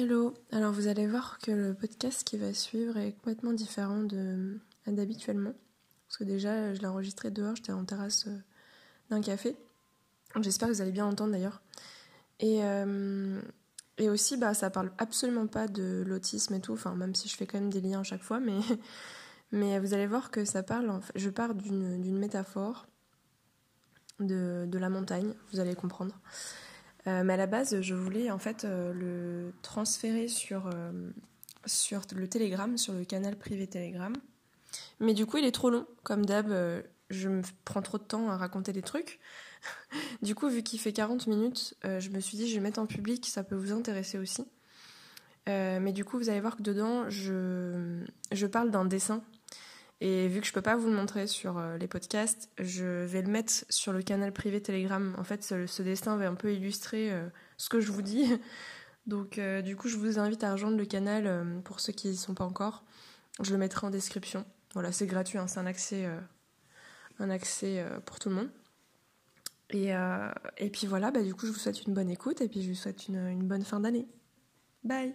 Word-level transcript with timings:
Hello, 0.00 0.32
alors 0.52 0.72
vous 0.72 0.86
allez 0.86 1.08
voir 1.08 1.40
que 1.40 1.50
le 1.50 1.74
podcast 1.74 2.22
qui 2.22 2.36
va 2.36 2.54
suivre 2.54 2.96
est 2.98 3.14
complètement 3.14 3.52
différent 3.52 4.04
d'habituellement. 4.86 5.52
Parce 6.06 6.18
que 6.18 6.22
déjà, 6.22 6.72
je 6.72 6.80
l'ai 6.80 6.86
enregistré 6.86 7.32
dehors, 7.32 7.56
j'étais 7.56 7.72
en 7.72 7.84
terrasse 7.84 8.28
euh, 8.28 8.38
d'un 9.10 9.20
café. 9.20 9.56
J'espère 10.40 10.68
que 10.68 10.74
vous 10.74 10.82
allez 10.82 10.92
bien 10.92 11.04
entendre 11.04 11.32
d'ailleurs. 11.32 11.62
Et, 12.38 12.62
euh, 12.62 13.40
et 13.96 14.08
aussi, 14.08 14.36
bah, 14.36 14.54
ça 14.54 14.70
parle 14.70 14.92
absolument 14.98 15.48
pas 15.48 15.66
de 15.66 16.04
l'autisme 16.06 16.54
et 16.54 16.60
tout, 16.60 16.74
enfin, 16.74 16.94
même 16.94 17.16
si 17.16 17.28
je 17.28 17.34
fais 17.36 17.48
quand 17.48 17.58
même 17.58 17.72
des 17.72 17.80
liens 17.80 17.98
à 17.98 18.04
chaque 18.04 18.22
fois, 18.22 18.38
mais, 18.38 18.60
mais 19.50 19.80
vous 19.80 19.94
allez 19.94 20.06
voir 20.06 20.30
que 20.30 20.44
ça 20.44 20.62
parle, 20.62 20.90
en 20.90 21.00
je 21.16 21.28
pars 21.28 21.56
d'une 21.56 22.18
métaphore 22.20 22.86
de, 24.20 24.64
de 24.64 24.78
la 24.78 24.90
montagne, 24.90 25.34
vous 25.50 25.58
allez 25.58 25.74
comprendre. 25.74 26.14
Euh, 27.08 27.24
mais 27.24 27.34
à 27.34 27.36
la 27.36 27.46
base, 27.46 27.80
je 27.80 27.94
voulais 27.94 28.30
en 28.30 28.38
fait 28.38 28.64
euh, 28.64 28.92
le 28.92 29.52
transférer 29.62 30.28
sur, 30.28 30.66
euh, 30.66 31.10
sur 31.64 32.02
le 32.14 32.28
Telegram, 32.28 32.76
sur 32.76 32.92
le 32.92 33.04
canal 33.04 33.36
privé 33.36 33.66
Telegram. 33.66 34.12
Mais 35.00 35.14
du 35.14 35.24
coup, 35.24 35.38
il 35.38 35.44
est 35.44 35.52
trop 35.52 35.70
long. 35.70 35.86
Comme 36.02 36.26
d'hab, 36.26 36.52
je 37.08 37.28
me 37.28 37.42
prends 37.64 37.82
trop 37.82 37.98
de 37.98 38.02
temps 38.02 38.28
à 38.28 38.36
raconter 38.36 38.72
des 38.72 38.82
trucs. 38.82 39.20
du 40.22 40.34
coup, 40.34 40.48
vu 40.48 40.62
qu'il 40.62 40.78
fait 40.78 40.92
40 40.92 41.26
minutes, 41.26 41.74
je 41.84 42.10
me 42.10 42.20
suis 42.20 42.36
dit, 42.36 42.48
je 42.48 42.54
vais 42.56 42.60
mettre 42.60 42.80
en 42.80 42.86
public, 42.86 43.26
ça 43.26 43.42
peut 43.42 43.54
vous 43.54 43.72
intéresser 43.72 44.18
aussi. 44.18 44.44
mais 45.46 45.92
du 45.92 46.04
coup, 46.04 46.18
vous 46.18 46.28
allez 46.28 46.40
voir 46.40 46.56
que 46.56 46.62
dedans, 46.62 47.08
je, 47.08 48.04
je 48.32 48.46
parle 48.46 48.70
d'un 48.70 48.84
dessin 48.84 49.22
et 50.00 50.28
vu 50.28 50.40
que 50.40 50.46
je 50.46 50.52
peux 50.52 50.62
pas 50.62 50.76
vous 50.76 50.88
le 50.88 50.94
montrer 50.94 51.26
sur 51.26 51.58
euh, 51.58 51.76
les 51.76 51.88
podcasts, 51.88 52.50
je 52.58 53.04
vais 53.04 53.20
le 53.20 53.28
mettre 53.28 53.52
sur 53.68 53.92
le 53.92 54.02
canal 54.02 54.32
privé 54.32 54.62
Telegram. 54.62 55.14
En 55.18 55.24
fait, 55.24 55.42
ce, 55.42 55.82
dessin 55.82 56.16
va 56.16 56.28
un 56.28 56.34
peu 56.34 56.52
illustrer 56.52 57.10
euh, 57.10 57.28
ce 57.56 57.68
que 57.68 57.80
je 57.80 57.90
vous 57.90 58.02
dis. 58.02 58.24
Donc, 59.06 59.38
euh, 59.38 59.60
du 59.60 59.74
coup, 59.74 59.88
je 59.88 59.96
vous 59.96 60.18
invite 60.20 60.44
à 60.44 60.52
rejoindre 60.52 60.76
le 60.76 60.84
canal 60.84 61.62
pour 61.64 61.80
ceux 61.80 61.92
qui 61.92 62.08
n'y 62.08 62.16
sont 62.16 62.34
pas 62.34 62.44
encore. 62.44 62.84
Je 63.42 63.52
le 63.52 63.58
mettrai 63.58 63.86
en 63.86 63.90
description. 63.90 64.44
Voilà, 64.74 64.92
c'est 64.92 65.06
gratuit, 65.06 65.38
hein, 65.38 65.48
c'est 65.48 65.58
un 65.58 65.66
accès, 65.66 66.06
un 67.18 67.30
accès 67.30 67.82
pour 68.04 68.18
tout 68.18 68.28
le 68.28 68.34
monde. 68.34 68.50
Et, 69.70 69.92
et 70.58 70.70
puis 70.70 70.86
voilà, 70.86 71.10
bah, 71.10 71.22
du 71.22 71.34
coup, 71.34 71.46
je 71.46 71.52
vous 71.52 71.58
souhaite 71.58 71.86
une 71.86 71.94
bonne 71.94 72.10
écoute 72.10 72.42
et 72.42 72.48
puis 72.48 72.62
je 72.62 72.68
vous 72.68 72.74
souhaite 72.74 73.08
une, 73.08 73.26
une 73.28 73.48
bonne 73.48 73.64
fin 73.64 73.80
d'année. 73.80 74.06
Bye! 74.84 75.14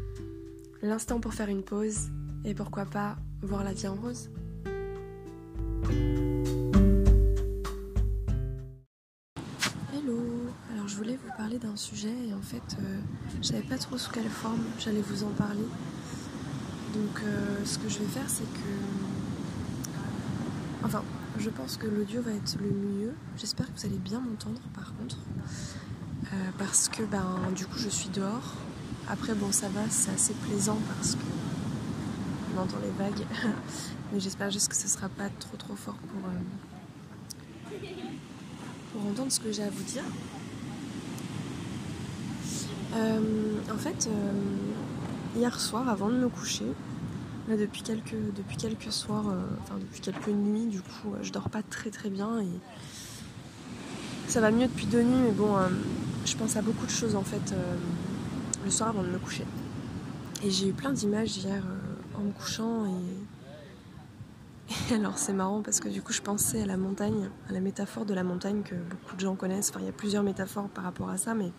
l'instant 0.83 1.19
pour 1.19 1.33
faire 1.33 1.49
une 1.49 1.63
pause 1.63 2.09
et 2.43 2.53
pourquoi 2.53 2.85
pas 2.85 3.17
voir 3.41 3.63
la 3.63 3.73
vie 3.73 3.87
en 3.87 3.95
rose. 3.95 4.29
Hello, 9.93 10.19
alors 10.73 10.87
je 10.87 10.95
voulais 10.95 11.17
vous 11.23 11.31
parler 11.37 11.59
d'un 11.59 11.75
sujet 11.75 12.13
et 12.27 12.33
en 12.33 12.41
fait 12.41 12.77
euh, 12.79 12.99
je 13.41 13.47
savais 13.47 13.61
pas 13.61 13.77
trop 13.77 13.97
sous 13.97 14.11
quelle 14.11 14.29
forme 14.29 14.63
j'allais 14.79 15.01
vous 15.01 15.23
en 15.23 15.29
parler. 15.29 15.65
Donc 16.93 17.23
euh, 17.23 17.63
ce 17.63 17.77
que 17.77 17.87
je 17.87 17.99
vais 17.99 18.05
faire 18.05 18.29
c'est 18.29 18.43
que... 18.43 18.69
Enfin, 20.83 21.03
je 21.37 21.49
pense 21.51 21.77
que 21.77 21.85
l'audio 21.85 22.21
va 22.23 22.31
être 22.31 22.57
le 22.59 22.71
mieux. 22.71 23.13
J'espère 23.37 23.67
que 23.71 23.79
vous 23.79 23.85
allez 23.85 23.99
bien 23.99 24.19
m'entendre 24.19 24.59
par 24.73 24.95
contre. 24.95 25.17
Euh, 26.33 26.49
parce 26.57 26.89
que 26.89 27.03
ben 27.03 27.37
du 27.55 27.65
coup 27.65 27.77
je 27.77 27.89
suis 27.89 28.09
dehors 28.09 28.55
après, 29.11 29.33
bon, 29.33 29.51
ça 29.51 29.67
va, 29.67 29.81
c'est 29.89 30.11
assez 30.11 30.33
plaisant 30.33 30.77
parce 30.95 31.15
que 31.15 31.21
on 32.55 32.61
entend 32.61 32.77
les 32.81 32.91
vagues. 32.91 33.25
Mais 34.13 34.21
j'espère 34.21 34.49
juste 34.49 34.69
que 34.69 34.75
ce 34.75 34.87
sera 34.87 35.09
pas 35.09 35.27
trop 35.39 35.57
trop 35.57 35.75
fort 35.75 35.95
pour, 35.95 36.29
euh, 36.29 37.77
pour 38.91 39.05
entendre 39.05 39.31
ce 39.31 39.41
que 39.41 39.51
j'ai 39.51 39.63
à 39.63 39.69
vous 39.69 39.83
dire. 39.83 40.03
Euh, 42.95 43.59
en 43.73 43.77
fait, 43.77 44.09
euh, 44.09 44.31
hier 45.35 45.59
soir, 45.59 45.89
avant 45.89 46.07
de 46.07 46.15
me 46.15 46.29
coucher, 46.29 46.65
depuis 47.49 47.81
quelques, 47.81 48.15
depuis 48.37 48.55
quelques 48.55 48.93
soirs, 48.93 49.25
enfin 49.61 49.75
depuis 49.77 49.99
quelques 49.99 50.29
nuits, 50.29 50.67
du 50.67 50.79
coup, 50.81 51.15
je 51.21 51.33
dors 51.33 51.49
pas 51.49 51.63
très 51.63 51.89
très 51.89 52.09
bien 52.09 52.39
et 52.39 52.49
ça 54.29 54.39
va 54.39 54.51
mieux 54.51 54.67
depuis 54.67 54.85
deux 54.85 55.01
nuits, 55.01 55.21
mais 55.25 55.31
bon, 55.31 55.57
je 56.25 56.37
pense 56.37 56.55
à 56.55 56.61
beaucoup 56.61 56.85
de 56.85 56.91
choses 56.91 57.15
en 57.15 57.23
fait 57.23 57.53
le 58.63 58.71
soir 58.71 58.89
avant 58.89 59.03
de 59.03 59.09
me 59.09 59.19
coucher. 59.19 59.45
Et 60.43 60.49
j'ai 60.49 60.69
eu 60.69 60.73
plein 60.73 60.91
d'images 60.91 61.37
hier 61.37 61.63
euh, 61.63 62.19
en 62.19 62.23
me 62.23 62.31
couchant 62.31 62.85
et... 62.85 62.89
alors 64.95 65.17
c'est 65.17 65.33
marrant 65.33 65.61
parce 65.61 65.79
que 65.79 65.89
du 65.89 66.01
coup 66.01 66.13
je 66.13 66.21
pensais 66.21 66.61
à 66.61 66.65
la 66.65 66.77
montagne, 66.77 67.29
à 67.49 67.53
la 67.53 67.59
métaphore 67.59 68.05
de 68.05 68.13
la 68.13 68.23
montagne 68.23 68.61
que 68.63 68.75
beaucoup 68.75 69.15
de 69.15 69.19
gens 69.19 69.35
connaissent. 69.35 69.69
Enfin 69.69 69.81
il 69.81 69.85
y 69.85 69.89
a 69.89 69.93
plusieurs 69.93 70.23
métaphores 70.23 70.69
par 70.69 70.83
rapport 70.83 71.09
à 71.09 71.17
ça, 71.17 71.33
mais 71.33 71.51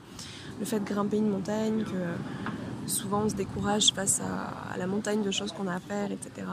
le 0.59 0.65
fait 0.65 0.81
de 0.81 0.85
grimper 0.85 1.19
une 1.19 1.29
montagne, 1.29 1.85
que 1.85 2.89
souvent 2.91 3.23
on 3.25 3.29
se 3.29 3.35
décourage 3.35 3.93
face 3.93 4.21
à, 4.21 4.77
la 4.77 4.87
montagne 4.87 5.23
de 5.23 5.31
choses 5.31 5.53
qu'on 5.53 5.67
a 5.67 5.75
à 5.75 5.81
faire, 5.81 6.11
etc. 6.11 6.47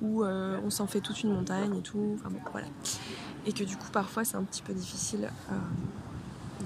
Ou 0.00 0.24
euh, 0.24 0.58
on 0.64 0.70
s'en 0.70 0.86
fait 0.86 1.00
toute 1.00 1.22
une 1.22 1.32
montagne 1.32 1.76
et 1.76 1.82
tout. 1.82 2.16
Enfin 2.18 2.30
bon 2.30 2.40
voilà. 2.50 2.66
Et 3.46 3.52
que 3.52 3.64
du 3.64 3.76
coup 3.76 3.90
parfois 3.92 4.24
c'est 4.24 4.36
un 4.36 4.44
petit 4.44 4.62
peu 4.62 4.72
difficile. 4.72 5.30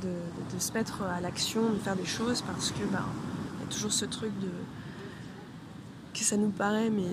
De, 0.03 0.59
se 0.59 0.73
mettre 0.73 1.03
à 1.03 1.21
l'action, 1.21 1.71
de 1.71 1.79
faire 1.79 1.97
des 1.97 2.05
choses 2.05 2.43
parce 2.43 2.71
que 2.71 2.79
il 2.79 2.93
y 2.93 2.95
a 2.95 3.67
toujours 3.71 3.93
ce 3.93 4.05
truc 4.05 4.31
de 4.41 4.51
que 6.13 6.25
ça 6.25 6.37
nous 6.37 6.51
paraît 6.51 6.91
mais 6.91 7.09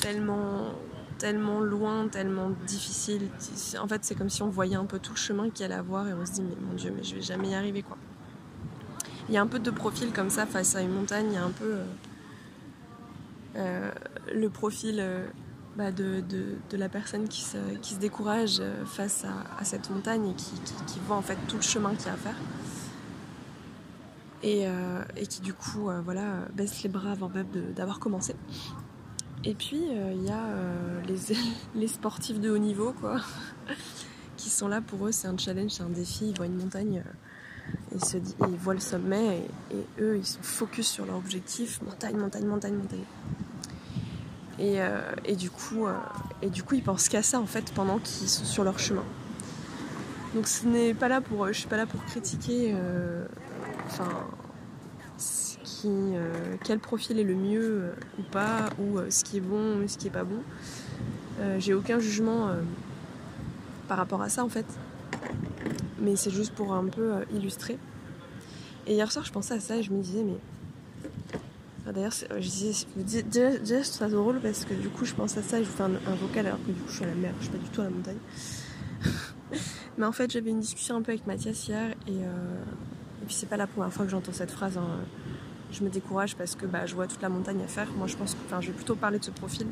tellement 0.00 0.72
tellement 1.18 1.60
loin, 1.60 2.08
tellement 2.08 2.50
difficile. 2.66 3.28
En 3.80 3.86
fait, 3.86 4.04
c'est 4.04 4.16
comme 4.16 4.28
si 4.28 4.42
on 4.42 4.48
voyait 4.48 4.74
un 4.74 4.86
peu 4.86 4.98
tout 4.98 5.12
le 5.12 5.18
chemin 5.18 5.50
qu'il 5.50 5.60
y 5.60 5.64
allait 5.64 5.76
avoir 5.76 6.08
et 6.08 6.12
on 6.14 6.26
se 6.26 6.32
dit 6.32 6.42
mais 6.42 6.56
mon 6.60 6.74
dieu, 6.74 6.92
mais 6.94 7.04
je 7.04 7.14
vais 7.14 7.22
jamais 7.22 7.50
y 7.50 7.54
arriver 7.54 7.82
quoi. 7.82 7.96
Il 9.28 9.34
y 9.34 9.38
a 9.38 9.42
un 9.42 9.46
peu 9.46 9.60
de 9.60 9.70
profil 9.70 10.12
comme 10.12 10.30
ça 10.30 10.46
face 10.46 10.74
à 10.74 10.80
une 10.80 10.92
montagne, 10.92 11.26
il 11.28 11.34
y 11.34 11.36
a 11.36 11.44
un 11.44 11.50
peu 11.50 11.74
euh, 11.74 11.84
euh, 13.56 13.90
le 14.34 14.50
profil 14.50 14.96
euh, 14.98 15.24
bah, 15.76 15.90
de, 15.90 16.22
la 16.72 16.88
personne 16.90 17.28
qui 17.28 17.40
se, 17.40 17.56
décourage 17.98 18.58
euh, 18.60 18.84
face 18.84 19.24
à, 19.24 19.64
cette 19.64 19.88
montagne 19.90 20.28
et 20.28 20.34
qui, 20.34 21.00
voit 21.06 21.16
en 21.16 21.22
fait 21.22 21.38
tout 21.48 21.56
le 21.56 21.62
chemin 21.62 21.94
qu'il 21.94 22.06
y 22.06 22.10
a 22.10 22.12
à 22.12 22.16
faire. 22.16 22.36
Et, 24.42 24.66
euh, 24.66 25.02
qui 25.28 25.40
du 25.40 25.54
coup 25.54 25.88
euh, 25.88 26.00
voilà, 26.04 26.46
baisse 26.54 26.82
les 26.82 26.90
bras 26.90 27.12
avant 27.12 27.30
même 27.30 27.46
d'avoir 27.74 28.00
commencé. 28.00 28.34
Et 29.44 29.54
puis 29.54 29.82
il 29.82 30.24
y 30.24 30.30
a 30.30 30.44
les, 31.74 31.88
sportifs 31.88 32.40
de 32.40 32.50
haut 32.50 32.58
niveau 32.58 32.92
quoi, 32.92 33.20
qui 34.36 34.50
sont 34.50 34.68
là 34.68 34.82
pour 34.82 35.06
eux, 35.06 35.12
c'est 35.12 35.28
un 35.28 35.38
challenge, 35.38 35.70
c'est 35.70 35.82
un 35.82 35.88
défi, 35.88 36.28
ils 36.28 36.36
voient 36.36 36.46
une 36.46 36.58
montagne. 36.58 37.02
Ils, 37.94 38.04
se 38.04 38.16
ils 38.18 38.56
voient 38.56 38.74
le 38.74 38.80
sommet 38.80 39.48
et, 39.70 39.76
et, 39.76 39.86
eux 40.00 40.18
ils 40.18 40.26
sont 40.26 40.42
focus 40.42 40.88
sur 40.88 41.06
leur 41.06 41.16
objectif 41.16 41.80
montagne, 41.80 42.16
montagne, 42.16 42.44
montagne, 42.44 42.74
montagne. 42.74 43.04
Euh, 44.62 45.00
et, 45.24 45.34
du 45.34 45.50
coup, 45.50 45.86
euh, 45.86 45.94
et 46.40 46.48
du 46.48 46.62
coup, 46.62 46.74
ils 46.76 46.82
pensent 46.82 47.08
qu'à 47.08 47.22
ça 47.22 47.40
en 47.40 47.46
fait 47.46 47.72
pendant 47.74 47.98
qu'ils 47.98 48.28
sont 48.28 48.44
sur 48.44 48.64
leur 48.64 48.78
chemin. 48.78 49.04
Donc 50.34 50.46
ce 50.46 50.66
n'est 50.66 50.94
pas 50.94 51.08
là 51.08 51.20
pour, 51.20 51.46
je 51.48 51.52
suis 51.52 51.68
pas 51.68 51.76
là 51.76 51.86
pour 51.86 52.02
critiquer, 52.04 52.72
euh, 52.74 53.26
enfin, 53.86 54.08
quel 56.64 56.78
profil 56.78 57.18
est 57.18 57.24
le 57.24 57.34
mieux 57.34 57.92
ou 58.18 58.22
pas, 58.22 58.70
ou 58.78 59.00
ce 59.10 59.24
qui 59.24 59.38
est 59.38 59.40
bon 59.40 59.78
ou 59.78 59.88
ce 59.88 59.98
qui 59.98 60.06
est 60.06 60.10
pas 60.10 60.24
bon. 60.24 60.42
J'ai 61.58 61.74
aucun 61.74 61.98
jugement 61.98 62.50
par 63.88 63.98
rapport 63.98 64.22
à 64.22 64.28
ça 64.28 64.44
en 64.44 64.48
fait, 64.48 64.64
mais 65.98 66.14
c'est 66.14 66.30
juste 66.30 66.54
pour 66.54 66.72
un 66.72 66.84
peu 66.84 67.12
illustrer. 67.34 67.78
Et 68.86 68.94
hier 68.94 69.10
soir, 69.10 69.24
je 69.24 69.32
pensais 69.32 69.54
à 69.54 69.60
ça 69.60 69.76
et 69.76 69.82
je 69.82 69.90
me 69.90 70.00
disais 70.00 70.22
mais 70.22 70.38
D'ailleurs, 71.86 72.12
je 72.12 73.02
déjà, 73.02 73.22
déjà, 73.58 73.82
je 73.82 73.88
trouve 73.88 73.98
ça 73.98 74.08
drôle 74.08 74.40
parce 74.40 74.64
que 74.64 74.74
du 74.74 74.88
coup, 74.88 75.04
je 75.04 75.14
pense 75.14 75.36
à 75.36 75.42
ça 75.42 75.58
et 75.58 75.64
je 75.64 75.68
vous 75.68 75.76
fais 75.76 75.82
un, 75.82 76.14
vocal 76.14 76.46
alors 76.46 76.60
que 76.64 76.70
du 76.70 76.80
coup, 76.80 76.88
je 76.88 76.94
suis 76.94 77.04
à 77.04 77.08
la 77.08 77.14
mer, 77.14 77.34
je 77.40 77.44
suis 77.44 77.52
pas 77.52 77.58
du 77.58 77.68
tout 77.70 77.80
à 77.80 77.84
la 77.84 77.90
montagne. 77.90 78.18
Mais 79.98 80.06
en 80.06 80.12
fait, 80.12 80.30
j'avais 80.30 80.50
une 80.50 80.60
discussion 80.60 80.96
un 80.96 81.02
peu 81.02 81.10
avec 81.10 81.26
Mathias 81.26 81.66
hier 81.66 81.90
et, 82.06 82.10
euh, 82.10 82.62
puis 83.26 83.34
c'est 83.34 83.48
pas 83.48 83.56
la 83.56 83.66
première 83.66 83.92
fois 83.92 84.04
que 84.04 84.12
j'entends 84.12 84.32
cette 84.32 84.52
phrase. 84.52 84.78
Hein. 84.78 85.00
Je 85.72 85.82
me 85.82 85.90
décourage 85.90 86.36
parce 86.36 86.54
que 86.54 86.66
bah, 86.66 86.86
je 86.86 86.94
vois 86.94 87.08
toute 87.08 87.20
la 87.20 87.28
montagne 87.28 87.60
à 87.62 87.66
faire. 87.66 87.88
Moi, 87.96 88.06
je 88.06 88.16
pense 88.16 88.34
que, 88.34 88.40
enfin, 88.46 88.60
je 88.60 88.68
vais 88.68 88.74
plutôt 88.74 88.94
parler 88.94 89.18
de 89.18 89.24
ce 89.24 89.32
profil. 89.32 89.66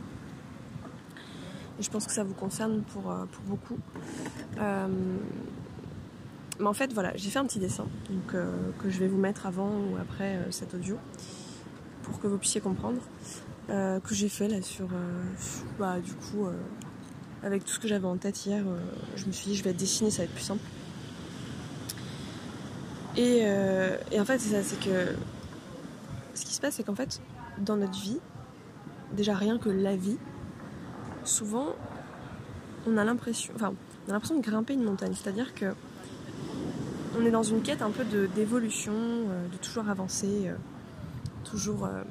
Et 1.79 1.83
je 1.83 1.91
pense 1.91 2.07
que 2.07 2.13
ça 2.13 2.25
vous 2.25 2.35
concerne 2.35 2.83
pour, 2.83 3.03
pour 3.03 3.45
beaucoup. 3.47 3.79
mais 6.59 6.67
en 6.67 6.75
fait, 6.75 6.93
voilà, 6.93 7.13
j'ai 7.17 7.31
fait 7.31 7.39
un 7.39 7.47
petit 7.47 7.61
dessin 7.61 7.87
donc, 8.11 8.43
que 8.79 8.91
je 8.91 8.99
vais 8.99 9.09
vous 9.09 9.17
mettre 9.19 9.47
avant 9.47 9.71
ou 9.71 9.97
après 10.01 10.39
cet 10.51 10.75
audio 10.75 10.99
pour 12.11 12.21
que 12.21 12.27
vous 12.27 12.39
puissiez 12.39 12.61
comprendre. 12.61 13.01
que 13.69 14.15
j'ai 14.15 14.29
fait 14.29 14.49
là 14.49 14.61
sur. 14.63 14.89
bah, 15.79 15.99
du 16.01 16.13
coup, 16.13 16.47
avec 17.43 17.65
tout 17.65 17.73
ce 17.73 17.81
que 17.81 17.89
j'avais 17.89 18.07
en 18.07 18.17
tête 18.17 18.45
hier, 18.45 18.65
je 19.17 19.27
me 19.27 19.33
suis 19.33 19.51
dit 19.51 19.57
je 19.57 19.65
vais 19.65 19.73
dessiner, 19.73 20.11
ça 20.11 20.19
va 20.19 20.25
être 20.25 20.35
plus 20.35 20.45
simple. 20.45 20.63
Et, 23.17 23.45
et 24.13 24.21
en 24.21 24.25
fait, 24.25 24.39
c'est 24.39 24.51
ça, 24.51 24.63
c'est 24.63 24.81
que 24.81 25.15
ce 26.35 26.45
qui 26.45 26.55
se 26.55 26.61
passe, 26.61 26.75
c'est 26.75 26.85
qu'en 26.85 26.95
fait, 26.95 27.21
dans 27.59 27.77
notre 27.77 27.99
vie, 28.01 28.19
déjà 29.13 29.35
rien 29.35 29.59
que 29.59 29.69
la 29.69 29.97
vie, 29.97 30.19
souvent, 31.25 31.75
on 32.87 32.97
a 32.97 33.05
l'impression, 33.05 33.53
enfin, 33.57 33.73
on 34.07 34.11
a 34.11 34.15
l'impression 34.15 34.37
de 34.37 34.43
grimper 34.43 34.75
une 34.75 34.85
montagne. 34.85 35.13
C'est-à-dire 35.15 35.55
que 35.55 35.67
on 37.19 37.25
est 37.25 37.31
dans 37.31 37.43
une 37.43 37.63
quête 37.63 37.83
un 37.83 37.91
peu 37.91 38.05
d'évolution, 38.35 38.93
euh, 38.95 39.49
de, 39.49 39.57
toujours 39.57 39.89
avancer, 39.89 40.49
euh, 40.49 40.55
toujours 41.51 41.85
euh, 41.85 42.03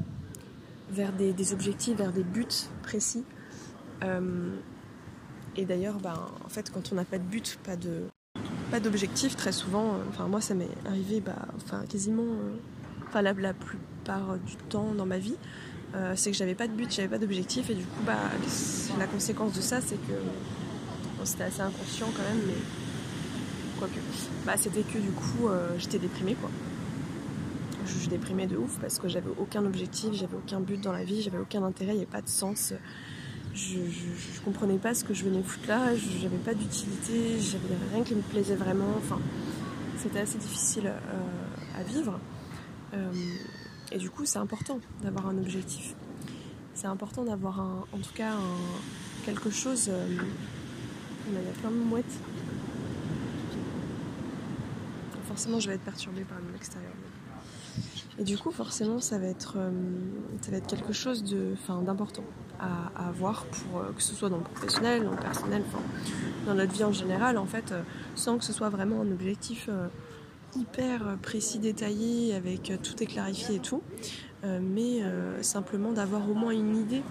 vers 0.92 1.12
des, 1.14 1.54
objectifs, 1.54 1.98
vers 1.98 2.12
des 2.12 2.24
buts 2.24 2.46
précis. 2.84 3.24
et 5.56 5.66
d'ailleurs, 5.66 6.00
ben, 6.00 6.16
en 6.46 6.50
fait, 6.50 6.72
quand 6.72 6.92
on 6.92 6.96
n'a 6.96 7.06
pas 7.06 7.18
de 7.18 7.24
but, 7.24 7.60
pas 7.64 7.76
de 7.76 8.04
pas 8.72 8.80
d'objectif, 8.80 9.36
très 9.36 9.52
souvent, 9.52 9.96
enfin 10.10 10.28
moi 10.28 10.42
ça 10.42 10.54
m'est 10.54 10.70
arrivé, 10.86 11.22
bah, 11.22 11.48
enfin 11.56 11.84
quasiment, 11.90 12.24
enfin 13.08 13.24
la, 13.24 13.34
plupart 13.34 14.38
du 14.38 14.56
temps 14.58 14.94
dans 14.94 15.08
ma 15.08 15.18
vie, 15.18 15.38
euh, 15.96 16.14
c'est 16.16 16.30
que 16.30 16.38
j'avais 16.38 16.54
pas 16.54 16.68
de 16.68 16.74
but, 16.74 16.92
j'avais 16.92 17.08
pas 17.08 17.18
d'objectif 17.18 17.70
et 17.72 17.74
du 17.74 17.84
coup 17.84 18.04
bah 18.06 18.20
la 19.00 19.08
conséquence 19.08 19.54
de 19.54 19.62
ça 19.62 19.82
c'est 19.82 19.96
que 19.96 20.14
c'était 21.24 21.46
assez 21.46 21.62
inconscient 21.62 22.08
quand 22.16 22.22
même 22.22 22.44
mais 22.46 22.54
quoique 23.80 24.00
bah 24.46 24.54
c'était 24.56 24.84
que 24.84 25.00
du 25.00 25.10
coup 25.10 25.48
euh, 25.48 25.70
j'étais 25.80 25.98
déprimée 25.98 26.36
quoi. 26.36 26.52
Je, 28.04 28.10
déprimais 28.10 28.48
de 28.48 28.58
ouf 28.58 28.80
parce 28.80 29.00
que 29.00 29.08
j'avais 29.08 29.30
aucun 29.40 29.66
objectif, 29.66 30.14
j'avais 30.14 30.36
aucun 30.36 30.60
but 30.60 30.82
dans 30.82 30.92
la 30.92 31.04
vie, 31.04 31.22
j'avais 31.22 31.38
aucun 31.38 31.64
intérêt, 31.64 31.92
il 31.92 31.98
n'y 31.98 32.02
avait 32.02 32.12
pas 32.12 32.22
de 32.22 32.30
sens. 32.30 32.74
Je, 33.54 33.78
je, 33.78 34.42
comprenais 34.42 34.78
pas 34.78 34.94
ce 34.94 35.04
que 35.04 35.14
je 35.14 35.26
venais 35.26 35.44
foutre 35.44 35.68
là, 35.68 35.96
j'avais 35.96 36.38
pas 36.38 36.54
d'utilité, 36.54 37.40
j'avais 37.40 37.76
rien 37.94 38.04
qui 38.04 38.16
me 38.16 38.22
plaisait 38.22 38.56
vraiment, 38.56 38.94
enfin 38.98 39.20
c'était 39.98 40.20
assez 40.20 40.38
difficile 40.38 40.88
euh, 40.88 41.80
à 41.80 41.84
vivre. 41.84 42.20
Et 43.92 43.98
du 43.98 44.10
coup, 44.10 44.26
c'est 44.26 44.40
important 44.40 44.80
d'avoir 45.02 45.28
un 45.28 45.38
objectif. 45.38 45.96
C'est 46.76 46.88
important 46.88 47.24
d'avoir 47.24 47.60
un, 47.60 47.86
en 47.92 47.98
tout 47.98 48.14
cas 48.14 48.34
quelque 49.26 49.50
chose. 49.50 49.90
Euh, 49.90 50.08
il 51.28 51.34
y 51.34 51.38
a 51.38 51.52
plein 51.60 51.72
de 51.72 51.76
mouettes. 51.76 52.20
Forcément, 55.28 55.60
je 55.60 55.70
vais 55.70 55.76
être 55.76 55.84
perturbée 55.84 56.24
par 56.24 56.40
l'extérieur. 56.54 56.92
Et 58.18 58.24
du 58.24 58.38
coup, 58.38 58.52
forcément, 58.52 59.00
ça 59.00 59.18
va 59.18 59.28
être, 59.28 59.56
euh, 59.58 60.60
quelque 60.68 60.94
chose 60.94 61.24
d'important 61.86 62.24
à, 62.60 63.08
avoir 63.08 63.46
pour 63.46 63.80
euh, 63.80 63.92
que 63.96 64.04
ce 64.04 64.14
soit 64.14 64.30
dans 64.30 64.38
le 64.38 64.44
professionnel, 64.44 65.06
dans 65.06 65.12
le 65.12 65.18
personnel, 65.18 65.64
dans 66.46 66.54
notre 66.54 66.74
vie 66.74 66.84
en 66.84 66.92
général, 66.92 67.38
en 67.38 67.46
fait, 67.46 67.74
sans 68.16 68.38
que 68.38 68.44
ce 68.44 68.52
soit 68.52 68.70
vraiment 68.70 69.02
un 69.02 69.12
objectif 69.12 69.70
hyper 70.56 71.18
précis, 71.22 71.60
détaillé, 71.60 72.34
avec 72.34 72.72
euh, 72.72 72.78
tout 72.82 73.02
est 73.02 73.06
clarifié 73.06 73.56
et 73.56 73.60
tout, 73.60 73.82
euh, 74.44 74.60
mais 74.62 75.04
euh, 75.04 75.42
simplement 75.42 75.92
d'avoir 75.92 76.30
au 76.30 76.34
moins 76.34 76.52
une 76.52 76.76
idée, 76.78 77.04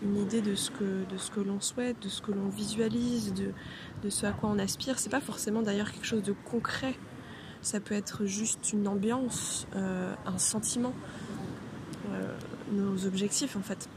une 0.00 0.16
idée 0.16 0.40
de 0.40 0.54
ce 0.54 0.70
que, 0.70 1.04
de 1.10 1.16
ce 1.16 1.30
que 1.30 1.40
l'on 1.40 1.60
souhaite, 1.60 2.00
de 2.02 2.08
ce 2.08 2.22
que 2.22 2.30
l'on 2.30 2.48
visualise, 2.48 3.34
de, 3.34 3.50
de 4.02 4.10
ce 4.10 4.26
à 4.26 4.30
quoi 4.30 4.48
on 4.48 4.58
aspire. 4.58 4.98
C'est 4.98 5.10
pas 5.10 5.20
forcément 5.20 5.60
d'ailleurs 5.60 5.90
quelque 5.90 6.06
chose 6.06 6.22
de 6.22 6.34
concret, 6.50 6.94
ça 7.62 7.80
peut 7.80 7.94
être 7.94 8.24
juste 8.24 8.72
une 8.72 8.88
ambiance, 8.88 9.66
un 9.74 10.38
sentiment, 10.38 10.92
nos 12.72 13.06
objectifs 13.06 13.56
en 13.56 13.62
fait, 13.62 13.88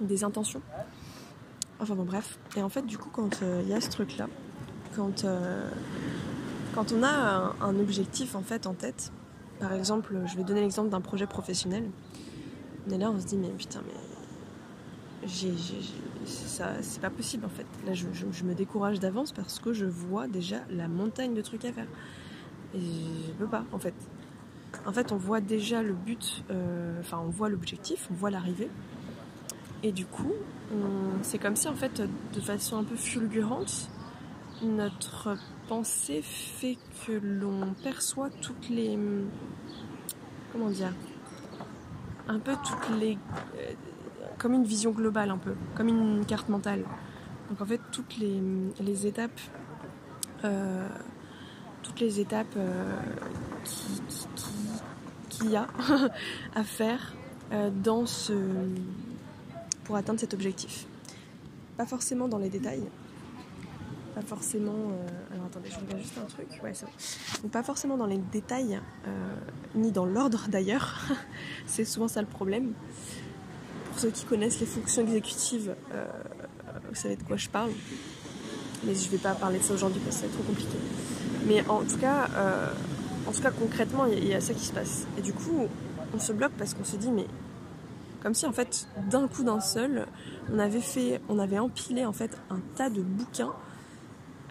des 0.00 0.24
intentions. 0.24 0.62
Enfin 1.80 1.94
bon 1.94 2.04
bref. 2.04 2.38
Et 2.56 2.62
en 2.62 2.68
fait 2.68 2.82
du 2.82 2.98
coup 2.98 3.10
quand 3.10 3.40
il 3.62 3.68
y 3.68 3.74
a 3.74 3.80
ce 3.80 3.90
truc 3.90 4.16
là, 4.16 4.28
quand 4.96 5.24
quand 6.74 6.92
on 6.92 7.02
a 7.02 7.54
un, 7.60 7.78
objectif 7.80 8.34
en 8.34 8.42
fait 8.42 8.66
en 8.66 8.74
tête, 8.74 9.10
par 9.58 9.72
exemple, 9.72 10.16
je 10.26 10.36
vais 10.36 10.44
donner 10.44 10.60
l'exemple 10.60 10.90
d'un 10.90 11.00
projet 11.00 11.26
professionnel. 11.26 11.84
On 12.86 12.92
est 12.92 12.98
là, 12.98 13.10
on 13.10 13.20
se 13.20 13.26
dit 13.26 13.36
mais 13.36 13.48
putain 13.48 13.80
mais 13.86 13.94
c'est 16.26 17.00
pas 17.00 17.10
possible 17.10 17.44
en 17.44 17.48
fait. 17.48 17.66
Là, 17.86 17.94
je, 17.94 18.44
me 18.44 18.54
décourage 18.54 19.00
d'avance 19.00 19.32
parce 19.32 19.58
que 19.58 19.72
je 19.72 19.86
vois 19.86 20.28
déjà 20.28 20.58
la 20.70 20.88
montagne 20.88 21.34
de 21.34 21.42
trucs 21.42 21.64
à 21.64 21.72
faire. 21.72 21.86
Et 22.74 22.80
je 23.26 23.32
peux 23.32 23.46
pas 23.46 23.64
en 23.72 23.78
fait. 23.78 23.94
En 24.86 24.92
fait, 24.92 25.12
on 25.12 25.16
voit 25.16 25.40
déjà 25.40 25.82
le 25.82 25.94
but, 25.94 26.44
euh, 26.50 27.00
enfin, 27.00 27.22
on 27.24 27.30
voit 27.30 27.48
l'objectif, 27.48 28.06
on 28.10 28.14
voit 28.14 28.30
l'arrivée. 28.30 28.68
Et 29.82 29.92
du 29.92 30.04
coup, 30.04 30.32
c'est 31.22 31.38
comme 31.38 31.56
si 31.56 31.68
en 31.68 31.74
fait, 31.74 32.02
de 32.34 32.40
façon 32.40 32.78
un 32.78 32.84
peu 32.84 32.96
fulgurante, 32.96 33.90
notre 34.62 35.36
pensée 35.68 36.20
fait 36.22 36.76
que 37.06 37.12
l'on 37.12 37.74
perçoit 37.82 38.30
toutes 38.30 38.68
les. 38.68 38.98
Comment 40.52 40.70
dire 40.70 40.92
Un 42.26 42.38
peu 42.38 42.54
toutes 42.64 42.98
les. 42.98 43.18
Euh, 43.56 43.72
comme 44.38 44.54
une 44.54 44.64
vision 44.64 44.90
globale, 44.90 45.30
un 45.30 45.38
peu. 45.38 45.54
Comme 45.74 45.88
une 45.88 46.24
carte 46.24 46.48
mentale. 46.48 46.84
Donc 47.48 47.60
en 47.60 47.66
fait, 47.66 47.80
toutes 47.92 48.18
les, 48.18 48.40
les 48.80 49.06
étapes. 49.06 49.40
Euh, 50.44 50.88
toutes 51.88 52.00
les 52.00 52.20
étapes 52.20 52.46
euh, 52.56 53.00
qu'il 55.28 55.50
y 55.50 55.56
a 55.56 55.66
à 56.54 56.64
faire 56.64 57.14
dans 57.82 58.04
ce. 58.04 58.34
pour 59.84 59.96
atteindre 59.96 60.20
cet 60.20 60.34
objectif. 60.34 60.86
Pas 61.78 61.86
forcément 61.86 62.28
dans 62.28 62.38
les 62.38 62.50
détails, 62.50 62.82
pas 64.18 64.26
forcément. 64.26 64.72
Euh, 64.72 65.34
alors 65.34 65.46
attendez, 65.46 65.70
je 65.70 65.78
regarde 65.78 66.02
juste 66.02 66.18
un 66.18 66.26
truc. 66.26 66.48
Ouais, 66.62 66.72
c'est 66.74 66.86
Donc, 67.42 67.52
pas 67.52 67.62
forcément 67.62 67.96
dans 67.96 68.06
les 68.06 68.18
détails, 68.18 68.80
euh, 69.06 69.34
ni 69.76 69.92
dans 69.92 70.04
l'ordre 70.04 70.46
d'ailleurs. 70.48 71.06
c'est 71.66 71.84
souvent 71.84 72.08
ça 72.08 72.20
le 72.20 72.26
problème. 72.26 72.72
Pour 73.90 73.98
ceux 74.00 74.10
qui 74.10 74.24
connaissent 74.24 74.60
les 74.60 74.66
fonctions 74.66 75.02
exécutives, 75.02 75.74
euh, 75.92 76.06
vous 76.88 76.94
savez 76.94 77.16
de 77.16 77.22
quoi 77.22 77.36
je 77.36 77.48
parle. 77.48 77.70
Mais 78.84 78.94
je 78.94 79.08
vais 79.08 79.18
pas 79.18 79.34
parler 79.34 79.58
de 79.58 79.64
ça 79.64 79.74
aujourd'hui 79.74 80.00
parce 80.04 80.16
que 80.16 80.22
c'est 80.22 80.32
trop 80.32 80.42
compliqué. 80.42 80.76
Mais 81.48 81.66
en 81.68 81.80
tout 81.80 81.98
cas, 81.98 82.28
en 83.26 83.32
tout 83.32 83.42
cas 83.42 83.50
concrètement, 83.50 84.06
il 84.06 84.26
y, 84.26 84.34
a 84.34 84.40
ça 84.40 84.54
qui 84.54 84.64
se 84.64 84.72
passe. 84.72 85.06
Et 85.18 85.22
du 85.22 85.32
coup, 85.32 85.66
on 86.14 86.18
se 86.18 86.32
bloque 86.32 86.52
parce 86.58 86.74
qu'on 86.74 86.84
se 86.84 86.96
dit, 86.96 87.10
mais 87.10 87.26
comme 88.22 88.34
si 88.34 88.46
en 88.46 88.52
fait 88.52 88.86
d'un 89.10 89.28
coup 89.28 89.44
d'un 89.44 89.60
seul 89.60 90.06
on 90.52 90.58
avait 90.58 90.80
fait 90.80 91.20
on 91.28 91.38
avait 91.38 91.58
empilé 91.58 92.04
en 92.04 92.12
fait 92.12 92.36
un 92.50 92.58
tas 92.74 92.90
de 92.90 93.00
bouquins 93.00 93.52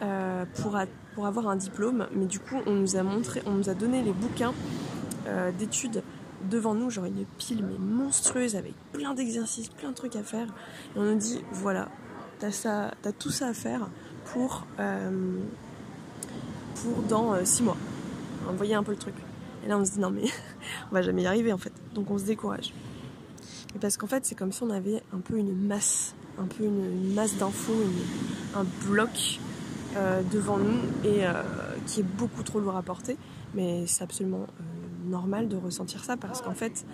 euh, 0.03 0.45
pour, 0.61 0.77
pour 1.15 1.25
avoir 1.25 1.47
un 1.47 1.55
diplôme. 1.55 2.07
Mais 2.13 2.25
du 2.25 2.39
coup, 2.39 2.57
on 2.67 2.73
nous 2.73 2.97
a 2.97 3.03
montré, 3.03 3.41
on 3.47 3.51
nous 3.53 3.69
a 3.69 3.73
donné 3.73 4.03
les 4.03 4.11
bouquins 4.11 4.53
euh, 5.27 5.51
d'études 5.51 6.03
devant 6.51 6.75
nous, 6.75 6.91
genre 6.91 7.05
une 7.05 7.25
pile 7.39 7.65
mais 7.65 7.79
monstrueuse 7.79 8.55
avec 8.55 8.73
plein 8.93 9.15
d'exercices, 9.15 9.69
plein 9.69 9.89
de 9.89 9.95
trucs 9.95 10.15
à 10.15 10.21
faire. 10.21 10.47
Et 10.95 10.99
on 10.99 11.03
nous 11.03 11.15
dit 11.15 11.43
voilà, 11.51 11.89
t'as 12.37 12.51
ça, 12.51 12.91
tout 13.17 13.31
ça 13.31 13.47
à 13.47 13.53
faire 13.53 13.89
pour 14.25 14.67
euh, 14.79 15.39
pour 16.81 17.03
dans 17.03 17.33
six 17.45 17.63
mois. 17.63 17.77
On 18.49 18.53
voyait 18.53 18.75
un 18.75 18.83
peu 18.83 18.91
le 18.91 18.97
truc. 18.97 19.15
Et 19.65 19.69
là, 19.69 19.77
on 19.77 19.85
se 19.85 19.91
dit 19.91 19.99
non 19.99 20.09
mais 20.09 20.25
on 20.91 20.93
va 20.93 21.01
jamais 21.01 21.23
y 21.23 21.27
arriver 21.27 21.51
en 21.53 21.57
fait. 21.57 21.73
Donc 21.93 22.09
on 22.11 22.17
se 22.17 22.25
décourage. 22.25 22.73
Et 23.75 23.79
parce 23.79 23.97
qu'en 23.97 24.07
fait, 24.07 24.25
c'est 24.25 24.35
comme 24.35 24.51
si 24.51 24.63
on 24.63 24.69
avait 24.69 25.03
un 25.13 25.19
peu 25.19 25.37
une 25.37 25.53
masse, 25.53 26.15
un 26.39 26.45
peu 26.45 26.63
une, 26.63 27.13
masse 27.13 27.35
d'infos, 27.35 27.73
un 28.55 28.65
bloc 28.87 29.39
euh, 29.95 30.21
devant 30.31 30.57
nous 30.57 30.79
et 31.03 31.25
euh, 31.25 31.33
qui 31.85 32.01
est 32.01 32.03
beaucoup 32.17 32.43
trop 32.43 32.59
lourd 32.59 32.75
à 32.75 32.81
porter. 32.81 33.17
Mais 33.53 33.85
c'est 33.87 34.03
absolument 34.03 34.47
euh, 34.59 35.09
normal 35.09 35.47
de 35.47 35.57
ressentir 35.57 36.03
ça 36.03 36.17
parce 36.17 36.41
qu'en 36.41 36.53
fait, 36.53 36.85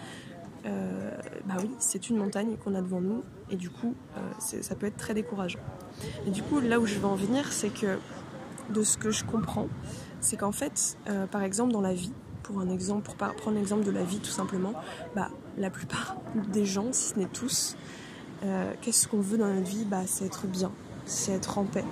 bah 1.45 1.55
oui, 1.59 1.69
c'est 1.77 2.09
une 2.09 2.17
montagne 2.17 2.55
qu'on 2.63 2.73
a 2.73 2.81
devant 2.81 3.01
nous 3.01 3.23
et 3.49 3.57
du 3.57 3.69
coup, 3.69 3.95
ça 4.39 4.75
peut 4.75 4.85
être 4.85 4.95
très 4.95 5.13
décourageant. 5.13 5.59
Et 6.25 6.31
du 6.31 6.41
coup, 6.41 6.61
là 6.61 6.79
où 6.79 6.85
je 6.85 6.95
veux 6.95 7.05
en 7.05 7.15
venir, 7.15 7.51
c'est 7.51 7.67
que 7.67 7.97
de 8.69 8.83
ce 8.83 8.97
que 8.97 9.11
je 9.11 9.23
comprends, 9.23 9.67
c'est 10.19 10.37
qu'en 10.37 10.51
fait, 10.51 10.97
par 11.31 11.43
exemple, 11.43 11.73
dans 11.73 11.81
la 11.81 11.93
vie, 11.93 12.13
pour 12.43 12.59
un 12.59 12.69
exemple, 12.69 13.03
pour 13.03 13.15
prendre 13.15 13.57
l'exemple 13.57 13.83
de 13.83 13.91
la 13.91 14.03
vie 14.03 14.19
tout 14.19 14.31
simplement, 14.31 14.73
bah, 15.15 15.29
la 15.57 15.69
plupart 15.69 16.15
des 16.53 16.65
gens, 16.65 16.87
si 16.91 17.09
ce 17.09 17.19
n'est 17.19 17.27
tous, 17.27 17.75
qu'est-ce 18.81 19.07
qu'on 19.07 19.19
veut 19.21 19.37
dans 19.37 19.47
notre 19.47 19.67
vie? 19.67 19.85
Bah, 19.85 20.03
C'est 20.05 20.25
être 20.25 20.47
bien, 20.47 20.71
c'est 21.05 21.33
être 21.33 21.57
en 21.57 21.65
paix, 21.65 21.85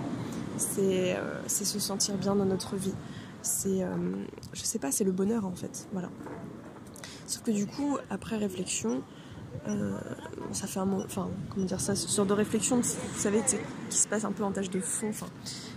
euh, 0.79 1.41
c'est 1.47 1.65
se 1.65 1.79
sentir 1.79 2.17
bien 2.17 2.35
dans 2.35 2.45
notre 2.45 2.75
vie. 2.75 2.93
C'est, 3.41 3.83
euh, 3.83 3.87
je 4.53 4.61
sais 4.61 4.79
pas, 4.79 4.91
c'est 4.91 5.03
le 5.03 5.11
bonheur 5.11 5.45
en 5.45 5.55
fait. 5.55 5.87
Voilà. 5.93 6.09
Sauf 7.25 7.41
que 7.43 7.51
du 7.51 7.65
coup, 7.65 7.97
après 8.09 8.37
réflexion, 8.37 9.01
Euh, 9.67 9.99
ça 10.53 10.65
fait 10.65 10.79
un 10.79 10.85
moment, 10.85 11.03
enfin, 11.03 11.29
comment 11.49 11.65
dire 11.65 11.81
ça, 11.81 11.93
ce 11.93 12.07
genre 12.15 12.25
de 12.25 12.33
réflexion, 12.33 12.77
vous 12.77 13.19
savez, 13.19 13.41
qui 13.89 13.97
se 13.97 14.07
passe 14.07 14.23
un 14.23 14.31
peu 14.31 14.43
en 14.45 14.51
tâche 14.53 14.69
de 14.69 14.79
fond, 14.79 15.09
enfin, 15.09 15.27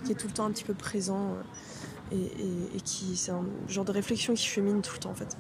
qui 0.05 0.13
est 0.13 0.15
tout 0.15 0.27
le 0.27 0.33
temps 0.33 0.47
un 0.47 0.51
petit 0.51 0.65
peu 0.65 0.75
présent 0.75 1.35
euh, 2.13 2.17
et, 2.75 2.81
qui, 2.81 3.17
c'est 3.17 3.33
un 3.33 3.45
genre 3.69 3.85
de 3.85 3.93
réflexion 3.93 4.35
qui 4.35 4.47
chemine 4.47 4.83
tout 4.83 4.95
le 4.95 5.01
temps 5.01 5.11
en 5.11 5.15
fait. 5.15 5.37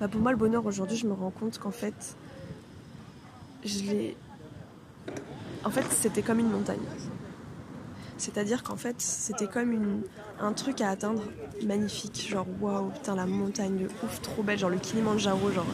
Bah, 0.00 0.08
pour 0.08 0.20
moi, 0.20 0.32
le 0.32 0.36
bonheur 0.36 0.66
aujourd'hui, 0.66 0.96
je 0.96 1.06
me 1.06 1.12
rends 1.12 1.30
compte 1.30 1.58
qu'en 1.58 1.70
fait, 1.70 2.16
je 3.64 3.78
l'ai. 3.84 4.16
En 5.64 5.70
fait, 5.70 5.84
c'était 5.90 6.22
comme 6.22 6.40
une 6.40 6.50
montagne. 6.50 6.80
C'est-à-dire 8.16 8.62
qu'en 8.62 8.76
fait, 8.76 8.96
c'était 8.98 9.46
comme 9.46 9.72
une, 9.72 10.02
un 10.40 10.52
truc 10.52 10.80
à 10.80 10.90
atteindre 10.90 11.22
magnifique. 11.64 12.28
Genre, 12.28 12.46
waouh, 12.60 12.90
putain, 12.90 13.14
la 13.14 13.26
montagne 13.26 13.78
de 13.78 13.86
ouf, 14.04 14.20
trop 14.22 14.42
belle. 14.42 14.58
Genre, 14.58 14.70
le 14.70 14.78
Kilimanjaro, 14.78 15.50
genre, 15.50 15.66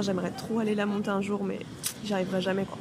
j'aimerais 0.00 0.30
trop 0.30 0.60
aller 0.60 0.74
la 0.74 0.86
monter 0.86 1.10
un 1.10 1.20
jour, 1.20 1.44
mais 1.44 1.60
j'y 2.04 2.14
arriverai 2.14 2.40
jamais, 2.40 2.64
quoi. 2.64 2.78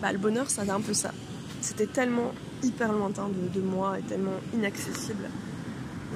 Bah, 0.00 0.12
le 0.12 0.18
bonheur, 0.18 0.50
ça 0.50 0.62
un 0.62 0.80
peu 0.80 0.94
ça. 0.94 1.12
C'était 1.60 1.86
tellement 1.86 2.32
hyper 2.62 2.92
lointain 2.92 3.28
de, 3.28 3.60
moi 3.60 3.98
et 3.98 4.02
tellement 4.02 4.38
inaccessible 4.54 5.28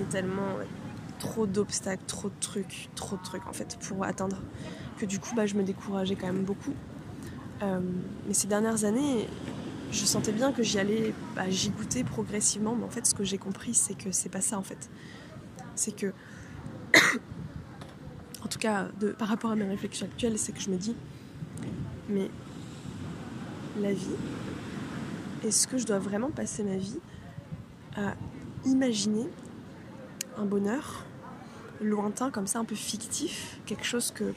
et 0.01 0.05
tellement 0.05 0.57
trop 1.19 1.47
d'obstacles, 1.47 2.05
trop 2.07 2.29
de 2.29 2.35
trucs, 2.41 2.89
trop 2.95 3.17
de 3.17 3.23
trucs 3.23 3.47
en 3.47 3.53
fait 3.53 3.79
pour 3.81 4.05
atteindre 4.05 4.39
que 4.99 5.07
du 5.07 5.19
coup 5.19 5.35
bah, 5.35 5.47
je 5.47 5.55
me 5.55 5.63
décourageais 5.63 6.17
quand 6.17 6.27
même 6.27 6.45
beaucoup. 6.45 6.75
Euh, 7.63 7.81
mais 8.27 8.35
ces 8.35 8.49
dernières 8.49 8.85
années, 8.85 9.29
je 9.93 10.05
sentais 10.05 10.33
bien 10.33 10.53
que 10.53 10.63
j'y 10.63 10.79
allais, 10.79 11.15
bah, 11.37 11.49
j'y 11.49 11.71
goûtais 11.71 12.03
progressivement, 12.03 12.75
mais 12.75 12.85
en 12.85 12.91
fait 12.91 13.07
ce 13.07 13.15
que 13.15 13.25
j'ai 13.25 13.39
compris 13.39 13.75
c'est 13.75 13.95
que 13.95 14.11
c'est 14.11 14.31
pas 14.31 14.41
ça 14.41 14.59
en 14.59 14.63
fait. 14.63 14.91
C'est 15.75 15.95
que 15.95 16.13
en 18.45 18.49
tout 18.49 18.59
cas, 18.59 18.89
par 19.19 19.29
rapport 19.29 19.53
à 19.53 19.57
mes 19.57 19.67
réflexions 19.67 20.07
actuelles, 20.07 20.39
c'est 20.39 20.53
que 20.53 20.61
je 20.61 20.71
me 20.71 20.77
dis, 20.77 20.97
mais 22.09 22.31
la 23.81 23.93
vie, 23.93 24.17
est-ce 25.45 25.67
que 25.67 25.79
je 25.79 25.87
dois 25.87 25.99
vraiment 25.99 26.31
passer 26.31 26.63
ma 26.63 26.77
vie 26.77 26.99
à 27.97 28.15
imaginer 28.65 29.29
un 30.37 30.45
bonheur 30.45 31.05
lointain, 31.81 32.31
comme 32.31 32.47
ça, 32.47 32.59
un 32.59 32.65
peu 32.65 32.75
fictif, 32.75 33.61
quelque 33.67 33.85
chose 33.85 34.13
que 34.13 34.33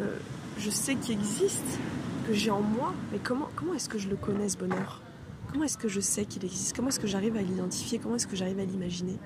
euh, 0.00 0.16
je 0.58 0.70
sais 0.70 0.94
qui 0.94 1.12
existe, 1.12 1.78
que 2.26 2.34
j'ai 2.34 2.50
en 2.50 2.60
moi, 2.60 2.92
mais 3.12 3.18
comment, 3.18 3.48
comment 3.56 3.74
est-ce 3.74 3.88
que 3.88 3.98
je 3.98 4.08
le 4.08 4.16
connais 4.16 4.48
ce 4.48 4.58
bonheur? 4.58 5.02
Comment 5.50 5.64
est-ce 5.64 5.78
que 5.78 5.88
je 5.88 6.00
sais 6.00 6.26
qu'il 6.26 6.44
existe? 6.44 6.76
Comment 6.76 6.88
est-ce 6.88 7.00
que 7.00 7.06
j'arrive 7.06 7.36
à 7.36 7.42
l'identifier? 7.42 7.98
Comment 7.98 8.16
est-ce 8.16 8.26
que 8.26 8.36
j'arrive 8.36 8.60
à 8.60 8.64
l'imaginer? 8.64 9.18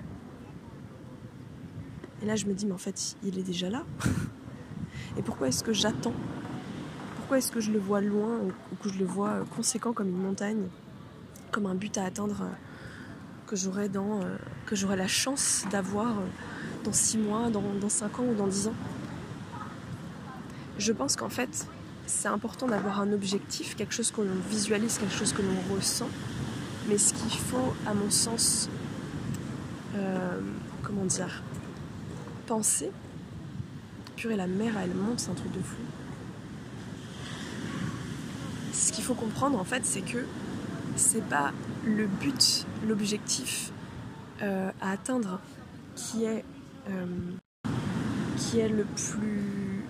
Et 2.22 2.26
là, 2.26 2.36
je 2.36 2.46
me 2.46 2.54
dis, 2.54 2.64
mais 2.66 2.72
en 2.72 2.78
fait, 2.78 3.16
il 3.22 3.38
est 3.38 3.42
déjà 3.42 3.68
là. 3.68 3.84
Et 5.18 5.22
pourquoi 5.22 5.48
est-ce 5.48 5.62
que 5.62 5.72
j'attends? 5.72 6.14
Pourquoi 7.16 7.38
est-ce 7.38 7.52
que 7.52 7.60
je 7.60 7.70
le 7.70 7.78
vois 7.78 8.00
loin 8.00 8.38
ou 8.38 8.76
que 8.82 8.88
je 8.88 8.98
le 8.98 9.04
vois 9.04 9.30
euh, 9.30 9.44
conséquent 9.56 9.92
comme 9.92 10.08
une 10.08 10.22
montagne, 10.22 10.68
comme 11.54 11.66
un 11.66 11.76
but 11.76 11.96
à 11.98 12.04
atteindre 12.04 12.42
euh, 12.42 12.50
que 13.46 13.54
j'aurai 13.54 13.88
euh, 13.94 14.96
la 14.96 15.06
chance 15.06 15.64
d'avoir 15.70 16.16
dans 16.82 16.92
6 16.92 17.18
mois, 17.18 17.48
dans, 17.48 17.62
dans 17.80 17.88
5 17.88 18.18
ans 18.18 18.24
ou 18.24 18.34
dans 18.34 18.48
10 18.48 18.66
ans 18.68 18.74
Je 20.78 20.92
pense 20.92 21.14
qu'en 21.14 21.28
fait, 21.28 21.68
c'est 22.06 22.26
important 22.26 22.66
d'avoir 22.66 23.00
un 23.00 23.12
objectif, 23.12 23.76
quelque 23.76 23.94
chose 23.94 24.10
que 24.10 24.20
l'on 24.20 24.34
visualise, 24.50 24.98
quelque 24.98 25.14
chose 25.14 25.32
que 25.32 25.42
l'on 25.42 25.76
ressent. 25.76 26.08
Mais 26.88 26.98
ce 26.98 27.14
qu'il 27.14 27.38
faut, 27.38 27.72
à 27.86 27.94
mon 27.94 28.10
sens, 28.10 28.68
comment 30.82 31.04
dire, 31.04 31.42
penser. 32.46 32.90
Purée, 34.16 34.36
la 34.36 34.48
mer, 34.48 34.74
elle 34.82 34.92
monte, 34.92 35.20
c'est 35.20 35.30
un 35.30 35.34
truc 35.34 35.52
de 35.52 35.62
fou. 35.62 35.76
Ce 38.72 38.92
qu'il 38.92 39.04
faut 39.04 39.14
comprendre, 39.14 39.58
en 39.58 39.64
fait, 39.64 39.86
c'est 39.86 40.02
que 40.02 40.26
c'est 40.96 41.24
pas 41.28 41.52
le 41.84 42.06
but, 42.06 42.66
l'objectif 42.86 43.72
euh, 44.42 44.70
à 44.80 44.90
atteindre 44.92 45.40
qui 45.94 46.24
est, 46.24 46.44
euh, 46.88 47.06
qui 48.36 48.58
est 48.58 48.68
le 48.68 48.84
plus 48.84 49.84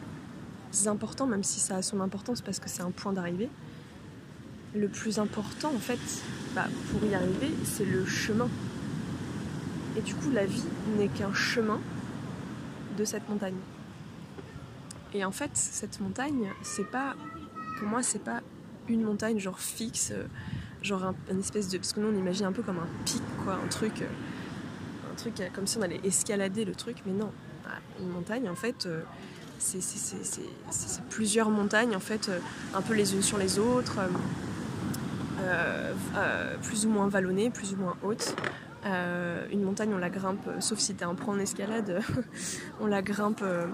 important, 0.86 1.26
même 1.26 1.44
si 1.44 1.60
ça 1.60 1.76
a 1.76 1.82
son 1.82 2.00
importance 2.00 2.40
parce 2.40 2.58
que 2.58 2.68
c'est 2.68 2.82
un 2.82 2.90
point 2.90 3.12
d'arrivée. 3.12 3.48
Le 4.74 4.88
plus 4.88 5.18
important, 5.18 5.72
en 5.74 5.78
fait, 5.78 6.00
bah, 6.54 6.66
pour 6.90 7.08
y 7.08 7.14
arriver, 7.14 7.50
c'est 7.64 7.84
le 7.84 8.04
chemin. 8.04 8.48
Et 9.96 10.00
du 10.00 10.14
coup, 10.14 10.30
la 10.32 10.46
vie 10.46 10.64
n'est 10.98 11.08
qu'un 11.08 11.32
chemin 11.32 11.80
de 12.98 13.04
cette 13.04 13.28
montagne. 13.28 13.54
Et 15.12 15.24
en 15.24 15.30
fait, 15.30 15.50
cette 15.54 16.00
montagne, 16.00 16.50
c'est 16.62 16.90
pas, 16.90 17.14
pour 17.78 17.86
moi, 17.86 18.02
c'est 18.02 18.22
pas 18.22 18.40
une 18.88 19.02
montagne 19.02 19.38
genre 19.38 19.60
fixe, 19.60 20.10
euh, 20.12 20.26
genre 20.84 21.04
un, 21.04 21.38
espèce 21.38 21.68
de, 21.68 21.78
parce 21.78 21.92
que 21.92 22.00
nous 22.00 22.08
on 22.08 22.18
imagine 22.18 22.46
un 22.46 22.52
peu 22.52 22.62
comme 22.62 22.78
un 22.78 22.88
pic, 23.04 23.22
quoi, 23.44 23.54
un 23.54 23.68
truc, 23.68 24.02
euh, 24.02 24.06
un 25.12 25.16
truc 25.16 25.40
euh, 25.40 25.48
comme 25.52 25.66
si 25.66 25.78
on 25.78 25.82
allait 25.82 26.00
escalader 26.04 26.64
le 26.64 26.74
truc, 26.74 26.98
mais 27.06 27.12
non, 27.12 27.32
ah, 27.66 27.78
une 28.00 28.10
montagne 28.10 28.48
en 28.48 28.54
fait, 28.54 28.88
c'est 29.58 29.80
plusieurs 31.10 31.50
montagnes 31.50 31.96
en 31.96 32.00
fait, 32.00 32.30
un 32.74 32.82
peu 32.82 32.94
les 32.94 33.14
unes 33.14 33.22
sur 33.22 33.38
les 33.38 33.58
autres, 33.58 33.98
plus 36.62 36.86
ou 36.86 36.90
moins 36.90 37.08
vallonnées, 37.08 37.50
plus 37.50 37.72
ou 37.72 37.76
moins 37.76 37.96
hautes. 38.02 38.36
Euh, 38.86 39.46
une 39.50 39.62
montagne, 39.62 39.92
on 39.94 39.98
la 39.98 40.10
grimpe, 40.10 40.46
sauf 40.60 40.78
si 40.78 40.94
t'es 40.94 41.04
un 41.04 41.14
pro 41.14 41.32
en 41.32 41.38
escalade, 41.38 42.02
on 42.80 42.86
la 42.86 43.00
grimpe 43.00 43.40
euh, 43.42 43.66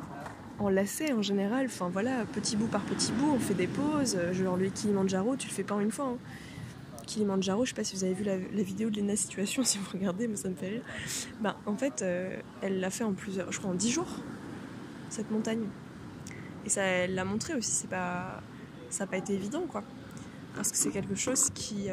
en 0.59 0.69
lacet 0.69 1.13
en 1.13 1.23
général. 1.23 1.67
Enfin 1.67 1.89
voilà, 1.93 2.25
petit 2.33 2.57
bout 2.57 2.69
par 2.69 2.83
petit 2.83 3.11
bout, 3.13 3.33
on 3.35 3.39
fait 3.39 3.55
des 3.55 3.67
pauses. 3.67 4.17
Genre 4.33 4.57
le 4.57 4.69
Kilimanjaro, 4.69 5.37
tu 5.37 5.49
le 5.49 5.53
fais 5.53 5.65
pas 5.65 5.75
une 5.81 5.91
fois. 5.91 6.15
Hein. 6.15 6.19
Kilimanjaro, 7.11 7.65
je 7.65 7.71
sais 7.71 7.75
pas 7.75 7.85
si 7.85 7.97
vous 7.97 8.05
avez 8.05 8.15
vu 8.15 8.25
la, 8.25 8.37
vidéo 8.63 8.91
de 8.91 9.01
Lena 9.01 9.17
Situation, 9.17 9.65
si 9.65 9.79
vous 9.79 9.91
regardez, 9.93 10.29
mais 10.29 10.37
ça 10.37 10.49
me 10.49 10.55
fait 10.55 10.69
rire. 10.69 10.83
Bah, 11.41 11.57
en 11.67 11.77
fait, 11.77 12.03
euh, 12.03 12.41
elle 12.63 12.81
l'a 12.81 12.91
fait 12.91 13.05
en 13.05 13.13
plusieurs, 13.13 13.51
je 13.53 13.59
crois 13.59 13.71
en 13.71 13.75
10 13.75 13.91
jours, 13.91 14.09
cette 15.09 15.31
montagne. 15.31 15.67
Et 16.65 16.69
ça, 16.69 16.83
elle 16.83 17.15
l'a 17.15 17.25
montré 17.25 17.55
aussi, 17.55 17.71
c'est 17.71 17.91
pas, 17.91 18.43
ça 18.91 19.05
n'a 19.05 19.11
pas 19.11 19.17
été 19.17 19.35
évident, 19.35 19.63
quoi. 19.67 19.83
Parce 20.55 20.71
que 20.71 20.77
c'est 20.77 20.91
quelque 20.91 21.15
chose 21.15 21.51
qui, 21.51 21.89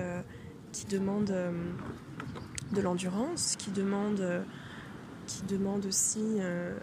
qui 0.72 0.86
demande 0.88 1.32
de 2.72 2.82
l'endurance, 2.82 3.56
qui 3.58 3.72
demande, 3.72 4.44
qui 5.26 5.44
demande 5.44 5.86
aussi 5.86 6.24
euh, 6.40 6.78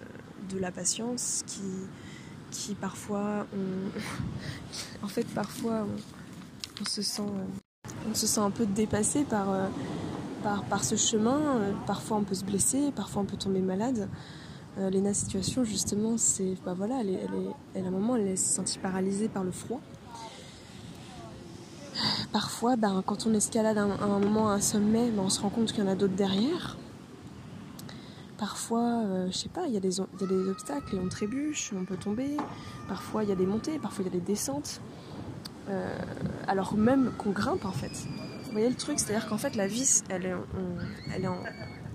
de 0.51 0.59
la 0.59 0.71
patience, 0.71 1.43
qui, 1.47 1.63
qui 2.51 2.75
parfois, 2.75 3.47
on, 3.55 5.05
en 5.05 5.09
fait, 5.09 5.27
parfois, 5.35 5.87
on, 6.81 6.85
se 6.85 7.03
sent, 7.03 7.23
on 8.11 8.15
se 8.15 8.27
sent 8.27 8.41
un 8.41 8.51
peu 8.51 8.67
dépassé 8.67 9.25
par, 9.25 9.51
euh, 9.51 9.67
ce 10.83 10.97
chemin. 10.97 11.41
Parfois, 11.87 12.19
on 12.19 12.25
peut 12.25 12.35
se 12.35 12.45
blesser, 12.45 12.93
parfois, 12.95 13.23
on 13.23 13.25
peut 13.25 13.37
tomber 13.37 13.61
malade. 13.61 14.09
Euh, 14.79 14.91
Léna 14.91 15.15
situation 15.15 15.63
justement 15.63 16.19
c'est 16.19 16.57
bah 16.67 16.75
voilà 16.77 16.97
elle, 17.01 17.11
est, 17.11 17.81
à 17.81 17.87
un 17.87 17.91
moment 17.93 18.17
elle 18.17 18.27
est 18.27 18.35
sentie 18.35 18.81
paralysée 18.81 19.29
par 19.29 19.45
le 19.45 19.53
froid 19.53 19.81
parfois, 22.35 22.75
ben, 22.75 23.01
quand 23.07 23.29
on 23.29 23.35
escalade 23.35 23.79
à 23.79 23.83
un, 23.83 24.19
moment 24.19 24.51
un 24.51 24.61
sommet, 24.61 25.09
ben, 25.11 25.23
on 25.23 25.29
se 25.29 25.41
rend 25.41 25.51
compte 25.51 25.73
qu'il 25.73 25.85
y 25.85 25.87
en 25.87 25.91
a 25.91 25.95
d'autres 25.95 26.17
derrière. 26.17 26.77
Parfois, 28.39 29.05
euh, 29.05 29.29
je 29.31 29.39
sais 29.39 29.49
pas, 29.49 29.69
il 29.69 29.73
y, 29.73 29.77
a 29.77 29.81
des, 29.81 30.01
obstacles 30.01 30.97
et 30.97 30.99
on 30.99 31.09
trébuche, 31.09 31.73
on 31.79 31.85
peut 31.85 31.97
tomber. 31.97 32.37
Parfois, 32.89 33.23
il 33.23 33.29
y 33.29 33.33
a 33.33 33.37
des 33.37 33.47
montées, 33.47 33.79
parfois, 33.79 34.05
il 34.05 34.13
y 34.13 34.17
a 34.17 34.19
des 34.19 34.25
descentes. 34.25 34.81
Euh, 35.69 35.99
alors 36.47 36.75
même 36.75 37.13
qu'on 37.17 37.31
grimpe, 37.31 37.65
en 37.65 37.73
fait. 37.73 38.07
Vous 38.45 38.53
voyez 38.53 38.69
le 38.69 38.75
truc 38.77 38.99
C'est-à-dire 38.99 39.29
qu'en 39.29 39.39
fait, 39.39 39.57
la 39.57 39.67
est, 39.67 40.05
elle 40.11 41.25
est 41.25 41.27
en... 41.27 41.39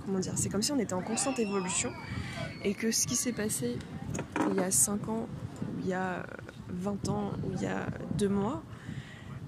Comment 0.05 0.19
dire 0.19 0.33
C'est 0.35 0.49
comme 0.49 0.61
si 0.61 0.71
on 0.71 0.79
était 0.79 0.93
en 0.93 1.01
constante 1.01 1.39
évolution 1.39 1.91
et 2.63 2.73
que 2.73 2.91
ce 2.91 3.05
qui 3.05 3.15
s'est 3.15 3.31
passé 3.31 3.77
il 4.49 4.55
y 4.55 4.59
a 4.59 4.71
5 4.71 5.07
ans, 5.07 5.27
ou 5.63 5.81
il 5.81 5.87
y 5.87 5.93
a 5.93 6.25
20 6.69 7.09
ans, 7.09 7.31
ou 7.43 7.51
il 7.55 7.61
y 7.61 7.67
a 7.67 7.87
2 8.17 8.27
mois, 8.27 8.63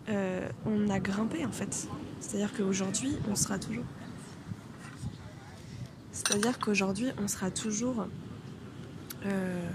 euh, 0.09 0.47
on 0.65 0.89
a 0.89 0.99
grimpé 0.99 1.45
en 1.45 1.51
fait. 1.51 1.87
C'est-à-dire 2.19 2.51
qu'aujourd'hui, 2.55 3.17
on 3.29 3.35
sera 3.35 3.57
toujours. 3.57 3.85
C'est-à-dire 6.11 6.59
qu'aujourd'hui, 6.59 7.07
on 7.21 7.27
sera 7.27 7.49
toujours. 7.49 8.05
Euh... 9.25 9.69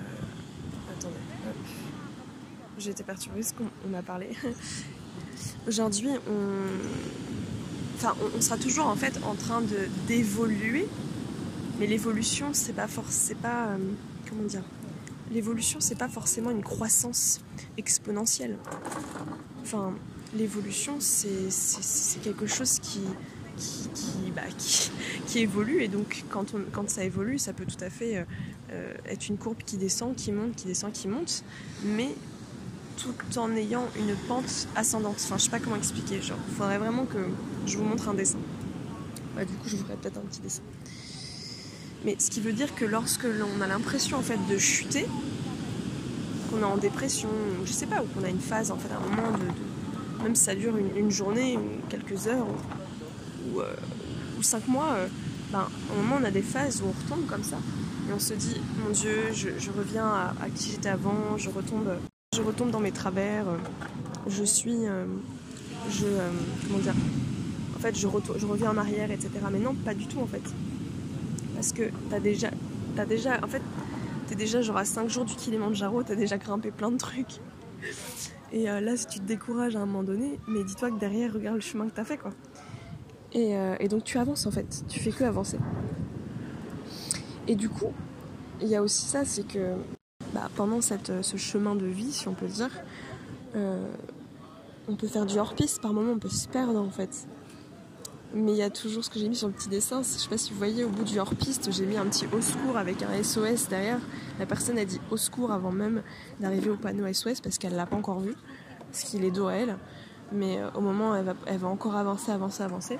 J'ai 2.78 2.90
été 2.90 3.02
perturbée 3.02 3.40
parce 3.40 3.52
qu'on 3.52 3.94
a 3.94 4.02
parlé. 4.02 4.28
aujourd'hui, 5.68 6.10
on. 6.28 7.94
Enfin, 7.94 8.14
on 8.36 8.40
sera 8.42 8.58
toujours 8.58 8.86
en 8.86 8.96
fait 8.96 9.18
en 9.24 9.34
train 9.34 9.62
d'évoluer, 10.06 10.86
mais 11.78 11.86
l'évolution, 11.86 12.50
c'est 12.52 12.74
pas 12.74 12.88
forcément. 12.88 13.40
Pas. 13.40 13.66
Euh, 13.68 13.78
comment 14.28 14.42
dire? 14.42 14.62
L'évolution, 15.32 15.80
c'est 15.80 15.98
pas 15.98 16.08
forcément 16.08 16.50
une 16.50 16.62
croissance 16.62 17.40
exponentielle. 17.78 18.56
Enfin, 19.62 19.94
l'évolution, 20.36 20.98
c'est 21.00 22.20
quelque 22.22 22.46
chose 22.46 22.78
qui, 22.78 23.00
qui, 23.56 24.30
bah, 24.34 24.42
qui, 25.26 25.38
évolue. 25.38 25.82
Et 25.82 25.88
donc, 25.88 26.24
quand, 26.30 26.88
ça 26.88 27.02
évolue, 27.02 27.38
ça 27.38 27.52
peut 27.52 27.64
tout 27.64 27.82
à 27.82 27.90
fait 27.90 28.24
euh, 28.70 28.94
être 29.06 29.28
une 29.28 29.36
courbe 29.36 29.58
qui 29.64 29.78
descend, 29.78 30.14
qui 30.14 30.30
monte, 30.30 30.54
qui 30.54 30.66
descend, 30.66 30.92
qui 30.92 31.08
monte, 31.08 31.42
mais 31.84 32.14
tout 32.96 33.38
en 33.38 33.54
ayant 33.54 33.84
une 33.98 34.14
pente 34.28 34.68
ascendante. 34.74 35.16
Enfin, 35.18 35.36
je 35.38 35.44
sais 35.44 35.50
pas 35.50 35.60
comment 35.60 35.76
expliquer. 35.76 36.20
Genre, 36.20 36.38
faudrait 36.56 36.78
vraiment 36.78 37.04
que 37.04 37.18
je 37.66 37.76
vous 37.76 37.84
montre 37.84 38.08
un 38.08 38.14
dessin. 38.14 38.38
Ouais, 39.36 39.44
du 39.44 39.52
coup, 39.54 39.68
je 39.68 39.76
vous 39.76 39.84
ferai 39.84 39.96
peut-être 39.96 40.18
un 40.18 40.26
petit 40.28 40.40
dessin. 40.40 40.62
Mais 42.04 42.16
ce 42.18 42.30
qui 42.30 42.40
veut 42.40 42.52
dire 42.52 42.74
que 42.74 42.84
lorsque 42.84 43.24
l'on 43.24 43.60
a 43.60 43.66
l'impression 43.66 44.18
en 44.18 44.22
fait 44.22 44.38
de 44.48 44.58
chuter, 44.58 45.06
qu'on 46.50 46.60
est 46.60 46.64
en 46.64 46.76
dépression, 46.76 47.28
je 47.64 47.72
sais 47.72 47.86
pas, 47.86 48.02
ou 48.02 48.06
qu'on 48.06 48.24
a 48.24 48.28
une 48.28 48.40
phase 48.40 48.70
en 48.70 48.76
fait, 48.76 48.88
un 48.92 49.00
moment 49.00 49.36
de, 49.36 50.22
même 50.22 50.34
si 50.34 50.44
ça 50.44 50.54
dure 50.54 50.74
une, 50.76 51.10
journée 51.10 51.56
ou 51.56 51.62
quelques 51.88 52.28
heures 52.28 52.46
ou, 53.52 53.60
euh, 53.60 53.74
cinq 54.40 54.68
mois, 54.68 54.92
euh, 54.92 55.08
ben, 55.50 55.66
au 55.92 56.02
moment 56.02 56.18
on 56.20 56.24
a 56.24 56.30
des 56.30 56.42
phases 56.42 56.82
où 56.82 56.86
on 56.86 56.92
retombe 56.92 57.26
comme 57.26 57.42
ça 57.42 57.56
et 58.08 58.12
on 58.12 58.20
se 58.20 58.34
dit 58.34 58.60
mon 58.84 58.90
Dieu, 58.90 59.32
je, 59.32 59.70
reviens 59.76 60.06
à, 60.06 60.34
à 60.40 60.48
qui 60.54 60.70
j'étais 60.70 60.88
avant, 60.88 61.36
je 61.36 61.50
retombe 61.50 61.88
je 62.36 62.42
retombe 62.42 62.70
dans 62.70 62.80
mes 62.80 62.92
travers, 62.92 63.48
euh, 63.48 63.56
je 64.28 64.44
suis. 64.44 64.86
Euh, 64.86 65.06
je. 65.90 66.04
Euh, 66.06 66.30
comment 66.66 66.78
dire 66.78 66.94
En 67.74 67.78
fait, 67.78 67.96
je, 67.96 68.06
reviens 68.06 68.70
en 68.70 68.76
arrière, 68.76 69.10
etc. 69.10 69.30
Mais 69.50 69.58
non, 69.58 69.74
pas 69.74 69.94
du 69.94 70.06
tout 70.06 70.20
en 70.20 70.26
fait. 70.26 70.42
Parce 71.54 71.72
que 71.72 71.90
t'as 72.10 72.20
déjà. 72.20 72.50
T'as 72.94 73.06
déjà. 73.06 73.40
En 73.42 73.48
fait, 73.48 73.62
t'es 74.26 74.34
déjà 74.34 74.60
genre 74.60 74.76
à 74.76 74.84
5 74.84 75.08
jours 75.08 75.24
du 75.24 75.34
Kilimanjaro, 75.34 76.02
t'as 76.02 76.14
déjà 76.14 76.36
grimpé 76.36 76.70
plein 76.70 76.90
de 76.90 76.98
trucs. 76.98 77.40
Et 78.52 78.64
là, 78.64 78.96
si 78.96 79.06
tu 79.06 79.18
te 79.18 79.24
décourages 79.24 79.74
à 79.76 79.80
un 79.80 79.86
moment 79.86 80.04
donné, 80.04 80.38
mais 80.46 80.62
dis-toi 80.62 80.90
que 80.90 80.98
derrière, 80.98 81.32
regarde 81.32 81.56
le 81.56 81.60
chemin 81.60 81.86
que 81.88 81.94
t'as 81.94 82.04
fait, 82.04 82.16
quoi. 82.16 82.32
Et, 83.32 83.54
et, 83.80 83.88
donc 83.88 84.04
tu 84.04 84.18
avances 84.18 84.46
en 84.46 84.50
fait, 84.50 84.84
tu 84.88 85.00
fais 85.00 85.10
que 85.10 85.24
avancer. 85.24 85.58
Et 87.48 87.54
du 87.54 87.68
coup, 87.68 87.92
il 88.62 88.68
y 88.68 88.76
a 88.76 88.82
aussi 88.82 89.04
ça, 89.04 89.24
c'est 89.24 89.46
que 89.46 89.74
bah, 90.32 90.48
pendant 90.54 90.80
cette, 90.80 91.10
euh, 91.10 91.22
ce 91.22 91.36
chemin 91.36 91.74
de 91.74 91.86
vie, 91.86 92.12
si 92.12 92.28
on 92.28 92.34
peut 92.34 92.46
dire, 92.46 92.70
euh, 93.54 93.86
on 94.88 94.94
peut 94.94 95.08
faire 95.08 95.26
du 95.26 95.38
hors-piste, 95.38 95.80
par 95.80 95.92
moment 95.92 96.12
on 96.12 96.18
peut 96.18 96.28
se 96.28 96.48
perdre 96.48 96.80
en 96.80 96.90
fait. 96.90 97.26
Mais 98.34 98.52
il 98.52 98.58
y 98.58 98.62
a 98.62 98.70
toujours 98.70 99.04
ce 99.04 99.10
que 99.10 99.18
j'ai 99.18 99.28
mis 99.28 99.36
sur 99.36 99.48
le 99.48 99.54
petit 99.54 99.68
dessin, 99.68 100.02
je 100.02 100.08
sais 100.08 100.28
pas 100.28 100.36
si 100.36 100.52
vous 100.52 100.58
voyez, 100.58 100.84
au 100.84 100.88
bout 100.88 101.04
du 101.04 101.18
hors-piste, 101.18 101.70
j'ai 101.72 101.86
mis 101.86 101.96
un 101.96 102.04
petit 102.06 102.26
au 102.32 102.40
secours 102.40 102.76
avec 102.76 103.02
un 103.02 103.22
SOS 103.22 103.68
derrière. 103.68 104.00
La 104.38 104.46
personne 104.46 104.78
a 104.78 104.84
dit 104.84 105.00
au 105.10 105.16
secours 105.16 105.52
avant 105.52 105.72
même 105.72 106.02
d'arriver 106.40 106.70
au 106.70 106.76
panneau 106.76 107.10
SOS 107.12 107.40
parce 107.40 107.56
qu'elle 107.56 107.74
l'a 107.74 107.86
pas 107.86 107.96
encore 107.96 108.20
vu, 108.20 108.34
parce 108.90 109.04
qu'il 109.04 109.24
est 109.24 109.30
dos 109.30 109.46
à 109.46 109.54
elle. 109.54 109.76
Mais 110.32 110.58
euh, 110.58 110.70
au 110.74 110.80
moment, 110.80 111.14
elle 111.14 111.24
va, 111.24 111.34
elle 111.46 111.58
va 111.58 111.68
encore 111.68 111.94
avancer, 111.94 112.32
avancer, 112.32 112.62
avancer. 112.62 112.98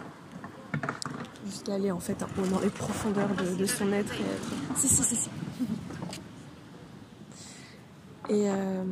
Jusqu'à 1.45 1.75
aller 1.75 1.90
en 1.90 2.00
fait 2.00 2.16
dans 2.18 2.61
les 2.61 2.71
profondeurs 2.71 3.28
de, 3.35 3.56
de 3.56 3.66
son 3.66 3.92
être 3.92 4.14
et 4.14 4.25
être. 4.25 4.76
Si, 4.76 4.88
si, 4.88 5.02
si, 5.02 5.16
si. 5.16 5.30
Et, 8.28 8.50
euh, 8.50 8.85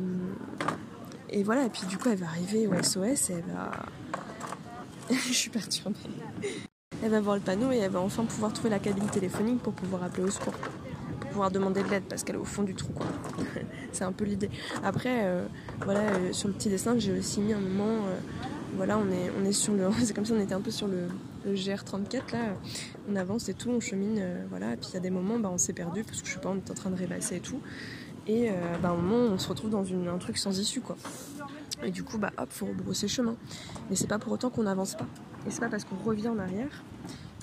et 1.29 1.43
voilà, 1.43 1.65
et 1.65 1.69
puis 1.69 1.85
du 1.87 1.97
coup, 1.97 2.09
elle 2.09 2.17
va 2.17 2.27
arriver 2.27 2.67
au 2.67 2.81
SOS 2.81 3.29
et 3.29 3.33
elle 3.33 3.53
va. 3.53 3.71
Je 5.11 5.33
suis 5.33 5.49
perturbée. 5.49 5.97
Elle 7.03 7.11
va 7.11 7.19
voir 7.19 7.35
le 7.35 7.41
panneau 7.41 7.71
et 7.71 7.77
elle 7.77 7.91
va 7.91 7.99
enfin 7.99 8.23
pouvoir 8.23 8.53
trouver 8.53 8.69
la 8.69 8.79
cabine 8.79 9.07
téléphonique 9.07 9.61
pour 9.61 9.73
pouvoir 9.73 10.03
appeler 10.03 10.23
au 10.23 10.31
secours. 10.31 10.53
Pour 11.19 11.29
pouvoir 11.29 11.51
demander 11.51 11.83
de 11.83 11.89
l'aide 11.89 12.03
parce 12.09 12.23
qu'elle 12.23 12.35
est 12.35 12.39
au 12.39 12.45
fond 12.45 12.63
du 12.63 12.73
trou. 12.73 12.93
C'est 13.91 14.05
un 14.05 14.13
peu 14.13 14.23
l'idée. 14.23 14.49
Après, 14.83 15.25
euh, 15.25 15.45
voilà, 15.83 15.99
euh, 15.99 16.33
sur 16.33 16.47
le 16.47 16.53
petit 16.53 16.69
dessin, 16.69 16.97
j'ai 16.97 17.11
aussi 17.11 17.41
mis 17.41 17.53
un 17.53 17.59
moment. 17.59 18.05
voilà, 18.75 18.97
on 18.97 19.09
est, 19.11 19.31
on 19.39 19.45
est 19.45 19.51
sur 19.51 19.73
le. 19.73 19.89
C'est 20.03 20.13
comme 20.13 20.25
si 20.25 20.31
on 20.31 20.39
était 20.39 20.55
un 20.55 20.61
peu 20.61 20.71
sur 20.71 20.87
le, 20.87 21.07
GR34 21.45 22.31
là. 22.31 22.57
On 23.09 23.15
avance 23.15 23.49
et 23.49 23.53
tout, 23.53 23.69
on 23.69 23.79
chemine, 23.81 24.23
voilà. 24.49 24.73
Et 24.73 24.77
puis 24.77 24.87
il 24.89 24.93
y 24.93 24.97
a 24.97 25.01
des 25.01 25.11
moments, 25.11 25.37
bah, 25.37 25.51
on 25.53 25.59
s'est 25.59 25.73
perdu 25.73 26.03
parce 26.03 26.21
que 26.21 26.27
je 26.27 26.33
sais 26.33 26.39
pas, 26.39 26.49
on 26.49 26.55
est 26.55 26.71
en 26.71 26.73
train 26.73 26.89
de 26.89 26.95
rêvasser 26.97 27.35
et 27.35 27.41
tout. 27.41 27.59
Et 28.27 28.49
euh, 28.49 28.53
bah, 28.81 28.89
à 28.89 28.91
un 28.91 28.95
moment, 28.95 29.33
on 29.33 29.37
se 29.37 29.47
retrouve 29.47 29.69
dans 29.69 29.85
un 29.85 30.17
truc 30.17 30.37
sans 30.37 30.57
issue, 30.57 30.81
quoi. 30.81 30.95
Et 31.83 31.91
du 31.91 32.03
coup, 32.03 32.17
bah 32.17 32.31
hop, 32.37 32.49
faut 32.51 32.65
rebrousser 32.65 33.07
chemin. 33.07 33.35
Mais 33.89 33.95
c'est 33.95 34.07
pas 34.07 34.17
pour 34.17 34.31
autant 34.31 34.49
qu'on 34.49 34.63
n'avance 34.63 34.95
pas. 34.95 35.05
Et 35.45 35.51
c'est 35.51 35.59
pas 35.59 35.69
parce 35.69 35.83
qu'on 35.83 35.97
revient 35.97 36.29
en 36.29 36.39
arrière 36.39 36.83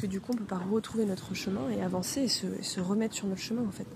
que 0.01 0.07
du 0.09 0.21
coup 0.21 0.33
on 0.33 0.37
peut 0.37 0.45
pas 0.45 0.59
retrouver 0.59 1.05
notre 1.05 1.33
chemin 1.33 1.71
et 1.71 1.81
avancer 1.81 2.23
et 2.23 2.29
se, 2.29 2.81
remettre 2.81 3.14
sur 3.14 3.29
notre 3.29 3.40
chemin 3.40 3.62
en 3.62 3.71
fait. 3.71 3.87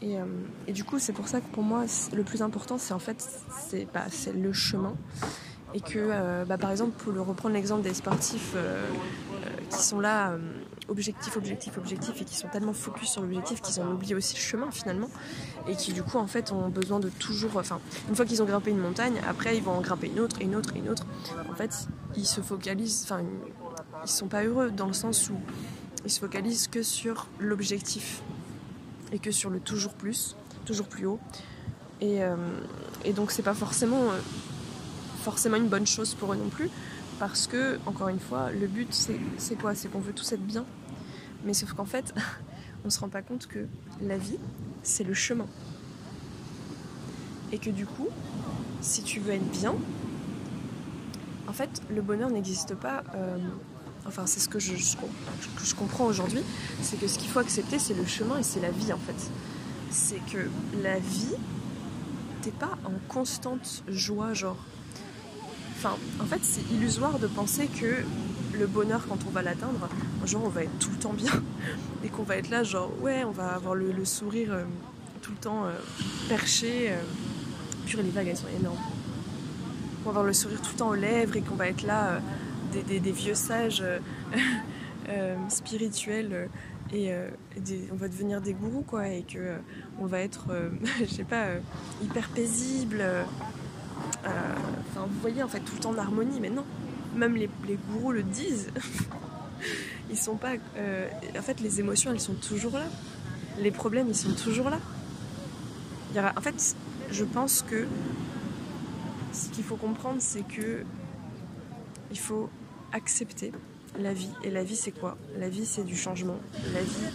Et, 0.00 0.16
euh, 0.16 0.24
et 0.68 0.72
du 0.72 0.84
coup, 0.84 1.00
c'est 1.00 1.12
pour 1.12 1.26
ça 1.26 1.40
que 1.40 1.46
pour 1.52 1.64
moi, 1.64 1.84
le 2.12 2.22
plus 2.22 2.42
important, 2.42 2.78
c'est 2.78 2.94
en 2.94 3.00
fait, 3.00 3.24
c'est 3.68 3.88
bah, 3.92 4.04
le 4.32 4.52
chemin. 4.52 4.94
Et 5.74 5.80
que, 5.80 5.98
euh, 5.98 6.44
bah, 6.44 6.58
par 6.58 6.70
exemple, 6.70 6.92
pour 7.02 7.14
reprendre 7.26 7.54
l'exemple 7.54 7.82
des 7.82 7.94
sportifs 7.94 8.54
qui 9.70 9.82
sont 9.82 10.00
là 10.00 10.36
objectif, 10.88 11.36
objectif, 11.36 11.78
objectif 11.78 12.20
et 12.20 12.24
qui 12.24 12.36
sont 12.36 12.48
tellement 12.48 12.72
focus 12.72 13.10
sur 13.10 13.22
l'objectif 13.22 13.60
qu'ils 13.60 13.80
ont 13.80 13.92
oublié 13.92 14.14
aussi 14.14 14.34
le 14.34 14.40
chemin 14.40 14.70
finalement 14.70 15.08
et 15.68 15.76
qui 15.76 15.92
du 15.92 16.02
coup 16.02 16.18
en 16.18 16.26
fait 16.26 16.52
ont 16.52 16.68
besoin 16.68 17.00
de 17.00 17.08
toujours, 17.08 17.56
enfin 17.56 17.80
une 18.08 18.16
fois 18.16 18.24
qu'ils 18.24 18.42
ont 18.42 18.46
grimpé 18.46 18.70
une 18.70 18.78
montagne, 18.78 19.20
après 19.28 19.56
ils 19.56 19.62
vont 19.62 19.72
en 19.72 19.80
grimper 19.80 20.08
une 20.08 20.20
autre, 20.20 20.40
une 20.40 20.56
autre, 20.56 20.74
une 20.76 20.88
autre. 20.88 21.06
En 21.50 21.54
fait 21.54 21.88
ils 22.16 22.26
se 22.26 22.40
focalisent, 22.40 23.02
enfin 23.04 23.22
ils 24.04 24.10
sont 24.10 24.28
pas 24.28 24.44
heureux 24.44 24.70
dans 24.70 24.86
le 24.86 24.92
sens 24.92 25.30
où 25.30 25.34
ils 26.04 26.10
se 26.10 26.20
focalisent 26.20 26.68
que 26.68 26.82
sur 26.82 27.28
l'objectif 27.38 28.20
et 29.12 29.18
que 29.18 29.30
sur 29.30 29.50
le 29.50 29.60
toujours 29.60 29.94
plus, 29.94 30.36
toujours 30.64 30.88
plus 30.88 31.06
haut. 31.06 31.20
Et, 32.00 32.24
euh, 32.24 32.34
et 33.04 33.12
donc 33.12 33.30
c'est 33.30 33.42
pas 33.42 33.54
forcément 33.54 34.10
euh, 34.10 34.18
forcément 35.22 35.56
une 35.56 35.68
bonne 35.68 35.86
chose 35.86 36.14
pour 36.14 36.32
eux 36.32 36.36
non 36.36 36.48
plus 36.48 36.68
parce 37.18 37.46
que, 37.46 37.78
encore 37.86 38.08
une 38.08 38.20
fois, 38.20 38.50
le 38.50 38.66
but 38.66 38.92
c'est 39.38 39.54
quoi? 39.56 39.74
C'est 39.74 39.88
qu'on 39.88 40.00
veut 40.00 40.12
tous 40.12 40.32
être 40.32 40.44
bien. 40.44 40.64
Mais 41.44 41.54
sauf 41.54 41.72
qu'en 41.72 41.84
fait, 41.84 42.14
on 42.84 42.90
se 42.90 43.00
rend 43.00 43.08
pas 43.08 43.22
compte 43.22 43.46
que 43.46 43.66
la 44.00 44.16
vie, 44.16 44.38
c'est 44.82 45.04
le 45.04 45.14
chemin. 45.14 45.46
Et 47.52 47.58
que 47.58 47.70
du 47.70 47.86
coup, 47.86 48.08
si 48.80 49.02
tu 49.02 49.20
veux 49.20 49.32
être 49.32 49.50
bien, 49.50 49.74
en 51.48 51.52
fait, 51.52 51.82
le 51.90 52.00
bonheur 52.00 52.30
n'existe 52.30 52.74
pas. 52.74 53.04
Euh, 53.14 53.36
enfin, 54.06 54.26
c'est 54.26 54.40
ce 54.40 54.48
que 54.48 54.58
je, 54.58 54.72
que 54.72 55.64
je 55.64 55.74
comprends 55.74 56.06
aujourd'hui. 56.06 56.42
C'est 56.80 56.98
que 56.98 57.06
ce 57.06 57.18
qu'il 57.18 57.28
faut 57.28 57.40
accepter, 57.40 57.78
c'est 57.78 57.94
le 57.94 58.06
chemin 58.06 58.38
et 58.38 58.42
c'est 58.42 58.60
la 58.60 58.70
vie 58.70 58.92
en 58.92 58.98
fait. 58.98 59.30
C'est 59.90 60.24
que 60.32 60.48
la 60.82 60.98
vie, 60.98 61.34
t'es 62.40 62.52
pas 62.52 62.78
en 62.84 62.94
constante 63.08 63.82
joie, 63.86 64.32
genre 64.32 64.56
Enfin, 65.84 65.96
en 66.20 66.26
fait, 66.26 66.38
c'est 66.42 66.62
illusoire 66.72 67.18
de 67.18 67.26
penser 67.26 67.66
que 67.66 68.04
le 68.56 68.66
bonheur, 68.68 69.04
quand 69.08 69.18
on 69.26 69.30
va 69.30 69.42
l'atteindre, 69.42 69.88
un 70.22 70.26
jour 70.26 70.42
on 70.44 70.48
va 70.48 70.62
être 70.62 70.78
tout 70.78 70.90
le 70.90 70.96
temps 70.96 71.12
bien 71.12 71.42
et 72.04 72.08
qu'on 72.08 72.22
va 72.22 72.36
être 72.36 72.50
là, 72.50 72.62
genre, 72.62 72.88
ouais, 73.00 73.24
on 73.24 73.32
va 73.32 73.48
avoir 73.48 73.74
le, 73.74 74.04
sourire 74.04 74.52
euh, 74.52 74.64
tout 75.22 75.32
le 75.32 75.38
temps 75.38 75.64
euh, 75.64 75.72
perché. 76.28 76.90
Euh. 76.90 77.00
Purée, 77.84 78.04
les 78.04 78.10
vagues, 78.10 78.28
elles 78.28 78.36
sont 78.36 78.46
énormes. 78.56 78.78
On 80.02 80.04
va 80.04 80.10
avoir 80.10 80.24
le 80.24 80.32
sourire 80.32 80.62
tout 80.62 80.70
le 80.70 80.78
temps 80.78 80.90
aux 80.90 80.94
lèvres 80.94 81.34
et 81.34 81.40
qu'on 81.40 81.56
va 81.56 81.66
être 81.66 81.82
là, 81.82 82.20
des, 82.70 83.00
vieux 83.00 83.34
sages 83.34 83.82
spirituels. 85.48 86.48
Et, 86.92 87.12
on 87.90 87.96
va 87.96 88.06
devenir 88.06 88.40
des 88.40 88.52
gourous 88.52 88.82
quoi 88.82 89.08
et 89.08 89.22
que 89.22 89.56
on 89.98 90.06
va 90.06 90.20
être 90.20 90.46
je 91.00 91.06
sais 91.06 91.24
pas 91.24 91.46
hyper 92.02 92.28
paisible 92.28 92.98
euh, 93.00 93.24
enfin, 94.24 95.06
vous 95.08 95.20
voyez, 95.20 95.42
en 95.42 95.48
fait, 95.48 95.60
tout 95.60 95.74
le 95.74 95.80
temps 95.80 95.90
en 95.90 95.98
harmonie, 95.98 96.40
mais 96.40 96.50
non. 96.50 96.64
Même 97.14 97.36
les, 97.36 97.48
gourous 97.90 98.12
le 98.12 98.22
disent. 98.22 98.70
ils 100.10 100.18
sont 100.18 100.36
pas. 100.36 100.52
Euh, 100.76 101.08
en 101.36 101.42
fait, 101.42 101.60
les 101.60 101.80
émotions, 101.80 102.10
elles 102.10 102.20
sont 102.20 102.34
toujours 102.34 102.78
là. 102.78 102.86
Les 103.58 103.70
problèmes, 103.70 104.08
ils 104.08 104.16
sont 104.16 104.32
toujours 104.32 104.70
là. 104.70 104.78
en 106.36 106.40
fait, 106.40 106.76
je 107.10 107.24
pense 107.24 107.62
que 107.62 107.86
ce 109.32 109.48
qu'il 109.50 109.64
faut 109.64 109.76
comprendre, 109.76 110.16
c'est 110.20 110.46
que 110.46 110.84
il 112.10 112.18
faut 112.18 112.48
accepter 112.92 113.52
la 113.98 114.14
vie. 114.14 114.30
Et 114.42 114.50
la 114.50 114.64
vie, 114.64 114.76
c'est 114.76 114.92
quoi? 114.92 115.16
La 115.38 115.48
vie, 115.48 115.66
c'est 115.66 115.84
du 115.84 115.96
changement. 115.96 116.38
La 116.72 116.80
vie, 116.80 117.12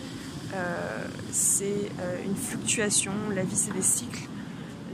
euh, 0.54 1.08
c'est 1.32 1.92
une 2.26 2.36
fluctuation. 2.36 3.14
La 3.34 3.44
vie, 3.44 3.56
c'est 3.56 3.74
des 3.74 3.82
cycles. 3.82 4.28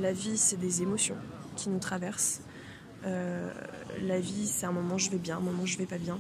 La 0.02 0.14
vie, 0.14 0.38
c'est 0.38 0.60
des 0.60 0.82
émotions 0.82 1.16
qui 1.56 1.70
nous 1.70 1.80
traverse. 1.80 2.42
Euh, 3.06 3.52
la 4.02 4.20
vie, 4.20 4.48
c'est 4.48 4.66
un 4.66 4.72
moment 4.72 4.98
je 4.98 5.10
vais 5.10 5.18
bien, 5.18 5.38
un 5.38 5.42
moment 5.42 5.66
je 5.66 5.78
vais 5.78 5.86
pas 5.86 5.98
bien. 5.98 6.18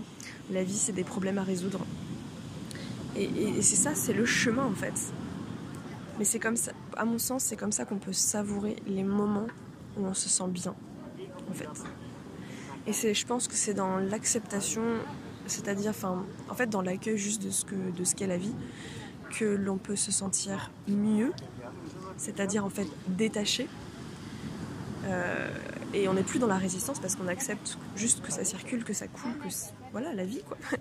La 0.51 0.63
vie, 0.63 0.75
c'est 0.75 0.91
des 0.91 1.03
problèmes 1.03 1.37
à 1.37 1.43
résoudre. 1.43 1.85
Et, 3.15 3.61
c'est 3.61 3.75
ça, 3.75 3.93
c'est 3.95 4.13
le 4.13 4.25
chemin 4.25 4.65
en 4.65 4.73
fait. 4.73 4.93
Mais 6.19 6.25
c'est 6.25 6.39
comme 6.39 6.57
ça, 6.57 6.71
à 6.95 7.05
mon 7.05 7.19
sens, 7.19 7.43
c'est 7.43 7.55
comme 7.55 7.71
ça 7.71 7.85
qu'on 7.85 7.97
peut 7.97 8.13
savourer 8.13 8.75
les 8.85 9.03
moments 9.03 9.47
où 9.97 10.05
on 10.05 10.13
se 10.13 10.29
sent 10.29 10.47
bien, 10.49 10.75
en 11.49 11.53
fait. 11.53 11.67
Et 12.85 12.93
c'est, 12.93 13.13
je 13.13 13.25
pense 13.25 13.47
que 13.47 13.55
c'est 13.55 13.73
dans 13.73 13.97
l'acceptation, 13.97 14.83
c'est-à-dire, 15.47 15.91
enfin, 15.91 16.23
en 16.49 16.53
fait, 16.53 16.69
dans 16.69 16.81
l'accueil 16.81 17.17
juste 17.17 17.41
de 17.41 17.49
ce 17.49 17.65
que, 17.65 17.75
de 17.75 18.03
ce 18.03 18.13
qu'est 18.13 18.27
la 18.27 18.37
vie, 18.37 18.53
que 19.31 19.45
l'on 19.45 19.77
peut 19.77 19.95
se 19.95 20.11
sentir 20.11 20.71
mieux, 20.87 21.31
c'est-à-dire 22.17 22.63
en 22.65 22.69
fait 22.69 22.87
détaché 23.07 23.67
euh, 25.05 25.49
et 25.93 26.07
on 26.07 26.13
n'est 26.13 26.23
plus 26.23 26.39
dans 26.39 26.47
la 26.47 26.57
résistance 26.57 26.99
parce 26.99 27.15
qu'on 27.15 27.27
accepte 27.27 27.77
juste 27.95 28.21
que 28.21 28.31
ça 28.31 28.43
circule, 28.43 28.83
que 28.83 28.93
ça 28.93 29.07
coule, 29.07 29.37
que 29.37 29.53
voilà 29.91 30.13
la 30.13 30.25
vie 30.25 30.41
quoi. 30.47 30.57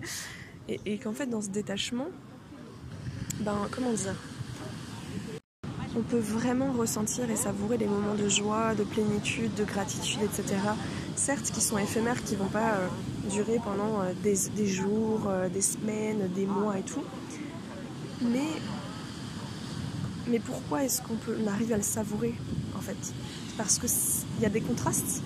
Et, 0.69 0.97
qu'en 0.97 1.11
fait 1.11 1.25
dans 1.25 1.41
ce 1.41 1.49
détachement, 1.49 2.07
ben 3.41 3.67
comment 3.69 3.91
dire 3.91 4.15
on 5.95 6.01
peut 6.01 6.19
vraiment 6.19 6.71
ressentir 6.71 7.29
et 7.29 7.35
savourer 7.35 7.77
les 7.77 7.85
moments 7.85 8.15
de 8.15 8.27
joie, 8.27 8.73
de 8.75 8.83
plénitude, 8.83 9.53
de 9.55 9.63
gratitude, 9.63 10.21
etc. 10.23 10.55
Certes, 11.15 11.51
qui 11.51 11.61
sont 11.61 11.77
éphémères, 11.77 12.23
qui 12.23 12.35
vont 12.35 12.47
pas 12.47 12.73
euh, 12.73 12.87
durer 13.29 13.59
pendant 13.63 14.01
euh, 14.01 14.13
des, 14.23 14.67
jours, 14.67 15.27
euh, 15.27 15.49
des 15.49 15.61
semaines, 15.61 16.29
des 16.33 16.45
mois 16.45 16.79
et 16.79 16.81
tout. 16.81 17.03
Mais, 18.21 18.47
mais 20.27 20.39
pourquoi 20.39 20.83
est-ce 20.83 21.01
qu'on 21.01 21.15
peut, 21.15 21.37
arrive 21.47 21.73
à 21.73 21.77
le 21.77 21.83
savourer 21.83 22.33
en 22.75 22.81
fait? 22.81 22.97
Parce 23.57 23.79
qu'il 23.79 24.41
y 24.41 24.45
a 24.45 24.49
des 24.49 24.61
contrastes. 24.61 25.21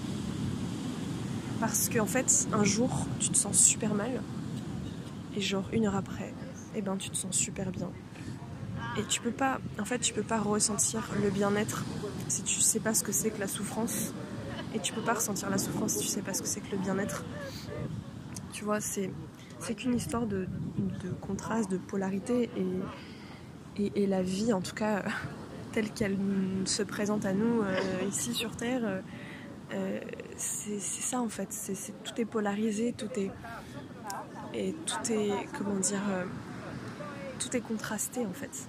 Parce 1.59 1.89
qu'en 1.89 2.05
fait, 2.05 2.47
un 2.53 2.63
jour, 2.63 3.07
tu 3.19 3.29
te 3.29 3.37
sens 3.37 3.57
super 3.57 3.93
mal. 3.93 4.21
Et 5.35 5.41
genre, 5.41 5.67
une 5.71 5.85
heure 5.85 5.95
après, 5.95 6.33
eh 6.75 6.81
ben, 6.81 6.97
tu 6.97 7.09
te 7.09 7.17
sens 7.17 7.35
super 7.35 7.71
bien 7.71 7.89
et 8.97 9.03
tu 9.03 9.21
peux 9.21 9.31
pas 9.31 9.59
en 9.79 9.85
fait 9.85 9.99
tu 9.99 10.13
peux 10.13 10.23
pas 10.23 10.39
ressentir 10.39 11.07
le 11.21 11.29
bien-être 11.29 11.85
si 12.27 12.41
tu 12.43 12.61
sais 12.61 12.79
pas 12.79 12.93
ce 12.93 13.03
que 13.03 13.11
c'est 13.11 13.29
que 13.29 13.39
la 13.39 13.47
souffrance 13.47 14.13
et 14.73 14.79
tu 14.79 14.93
peux 14.93 15.01
pas 15.01 15.13
ressentir 15.13 15.49
la 15.49 15.57
souffrance 15.57 15.93
si 15.93 15.99
tu 15.99 16.07
sais 16.07 16.21
pas 16.21 16.33
ce 16.33 16.41
que 16.41 16.47
c'est 16.47 16.61
que 16.61 16.71
le 16.71 16.77
bien-être 16.77 17.23
tu 18.53 18.63
vois 18.63 18.81
c'est 18.81 19.11
c'est 19.59 19.75
qu'une 19.75 19.95
histoire 19.95 20.27
de, 20.27 20.47
de, 21.03 21.09
contraste 21.19 21.71
de 21.71 21.77
polarité 21.77 22.49
et, 23.77 23.91
et, 23.95 24.05
la 24.05 24.21
vie 24.21 24.53
en 24.53 24.61
tout 24.61 24.75
cas 24.75 25.03
telle 25.77 25.91
qu'elle 25.91 26.17
se 26.65 26.81
présente 26.81 27.23
à 27.27 27.33
nous 27.33 27.61
euh, 27.61 27.79
ici 28.09 28.33
sur 28.33 28.55
terre 28.55 28.81
euh, 28.83 29.01
euh, 29.73 29.99
c'est 30.35 30.79
ça 30.79 31.21
en 31.21 31.29
fait 31.29 31.49
tout 32.03 32.19
est 32.19 32.25
polarisé 32.25 32.95
tout 32.97 33.11
est 33.15 33.29
et 34.55 34.73
tout 34.87 35.11
est 35.11 35.31
comment 35.55 35.75
dire 35.75 36.01
tout 37.37 37.55
est 37.55 37.61
contrasté 37.61 38.25
en 38.25 38.33
fait 38.33 38.67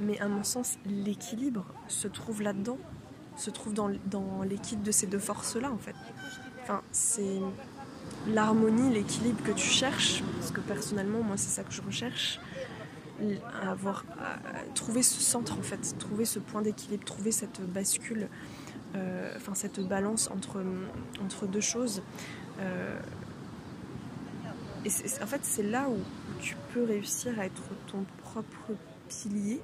mais 0.00 0.18
à 0.20 0.28
mon 0.28 0.44
sens, 0.44 0.76
l'équilibre 0.86 1.64
se 1.88 2.08
trouve 2.08 2.42
là-dedans, 2.42 2.78
se 3.36 3.50
trouve 3.50 3.74
dans, 3.74 3.90
dans 4.06 4.42
l'équilibre 4.42 4.84
de 4.84 4.90
ces 4.90 5.06
deux 5.06 5.18
forces-là, 5.18 5.70
en 5.70 5.78
fait. 5.78 5.94
Enfin, 6.62 6.82
c'est 6.92 7.40
l'harmonie, 8.28 8.92
l'équilibre 8.92 9.42
que 9.42 9.52
tu 9.52 9.66
cherches, 9.66 10.22
parce 10.38 10.50
que 10.50 10.60
personnellement, 10.60 11.22
moi, 11.22 11.36
c'est 11.36 11.50
ça 11.50 11.62
que 11.62 11.72
je 11.72 11.82
recherche. 11.82 12.40
Avoir, 13.62 14.04
trouver 14.74 15.02
ce 15.02 15.20
centre, 15.20 15.58
en 15.58 15.62
fait, 15.62 15.96
trouver 15.98 16.24
ce 16.24 16.38
point 16.38 16.62
d'équilibre, 16.62 17.04
trouver 17.04 17.30
cette 17.30 17.60
bascule, 17.60 18.28
euh, 18.96 19.32
enfin, 19.36 19.54
cette 19.54 19.80
balance 19.80 20.30
entre, 20.30 20.62
entre 21.22 21.46
deux 21.46 21.60
choses. 21.60 22.02
Euh, 22.60 22.98
et 24.84 24.90
en 25.22 25.26
fait, 25.26 25.40
c'est 25.42 25.62
là 25.62 25.88
où 25.88 25.96
tu 26.40 26.56
peux 26.72 26.84
réussir 26.84 27.38
à 27.38 27.46
être 27.46 27.62
ton 27.86 28.04
propre 28.22 28.72
pilier 29.08 29.60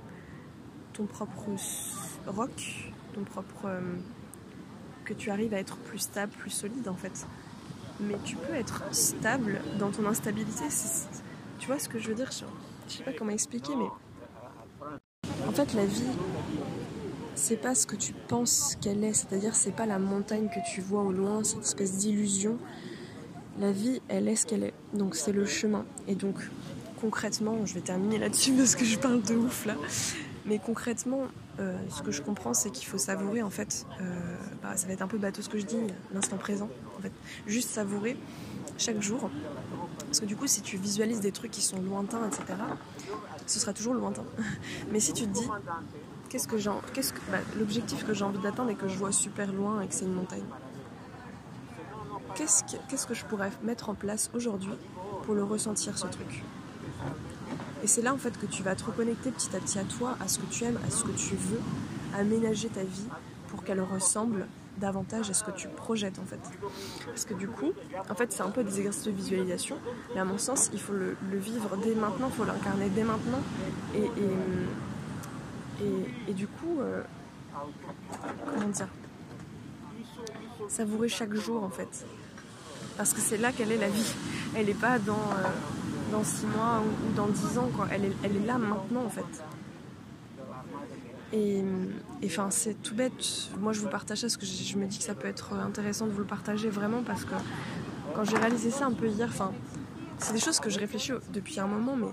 ton 0.92 1.06
propre 1.06 1.50
roc, 2.26 2.92
ton 3.14 3.24
propre. 3.24 3.66
Euh, 3.66 3.80
que 5.04 5.14
tu 5.14 5.30
arrives 5.30 5.54
à 5.54 5.58
être 5.58 5.76
plus 5.76 5.98
stable, 5.98 6.30
plus 6.38 6.50
solide 6.50 6.86
en 6.86 6.94
fait. 6.94 7.26
Mais 7.98 8.14
tu 8.24 8.36
peux 8.36 8.54
être 8.54 8.82
stable 8.92 9.60
dans 9.78 9.90
ton 9.90 10.06
instabilité. 10.06 10.64
Tu 11.58 11.66
vois 11.66 11.80
ce 11.80 11.88
que 11.88 11.98
je 11.98 12.08
veux 12.08 12.14
dire 12.14 12.32
Je 12.90 12.96
sais 12.96 13.04
pas 13.04 13.12
comment 13.12 13.30
expliquer, 13.30 13.72
mais. 13.76 14.88
En 15.46 15.52
fait, 15.52 15.74
la 15.74 15.86
vie, 15.86 16.02
c'est 17.36 17.56
pas 17.56 17.76
ce 17.76 17.86
que 17.86 17.94
tu 17.94 18.12
penses 18.12 18.76
qu'elle 18.80 19.04
est. 19.04 19.12
C'est-à-dire, 19.12 19.54
c'est 19.54 19.70
pas 19.70 19.86
la 19.86 20.00
montagne 20.00 20.48
que 20.48 20.58
tu 20.68 20.80
vois 20.80 21.02
au 21.02 21.12
loin, 21.12 21.44
cette 21.44 21.60
espèce 21.60 21.98
d'illusion. 21.98 22.58
La 23.60 23.70
vie, 23.70 24.02
elle 24.08 24.26
est 24.26 24.34
ce 24.34 24.44
qu'elle 24.44 24.64
est. 24.64 24.74
Donc, 24.92 25.14
c'est 25.14 25.32
le 25.32 25.46
chemin. 25.46 25.84
Et 26.08 26.16
donc, 26.16 26.36
concrètement, 27.00 27.64
je 27.64 27.74
vais 27.74 27.80
terminer 27.80 28.18
là-dessus 28.18 28.52
parce 28.56 28.74
que 28.74 28.84
je 28.84 28.98
parle 28.98 29.22
de 29.22 29.36
ouf 29.36 29.66
là. 29.66 29.76
Mais 30.46 30.58
concrètement, 30.58 31.28
euh, 31.60 31.78
ce 31.90 32.02
que 32.02 32.10
je 32.10 32.22
comprends, 32.22 32.54
c'est 32.54 32.70
qu'il 32.70 32.86
faut 32.86 32.98
savourer, 32.98 33.42
en 33.42 33.50
fait, 33.50 33.86
euh, 34.00 34.36
bah, 34.62 34.76
ça 34.76 34.88
va 34.88 34.94
être 34.94 35.02
un 35.02 35.06
peu 35.06 35.18
bateau 35.18 35.42
ce 35.42 35.48
que 35.48 35.58
je 35.58 35.66
dis, 35.66 35.76
l'instant 36.12 36.38
présent, 36.38 36.68
en 36.98 37.02
fait. 37.02 37.12
Juste 37.46 37.70
savourer 37.70 38.16
chaque 38.78 39.00
jour. 39.00 39.30
Parce 40.10 40.18
que 40.18 40.26
du 40.26 40.34
coup, 40.34 40.48
si 40.48 40.60
tu 40.60 40.76
visualises 40.76 41.20
des 41.20 41.30
trucs 41.30 41.52
qui 41.52 41.62
sont 41.62 41.80
lointains, 41.80 42.26
etc., 42.26 42.42
ce 43.46 43.60
sera 43.60 43.72
toujours 43.72 43.94
lointain. 43.94 44.24
Mais 44.90 44.98
si 44.98 45.12
tu 45.12 45.22
te 45.22 45.28
dis, 45.28 45.48
qu'est-ce 46.28 46.48
que 46.48 46.58
j'ai, 46.58 46.72
qu'est-ce 46.92 47.12
que, 47.12 47.20
bah, 47.30 47.38
l'objectif 47.56 48.04
que 48.04 48.12
j'ai 48.12 48.24
envie 48.24 48.40
d'atteindre 48.40 48.70
et 48.70 48.74
que 48.74 48.88
je 48.88 48.96
vois 48.98 49.12
super 49.12 49.52
loin 49.52 49.80
et 49.82 49.86
que 49.86 49.94
c'est 49.94 50.06
une 50.06 50.14
montagne, 50.14 50.42
qu'est-ce 52.34 52.64
que, 52.64 52.76
qu'est-ce 52.88 53.06
que 53.06 53.14
je 53.14 53.24
pourrais 53.24 53.52
mettre 53.62 53.88
en 53.88 53.94
place 53.94 54.32
aujourd'hui 54.34 54.74
pour 55.22 55.36
le 55.36 55.44
ressentir, 55.44 55.96
ce 55.96 56.08
truc? 56.08 56.42
Et 57.84 57.86
c'est 57.86 58.02
là 58.02 58.12
en 58.12 58.18
fait 58.18 58.36
que 58.36 58.46
tu 58.46 58.64
vas 58.64 58.74
te 58.74 58.82
reconnecter 58.82 59.30
petit 59.30 59.54
à 59.54 59.60
petit 59.60 59.78
à 59.78 59.84
toi, 59.84 60.16
à 60.18 60.26
ce 60.26 60.40
que 60.40 60.46
tu 60.46 60.64
aimes, 60.64 60.80
à 60.84 60.90
ce 60.90 61.04
que 61.04 61.12
tu 61.12 61.36
veux, 61.36 61.60
aménager 62.18 62.68
ta 62.68 62.82
vie 62.82 63.06
pour 63.46 63.62
qu'elle 63.62 63.80
ressemble 63.80 64.48
davantage 64.80 65.30
à 65.30 65.34
ce 65.34 65.44
que 65.44 65.50
tu 65.52 65.68
projettes 65.68 66.18
en 66.18 66.24
fait. 66.24 66.40
Parce 67.06 67.24
que 67.24 67.34
du 67.34 67.48
coup, 67.48 67.72
en 68.08 68.14
fait 68.14 68.32
c'est 68.32 68.42
un 68.42 68.50
peu 68.50 68.64
des 68.64 68.78
exercices 68.78 69.04
de 69.04 69.10
visualisation, 69.12 69.78
mais 70.14 70.20
à 70.20 70.24
mon 70.24 70.38
sens 70.38 70.70
il 70.72 70.80
faut 70.80 70.92
le, 70.92 71.16
vivre 71.32 71.76
dès 71.76 71.94
maintenant, 71.94 72.28
il 72.28 72.36
faut 72.36 72.44
l'incarner 72.44 72.88
dès 72.88 73.04
maintenant. 73.04 73.40
Et, 73.94 74.10
et, 76.28 76.34
du 76.34 76.46
coup, 76.46 76.80
euh, 76.80 77.02
comment 78.44 78.68
dire 78.68 78.88
Savourer 80.68 81.08
chaque 81.08 81.34
jour 81.34 81.62
en 81.64 81.70
fait. 81.70 82.06
Parce 82.96 83.14
que 83.14 83.20
c'est 83.20 83.38
là 83.38 83.50
qu'elle 83.52 83.72
est 83.72 83.78
la 83.78 83.88
vie. 83.88 84.14
Elle 84.54 84.66
n'est 84.66 84.74
pas 84.74 84.98
dans... 84.98 85.14
Euh, 85.14 85.48
dans 86.10 86.24
6 86.24 86.46
mois 86.46 86.82
ou, 86.82 87.14
dans 87.14 87.28
10 87.28 87.58
ans. 87.58 87.70
Quoi. 87.76 87.86
Elle, 87.90 88.06
est, 88.06 88.12
elle 88.22 88.36
est 88.36 88.46
là 88.46 88.58
maintenant 88.58 89.04
en 89.04 89.10
fait. 89.10 89.24
Et 91.32 91.62
enfin, 92.24 92.50
c'est 92.50 92.74
tout 92.82 92.94
bête. 92.94 93.50
Moi, 93.58 93.72
je 93.72 93.80
vous 93.80 93.88
partage 93.88 94.18
ça 94.18 94.26
parce 94.26 94.36
que 94.36 94.46
je, 94.46 94.76
me 94.76 94.86
dis 94.86 94.98
que 94.98 95.04
ça 95.04 95.14
peut 95.14 95.28
être 95.28 95.52
intéressant 95.54 96.06
de 96.06 96.12
vous 96.12 96.20
le 96.20 96.26
partager 96.26 96.68
vraiment 96.68 97.02
parce 97.02 97.24
que 97.24 97.34
quand 98.14 98.24
j'ai 98.24 98.36
réalisé 98.36 98.70
ça 98.70 98.86
un 98.86 98.92
peu 98.92 99.06
hier, 99.06 99.28
enfin, 99.28 99.52
c'est 100.18 100.32
des 100.32 100.40
choses 100.40 100.58
que 100.58 100.70
je 100.70 100.78
réfléchis 100.78 101.12
depuis 101.32 101.60
un 101.60 101.68
moment, 101.68 101.96
mais 101.96 102.08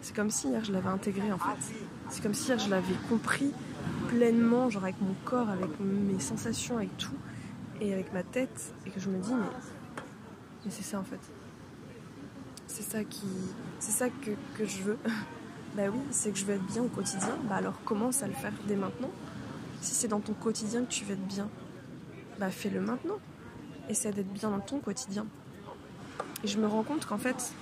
c'est 0.00 0.16
comme 0.16 0.30
si 0.30 0.48
hier 0.48 0.64
je 0.64 0.72
l'avais 0.72 0.88
intégré 0.88 1.30
en 1.32 1.38
fait. 1.38 1.74
C'est 2.08 2.22
comme 2.22 2.34
si 2.34 2.48
hier 2.48 2.58
je 2.58 2.70
l'avais 2.70 2.94
compris 3.10 3.52
pleinement, 4.08 4.70
genre 4.70 4.84
avec 4.84 5.00
mon 5.02 5.14
corps, 5.24 5.50
avec 5.50 5.68
mes 5.78 6.18
sensations, 6.18 6.78
avec 6.78 6.96
tout, 6.96 7.16
et 7.80 7.92
avec 7.92 8.12
ma 8.14 8.22
tête, 8.22 8.72
et 8.86 8.90
que 8.90 9.00
je 9.00 9.10
me 9.10 9.18
dis, 9.18 9.34
mais, 9.34 10.70
c'est 10.70 10.82
ça 10.82 10.98
en 10.98 11.04
fait 11.04 11.20
c'est 12.70 12.84
ça 12.84 13.02
qui 13.02 13.26
c'est 13.80 13.90
ça 13.90 14.08
que, 14.08 14.64
je 14.64 14.82
veux 14.82 14.98
bah 15.76 15.82
oui 15.92 16.00
c'est 16.10 16.30
que 16.30 16.38
je 16.38 16.44
veux 16.44 16.54
être 16.54 16.66
bien 16.66 16.82
au 16.82 16.88
quotidien. 16.88 17.36
Bah 17.48 17.56
alors 17.56 17.82
commence 17.84 18.22
à 18.22 18.26
le 18.26 18.32
faire 18.32 18.52
dès 18.66 18.76
maintenant. 18.76 19.10
Si 19.80 19.94
c'est 19.94 20.08
dans 20.08 20.20
ton 20.20 20.34
quotidien 20.34 20.84
que 20.84 20.90
tu 20.90 21.04
veux 21.04 21.14
être 21.14 21.26
bien 21.26 21.48
bah 22.38 22.50
fais-le 22.50 22.80
maintenant. 22.80 23.18
Essaie 23.88 24.12
d'être 24.12 24.32
bien 24.32 24.50
dans 24.50 24.60
ton 24.60 24.78
quotidien. 24.78 25.26
Et 26.44 26.48
je 26.48 26.58
me 26.58 26.66
rends 26.66 26.82
compte 26.82 27.06
qu'en 27.06 27.18
fait 27.18 27.52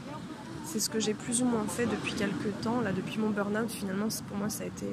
c'est 0.64 0.80
ce 0.80 0.90
que 0.90 1.00
j'ai 1.00 1.14
plus 1.14 1.42
ou 1.42 1.46
moins 1.46 1.64
fait 1.64 1.86
depuis 1.86 2.14
quelques 2.14 2.60
temps. 2.62 2.80
Là 2.80 2.92
depuis 2.92 3.18
mon 3.18 3.30
burn-out 3.30 3.70
finalement 3.70 4.08
pour 4.28 4.36
moi 4.36 4.48
ça 4.48 4.64
a 4.64 4.66
été 4.66 4.86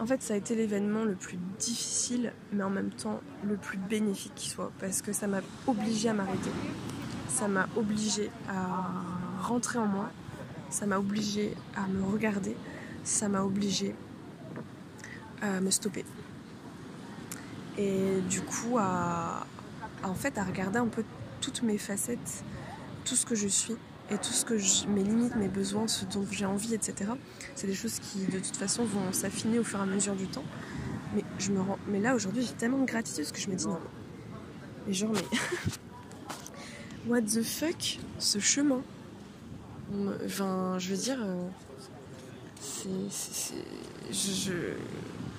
en 0.00 0.06
fait, 0.06 0.22
ça 0.22 0.34
a 0.34 0.36
été 0.36 0.56
l'événement 0.56 1.04
le 1.04 1.14
plus 1.14 1.38
difficile, 1.58 2.32
mais 2.52 2.64
en 2.64 2.70
même 2.70 2.90
temps 2.90 3.20
le 3.44 3.56
plus 3.56 3.78
bénéfique 3.78 4.34
qui 4.34 4.50
soit, 4.50 4.72
parce 4.80 5.02
que 5.02 5.12
ça 5.12 5.28
m'a 5.28 5.40
obligé 5.66 6.08
à 6.08 6.12
m'arrêter. 6.12 6.50
Ça 7.28 7.46
m'a 7.46 7.68
obligé 7.76 8.30
à 8.48 8.90
rentrer 9.42 9.78
en 9.78 9.86
moi, 9.86 10.10
ça 10.74 10.86
m'a 10.86 10.98
obligé 10.98 11.54
à 11.76 11.86
me 11.86 12.02
regarder, 12.02 12.56
ça 13.04 13.28
m'a 13.28 13.44
obligé 13.44 13.94
à 15.40 15.60
me 15.60 15.70
stopper. 15.70 16.04
Et 17.78 18.20
du 18.28 18.40
coup, 18.40 18.76
à, 18.80 19.46
en 20.02 20.14
fait, 20.14 20.36
à 20.36 20.42
regarder 20.42 20.78
un 20.78 20.88
peu 20.88 21.04
toutes 21.40 21.62
mes 21.62 21.78
facettes, 21.78 22.42
tout 23.04 23.14
ce 23.14 23.24
que 23.24 23.36
je 23.36 23.46
suis 23.46 23.76
et 24.10 24.16
tout 24.16 24.32
ce 24.32 24.44
que 24.44 24.54
mes 24.88 25.04
limites, 25.04 25.36
mes 25.36 25.46
besoins, 25.46 25.86
ce 25.86 26.04
dont 26.06 26.26
j'ai 26.28 26.44
envie, 26.44 26.74
etc. 26.74 27.12
C'est 27.54 27.68
des 27.68 27.74
choses 27.74 28.00
qui, 28.00 28.26
de 28.26 28.40
toute 28.40 28.56
façon, 28.56 28.84
vont 28.84 29.12
s'affiner 29.12 29.60
au 29.60 29.64
fur 29.64 29.78
et 29.78 29.82
à 29.82 29.86
mesure 29.86 30.16
du 30.16 30.26
temps. 30.26 30.44
Mais, 31.14 31.22
je 31.38 31.52
me 31.52 31.60
rends... 31.60 31.78
mais 31.86 32.00
là, 32.00 32.16
aujourd'hui, 32.16 32.42
j'ai 32.42 32.54
tellement 32.54 32.78
de 32.78 32.86
gratitude 32.86 33.30
que 33.30 33.38
je 33.38 33.48
me 33.48 33.54
dis 33.54 33.68
non. 33.68 33.78
Mais 34.88 34.92
genre, 34.92 35.12
mais 35.12 35.38
what 37.08 37.22
the 37.22 37.44
fuck 37.44 38.00
ce 38.18 38.40
chemin 38.40 38.82
Enfin, 40.24 40.76
je 40.78 40.90
veux 40.90 40.96
dire, 40.96 41.18
euh, 41.20 41.48
c'est. 42.60 43.54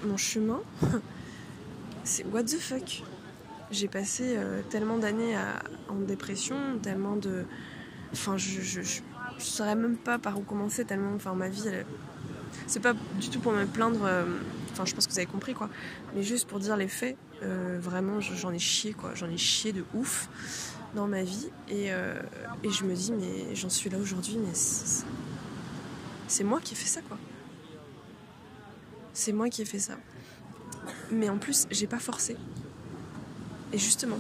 Mon 0.04 0.18
chemin, 0.18 0.62
c'est 2.04 2.26
what 2.26 2.44
the 2.44 2.60
fuck 2.60 3.04
J'ai 3.72 3.88
passé 3.88 4.36
euh, 4.38 4.62
tellement 4.70 4.98
d'années 4.98 5.36
en 5.90 5.96
dépression, 5.96 6.56
tellement 6.82 7.16
de. 7.16 7.46
Enfin, 8.14 8.38
je, 8.38 8.62
je, 8.62 8.82
saurais 9.40 9.76
même 9.76 9.98
pas 9.98 10.20
par 10.20 10.38
où 10.38 10.42
commencer, 10.42 10.86
tellement. 10.86 11.16
Enfin, 11.16 11.34
ma 11.34 11.50
vie, 11.50 11.64
c'est 12.68 12.82
pas 12.82 12.94
du 13.20 13.30
tout 13.30 13.40
pour 13.40 13.52
me 13.52 13.66
plaindre. 13.66 14.04
Euh, 14.04 14.26
enfin, 14.72 14.86
je 14.86 14.94
pense 14.94 15.08
que 15.08 15.12
vous 15.12 15.20
avez 15.20 15.28
compris, 15.28 15.54
quoi. 15.54 15.70
Mais 16.16 16.24
juste 16.24 16.48
pour 16.48 16.60
dire 16.60 16.78
les 16.78 16.88
faits, 16.88 17.18
vraiment, 17.42 18.20
j'en 18.22 18.52
ai 18.52 18.60
chié, 18.60 18.94
quoi. 18.94 19.12
J'en 19.16 19.30
ai 19.30 19.38
chié 19.38 19.74
de 19.74 19.84
ouf 19.96 20.30
dans 20.94 21.08
ma 21.08 21.24
vie. 21.24 21.50
Et, 21.70 21.92
euh, 21.92 22.22
et 22.64 22.70
je 22.70 22.84
me 22.84 22.94
dis, 22.94 23.12
mais 23.12 23.56
j'en 23.56 23.70
suis 23.70 23.90
là 23.90 23.98
aujourd'hui, 23.98 24.38
mais 24.38 24.54
c'est 26.28 26.44
moi 26.44 26.60
qui 26.62 26.74
ai 26.74 26.78
fait 26.78 26.88
ça, 26.88 27.02
quoi. 27.02 27.18
C'est 29.14 29.32
moi 29.32 29.50
qui 29.50 29.62
ai 29.62 29.66
fait 29.66 29.80
ça. 29.80 29.94
Mais 31.12 31.30
en 31.30 31.38
plus, 31.38 31.68
j'ai 31.72 31.88
pas 31.88 32.00
forcé. 32.00 32.36
Et 33.72 33.78
justement, 33.78 34.18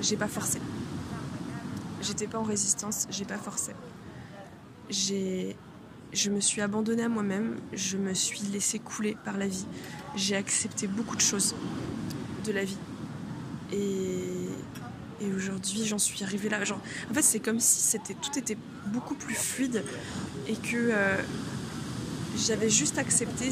j'ai 0.00 0.16
pas 0.16 0.28
forcé. 0.28 0.60
J'étais 2.00 2.26
pas 2.26 2.38
en 2.38 2.44
résistance, 2.44 3.06
j'ai 3.10 3.24
pas 3.24 3.38
forcé. 3.38 3.72
J'ai 4.88 5.56
je 6.12 6.30
me 6.30 6.40
suis 6.40 6.62
abandonnée 6.62 7.02
à 7.02 7.08
moi-même, 7.08 7.56
je 7.72 7.98
me 7.98 8.14
suis 8.14 8.40
laissée 8.52 8.78
couler 8.78 9.16
par 9.24 9.36
la 9.36 9.46
vie. 9.46 9.66
J'ai 10.16 10.36
accepté 10.36 10.86
beaucoup 10.86 11.16
de 11.16 11.20
choses 11.20 11.54
de 12.44 12.52
la 12.52 12.64
vie. 12.64 12.78
Et, 13.72 14.37
et 15.20 15.32
aujourd'hui, 15.32 15.84
j'en 15.84 15.98
suis 15.98 16.22
arrivée 16.22 16.48
là. 16.48 16.64
Genre, 16.64 16.80
en 17.10 17.14
fait, 17.14 17.22
c'est 17.22 17.40
comme 17.40 17.60
si 17.60 17.80
c'était, 17.80 18.14
tout 18.14 18.38
était 18.38 18.56
beaucoup 18.86 19.14
plus 19.14 19.34
fluide 19.34 19.82
et 20.46 20.54
que 20.54 20.76
euh, 20.76 21.16
j'avais 22.36 22.70
juste 22.70 22.98
accepté. 22.98 23.50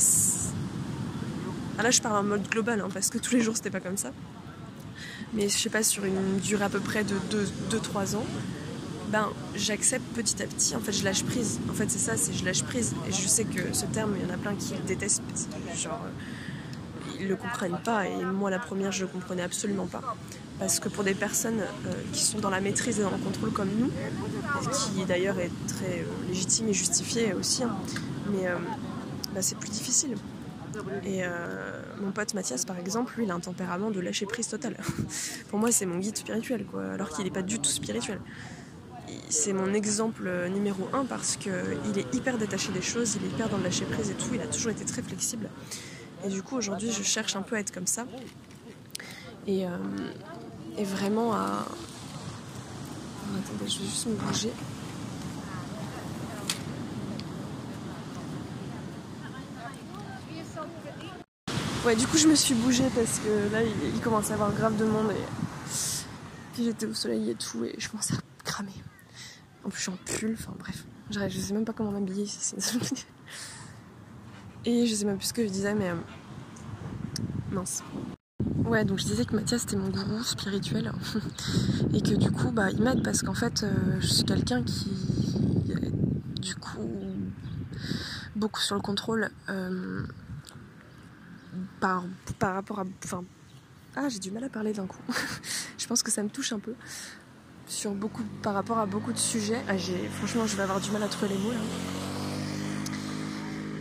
Ah 1.79 1.83
là, 1.83 1.91
je 1.91 2.01
parle 2.01 2.17
en 2.17 2.23
mode 2.23 2.49
global, 2.49 2.81
hein, 2.81 2.89
parce 2.93 3.11
que 3.11 3.19
tous 3.19 3.35
les 3.35 3.41
jours, 3.41 3.57
c'était 3.57 3.71
pas 3.71 3.81
comme 3.81 3.97
ça. 3.97 4.13
Mais 5.35 5.49
je 5.49 5.59
sais 5.59 5.71
pas, 5.71 5.83
sur 5.83 6.05
une 6.05 6.39
durée 6.39 6.65
à 6.65 6.69
peu 6.69 6.81
près 6.81 7.05
de 7.05 7.17
2-3 7.71 8.17
ans, 8.17 8.25
ben 9.11 9.29
j'accepte 9.55 10.05
petit 10.15 10.43
à 10.43 10.47
petit. 10.47 10.75
En 10.77 10.81
fait, 10.81 10.93
je 10.93 11.05
lâche 11.05 11.25
prise. 11.25 11.59
En 11.69 11.75
fait, 11.75 11.91
c'est 11.91 11.99
ça, 11.99 12.17
c'est 12.17 12.33
je 12.33 12.45
lâche 12.45 12.63
prise. 12.63 12.95
Et 13.09 13.13
je 13.13 13.27
sais 13.27 13.45
que 13.45 13.75
ce 13.75 13.87
terme, 13.87 14.15
il 14.17 14.27
y 14.27 14.31
en 14.31 14.35
a 14.35 14.39
plein 14.39 14.55
qui 14.55 14.75
le 14.75 14.81
détestent. 14.81 15.23
Genre, 15.77 16.01
ils 17.19 17.29
le 17.29 17.37
comprennent 17.37 17.81
pas. 17.85 18.07
Et 18.07 18.25
moi, 18.25 18.51
la 18.51 18.59
première, 18.59 18.93
je 18.93 19.03
le 19.03 19.09
comprenais 19.09 19.43
absolument 19.43 19.87
pas. 19.87 20.17
Parce 20.59 20.81
que 20.81 20.89
pour 20.89 21.05
des 21.05 21.15
personnes 21.15 21.61
euh, 21.61 21.93
qui 22.13 22.23
sont 22.23 22.39
dans 22.39 22.51
la 22.51 22.61
maîtrise 22.61 22.99
et 22.99 23.03
dans 23.03 23.11
le 23.11 23.19
contrôle 23.19 23.53
comme 23.53 23.69
nous, 23.79 23.91
qui 24.73 25.05
d'ailleurs 25.05 25.39
est 25.39 25.51
très 25.69 26.01
euh, 26.01 26.29
légitime 26.29 26.69
et 26.69 26.73
justifié 26.73 27.35
aussi, 27.35 27.63
hein, 27.63 27.77
mais 28.31 28.49
bah, 29.35 29.43
c'est 29.43 29.59
plus 29.59 29.71
difficile. 29.71 30.17
Et 31.05 31.23
mon 32.03 32.11
pote 32.11 32.35
Mathias, 32.35 32.67
par 32.67 32.79
exemple, 32.79 33.15
lui, 33.17 33.25
il 33.25 33.31
a 33.31 33.35
un 33.35 33.41
tempérament 33.41 33.91
de 33.91 33.99
lâcher 34.01 34.27
prise 34.27 34.49
totale. 34.49 34.77
Pour 35.49 35.59
moi, 35.59 35.73
c'est 35.73 35.87
mon 35.87 35.99
guide 35.99 36.17
spirituel, 36.17 36.67
quoi, 36.67 36.85
alors 36.93 37.09
qu'il 37.09 37.25
n'est 37.25 37.31
pas 37.31 37.43
du 37.43 37.59
tout 37.59 37.71
spirituel 37.71 38.21
c'est 39.29 39.53
mon 39.53 39.73
exemple 39.75 40.29
numéro 40.49 40.89
un 40.93 41.05
parce 41.05 41.37
qu'il 41.37 41.53
est 41.53 42.15
hyper 42.15 42.39
détaché 42.39 42.73
des 42.73 42.83
choses, 42.83 43.17
il 43.17 43.27
est 43.27 43.31
hyper 43.33 43.49
dans 43.49 43.59
le 43.59 43.65
lâcher 43.65 43.85
prise 43.85 44.11
et 44.11 44.15
tout, 44.15 44.35
il 44.35 44.41
a 44.41 44.47
toujours 44.47 44.71
été 44.71 44.85
très 44.85 45.03
flexible. 45.03 45.49
Et 46.25 46.29
du 46.29 46.43
coup, 46.43 46.57
aujourd'hui, 46.57 46.91
je 46.91 47.03
cherche 47.03 47.37
un 47.37 47.43
peu 47.43 47.57
à 47.57 47.61
être 47.61 47.73
comme 47.73 47.87
ça. 47.87 48.07
Et, 49.47 49.67
euh, 49.67 49.77
vraiment 50.85 51.33
à. 51.35 51.67
attendez, 53.39 53.69
je 53.69 53.79
vais 53.81 53.87
juste 53.87 54.07
me 54.07 54.15
bouger. 54.15 54.53
Ouais, 61.85 61.95
du 61.95 62.07
coup, 62.09 62.19
je 62.19 62.27
me 62.27 62.35
suis 62.35 62.55
bougée 62.55 62.91
parce 62.97 63.21
que 63.21 63.53
là, 63.53 63.63
il, 63.63 64.01
commence 64.01 64.31
à 64.33 64.35
avoir 64.35 64.53
grave 64.53 64.77
de 64.77 64.85
monde 64.85 65.13
et. 65.13 65.25
Puis 66.53 66.65
j'étais 66.65 66.87
au 66.87 66.95
soleil 66.95 67.31
et 67.31 67.35
tout, 67.35 67.65
et 67.65 67.75
je 67.79 67.89
commençais 67.89 68.15
à 68.15 68.19
cramer. 68.43 68.73
En 69.65 69.69
plus, 69.69 69.79
je 69.79 69.83
suis 69.83 69.93
en 69.93 69.99
pull, 70.05 70.37
enfin 70.39 70.53
bref. 70.59 70.85
Je 71.11 71.39
sais 71.39 71.53
même 71.53 71.65
pas 71.65 71.73
comment 71.73 71.93
m'habiller. 71.93 72.27
Et 74.65 74.87
je 74.87 74.95
sais 74.95 75.05
même 75.05 75.19
plus 75.19 75.29
ce 75.29 75.33
que 75.33 75.45
je 75.45 75.49
disais, 75.49 75.75
mais. 75.75 75.91
Euh, 75.91 75.95
mince. 77.53 77.85
Ouais, 78.67 78.85
donc 78.85 78.99
je 78.99 79.05
disais 79.05 79.25
que 79.25 79.35
Mathias 79.35 79.61
c'était 79.61 79.77
mon 79.77 79.91
gourou 79.91 80.23
spirituel 80.25 80.91
et 81.95 82.01
que 82.01 82.15
du 82.15 82.31
coup, 82.33 82.51
bah, 82.51 82.71
il 82.71 82.83
m'aide 82.83 83.03
parce 83.03 83.23
qu'en 83.23 83.35
fait, 83.35 83.63
euh, 83.63 83.71
je 84.01 84.07
suis 84.07 84.25
quelqu'un 84.25 84.63
qui, 84.65 84.91
du 86.41 86.55
coup, 86.57 86.91
beaucoup 88.35 88.61
sur 88.61 88.75
le 88.75 88.81
contrôle 88.81 89.31
euh, 89.49 90.03
par, 91.81 92.05
par 92.41 92.55
rapport 92.55 92.81
à. 92.81 92.85
Enfin, 93.05 93.25
ah, 93.95 94.09
j'ai 94.09 94.19
du 94.19 94.33
mal 94.33 94.43
à 94.43 94.49
parler 94.49 94.73
d'un 94.73 94.87
coup. 94.87 95.03
je 95.79 95.87
pense 95.87 96.03
que 96.03 96.11
ça 96.11 96.25
me 96.25 96.29
touche 96.29 96.53
un 96.53 96.59
peu 96.59 96.75
sur 97.69 97.93
beaucoup, 97.93 98.25
par 98.43 98.55
rapport 98.55 98.79
à 98.79 98.87
beaucoup 98.87 99.13
de 99.13 99.19
sujets. 99.19 99.63
Ah, 99.69 99.75
franchement, 100.19 100.47
je 100.47 100.57
vais 100.57 100.65
avoir 100.65 100.81
du 100.81 100.91
mal 100.91 101.03
à 101.05 101.09
trouver 101.09 101.35
les 101.35 101.39
mots 101.39 101.53
là. 101.53 102.06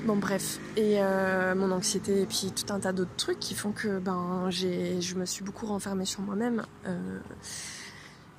Bon 0.05 0.17
bref, 0.17 0.59
et 0.77 1.01
euh, 1.01 1.55
mon 1.55 1.71
anxiété 1.71 2.21
et 2.21 2.25
puis 2.27 2.51
tout 2.55 2.71
un 2.71 2.79
tas 2.79 2.93
d'autres 2.93 3.15
trucs 3.17 3.39
qui 3.39 3.55
font 3.55 3.71
que 3.71 3.97
ben 3.97 4.51
j'ai, 4.51 5.01
je 5.01 5.15
me 5.15 5.25
suis 5.25 5.43
beaucoup 5.43 5.65
renfermée 5.65 6.05
sur 6.05 6.21
moi-même 6.21 6.63
euh, 6.85 7.19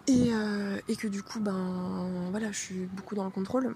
et, 0.07 0.33
euh, 0.33 0.79
et, 0.87 0.95
que 0.95 1.09
du 1.09 1.25
coup 1.25 1.41
ben 1.41 2.31
voilà 2.31 2.53
je 2.53 2.57
suis 2.57 2.87
beaucoup 2.95 3.17
dans 3.17 3.25
le 3.25 3.31
contrôle 3.31 3.75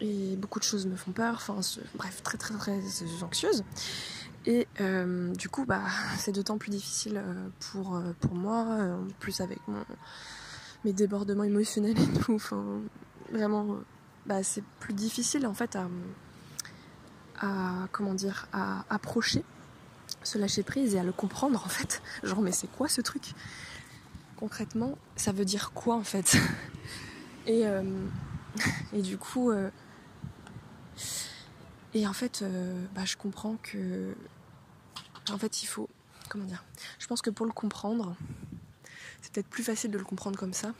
et 0.00 0.34
beaucoup 0.34 0.58
de 0.58 0.64
choses 0.64 0.86
me 0.88 0.96
font 0.96 1.12
peur, 1.12 1.34
enfin 1.36 1.60
bref 1.94 2.20
très 2.24 2.36
très 2.36 2.54
très 2.56 2.80
anxieuse 3.22 3.62
et 4.46 4.66
du 5.36 5.48
coup 5.48 5.66
bah 5.66 5.82
c'est 6.18 6.32
d'autant 6.32 6.58
plus 6.58 6.70
difficile 6.70 7.22
pour, 7.60 8.02
pour 8.18 8.34
moi, 8.34 8.64
en 8.64 9.06
plus 9.20 9.40
avec 9.40 9.60
mon 9.68 9.84
mes 10.84 10.92
débordements 10.92 11.44
émotionnels 11.44 11.98
et 11.98 12.18
tout. 12.20 12.34
Enfin, 12.34 12.64
vraiment, 13.32 13.76
bah, 14.26 14.42
c'est 14.42 14.62
plus 14.80 14.94
difficile 14.94 15.46
en 15.46 15.54
fait 15.54 15.74
à, 15.76 15.88
à, 17.40 17.88
comment 17.92 18.14
dire, 18.14 18.46
à 18.52 18.84
approcher 18.90 19.44
se 20.22 20.38
lâcher 20.38 20.62
prise 20.62 20.94
et 20.94 20.98
à 20.98 21.04
le 21.04 21.12
comprendre 21.12 21.62
en 21.64 21.68
fait. 21.68 22.02
Genre, 22.22 22.40
mais 22.40 22.52
c'est 22.52 22.66
quoi 22.66 22.88
ce 22.88 23.00
truc? 23.00 23.32
Concrètement, 24.36 24.96
ça 25.16 25.32
veut 25.32 25.44
dire 25.44 25.72
quoi 25.72 25.96
en 25.96 26.04
fait? 26.04 26.36
Et, 27.46 27.66
euh, 27.66 27.82
et 28.92 29.00
du 29.00 29.16
coup, 29.16 29.50
euh, 29.50 29.70
et 31.94 32.06
en 32.06 32.12
fait, 32.12 32.42
euh, 32.42 32.84
bah, 32.94 33.06
je 33.06 33.16
comprends 33.16 33.56
que, 33.62 34.14
en 35.30 35.38
fait, 35.38 35.62
il 35.62 35.66
faut, 35.66 35.88
comment 36.28 36.44
dire? 36.44 36.62
Je 36.98 37.06
pense 37.06 37.22
que 37.22 37.30
pour 37.30 37.46
le 37.46 37.52
comprendre, 37.52 38.14
c'est 39.22 39.32
peut-être 39.32 39.48
plus 39.48 39.62
facile 39.62 39.90
de 39.90 39.96
le 39.96 40.04
comprendre 40.04 40.38
comme 40.38 40.52
ça. 40.52 40.74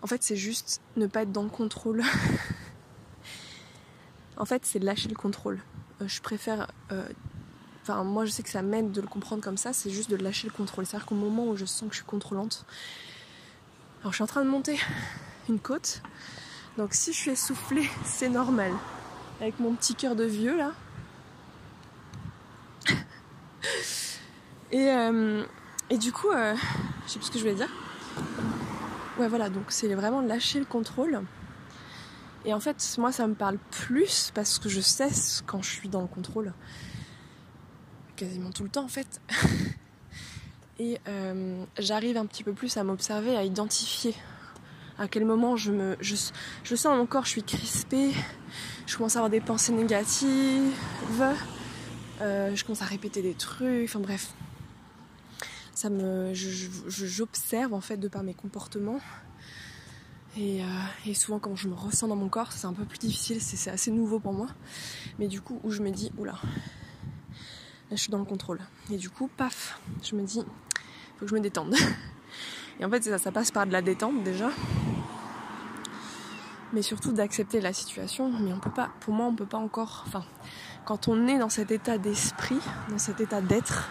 En 0.00 0.06
fait, 0.06 0.22
c'est 0.22 0.36
juste 0.36 0.80
ne 0.96 1.06
pas 1.06 1.22
être 1.22 1.32
dans 1.32 1.42
le 1.42 1.50
contrôle. 1.50 2.02
en 4.36 4.44
fait, 4.44 4.64
c'est 4.64 4.78
lâcher 4.78 5.08
le 5.08 5.14
contrôle. 5.14 5.60
Euh, 6.00 6.08
je 6.08 6.20
préfère. 6.20 6.68
Euh, 6.92 7.06
enfin, 7.82 8.04
moi, 8.04 8.24
je 8.24 8.30
sais 8.30 8.42
que 8.42 8.50
ça 8.50 8.62
m'aide 8.62 8.92
de 8.92 9.00
le 9.00 9.06
comprendre 9.06 9.42
comme 9.42 9.56
ça, 9.56 9.72
c'est 9.72 9.90
juste 9.90 10.10
de 10.10 10.16
lâcher 10.16 10.48
le 10.48 10.52
contrôle. 10.52 10.86
C'est-à-dire 10.86 11.06
qu'au 11.06 11.14
moment 11.14 11.46
où 11.46 11.56
je 11.56 11.64
sens 11.64 11.88
que 11.88 11.94
je 11.94 12.00
suis 12.00 12.06
contrôlante. 12.06 12.64
Alors, 14.00 14.12
je 14.12 14.16
suis 14.16 14.24
en 14.24 14.28
train 14.28 14.44
de 14.44 14.50
monter 14.50 14.78
une 15.48 15.60
côte. 15.60 16.02
Donc, 16.76 16.94
si 16.94 17.12
je 17.12 17.18
suis 17.18 17.30
essoufflée, 17.30 17.88
c'est 18.04 18.28
normal. 18.28 18.72
Avec 19.40 19.58
mon 19.60 19.74
petit 19.74 19.94
cœur 19.94 20.16
de 20.16 20.24
vieux, 20.24 20.56
là. 20.56 20.72
Et. 24.70 24.90
Euh, 24.90 25.44
et 25.90 25.98
du 25.98 26.12
coup, 26.12 26.28
je 26.32 27.12
sais 27.12 27.18
plus 27.18 27.26
ce 27.26 27.30
que 27.30 27.38
je 27.38 27.44
voulais 27.44 27.54
dire. 27.54 27.68
Ouais, 29.18 29.28
voilà, 29.28 29.50
donc 29.50 29.64
c'est 29.68 29.94
vraiment 29.94 30.22
lâcher 30.22 30.58
le 30.58 30.64
contrôle. 30.64 31.20
Et 32.44 32.52
en 32.52 32.60
fait, 32.60 32.96
moi, 32.98 33.12
ça 33.12 33.26
me 33.26 33.34
parle 33.34 33.58
plus 33.70 34.30
parce 34.34 34.58
que 34.58 34.68
je 34.68 34.80
cesse 34.80 35.42
quand 35.46 35.62
je 35.62 35.70
suis 35.70 35.88
dans 35.88 36.02
le 36.02 36.06
contrôle. 36.06 36.52
Quasiment 38.16 38.50
tout 38.50 38.64
le 38.64 38.68
temps, 38.68 38.84
en 38.84 38.88
fait. 38.88 39.20
Et 40.78 40.98
euh, 41.08 41.64
j'arrive 41.78 42.16
un 42.16 42.26
petit 42.26 42.42
peu 42.42 42.52
plus 42.52 42.76
à 42.76 42.84
m'observer, 42.84 43.36
à 43.36 43.44
identifier 43.44 44.14
à 44.98 45.08
quel 45.08 45.24
moment 45.24 45.56
je 45.56 45.72
me. 45.72 45.96
Je, 46.00 46.16
je 46.64 46.74
sens 46.74 46.96
mon 46.96 47.06
corps, 47.06 47.24
je 47.24 47.30
suis 47.30 47.42
crispée, 47.44 48.12
je 48.86 48.96
commence 48.96 49.16
à 49.16 49.20
avoir 49.20 49.30
des 49.30 49.40
pensées 49.40 49.72
négatives, 49.72 50.72
euh, 52.20 52.54
je 52.54 52.64
commence 52.64 52.82
à 52.82 52.86
répéter 52.86 53.22
des 53.22 53.34
trucs, 53.34 53.88
enfin 53.88 54.00
bref 54.00 54.32
ça 55.74 55.90
me, 55.90 56.32
j'observe 56.32 57.74
en 57.74 57.80
fait 57.80 57.98
de 57.98 58.08
par 58.08 58.22
mes 58.22 58.32
comportements. 58.32 59.00
Euh, 60.36 60.62
et, 61.06 61.14
souvent 61.14 61.38
quand 61.38 61.54
je 61.54 61.68
me 61.68 61.74
ressens 61.74 62.08
dans 62.08 62.16
mon 62.16 62.28
corps, 62.28 62.52
c'est 62.52 62.66
un 62.66 62.72
peu 62.72 62.84
plus 62.84 62.98
difficile, 62.98 63.40
c'est 63.40 63.70
assez 63.70 63.90
nouveau 63.90 64.18
pour 64.18 64.32
moi. 64.32 64.48
Mais 65.18 65.28
du 65.28 65.40
coup, 65.40 65.60
où 65.62 65.70
je 65.70 65.82
me 65.82 65.90
dis, 65.90 66.10
oula, 66.18 66.32
là 66.32 66.38
je 67.92 67.96
suis 67.96 68.10
dans 68.10 68.18
le 68.18 68.24
contrôle. 68.24 68.60
Et 68.90 68.96
du 68.96 69.10
coup, 69.10 69.28
paf, 69.28 69.80
je 70.02 70.16
me 70.16 70.22
dis, 70.22 70.40
faut 71.18 71.24
que 71.24 71.28
je 71.28 71.34
me 71.34 71.40
détende. 71.40 71.74
Et 72.80 72.84
en 72.84 72.90
fait, 72.90 73.04
ça, 73.04 73.18
ça 73.18 73.30
passe 73.30 73.52
par 73.52 73.66
de 73.66 73.72
la 73.72 73.82
détente 73.82 74.24
déjà. 74.24 74.50
Mais 76.72 76.82
surtout 76.82 77.12
d'accepter 77.12 77.60
la 77.60 77.72
situation. 77.72 78.32
Mais 78.40 78.52
on 78.52 78.58
peut 78.58 78.70
pas, 78.70 78.90
pour 79.00 79.14
moi, 79.14 79.26
on 79.26 79.36
peut 79.36 79.46
pas 79.46 79.58
encore, 79.58 80.02
enfin, 80.08 80.24
quand 80.84 81.06
on 81.06 81.28
est 81.28 81.38
dans 81.38 81.48
cet 81.48 81.70
état 81.70 81.98
d'esprit, 81.98 82.58
dans 82.88 82.98
cet 82.98 83.20
état 83.20 83.40
d'être, 83.40 83.88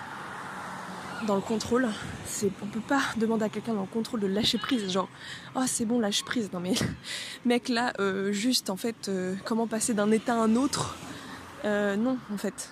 dans 1.25 1.35
le 1.35 1.41
contrôle. 1.41 1.87
C'est, 2.25 2.51
on 2.61 2.67
peut 2.67 2.81
pas 2.81 3.01
demander 3.17 3.45
à 3.45 3.49
quelqu'un 3.49 3.73
dans 3.73 3.81
le 3.81 3.87
contrôle 3.87 4.19
de 4.19 4.27
lâcher 4.27 4.57
prise, 4.57 4.91
genre 4.91 5.09
oh 5.55 5.63
c'est 5.67 5.85
bon 5.85 5.99
lâche 5.99 6.23
prise. 6.23 6.51
Non 6.51 6.59
mais 6.59 6.73
mec 7.45 7.69
là, 7.69 7.93
euh, 7.99 8.31
juste 8.31 8.69
en 8.69 8.77
fait, 8.77 9.09
euh, 9.09 9.35
comment 9.45 9.67
passer 9.67 9.93
d'un 9.93 10.11
état 10.11 10.33
à 10.33 10.37
un 10.37 10.55
autre 10.55 10.95
euh, 11.65 11.95
Non 11.95 12.17
en 12.33 12.37
fait. 12.37 12.69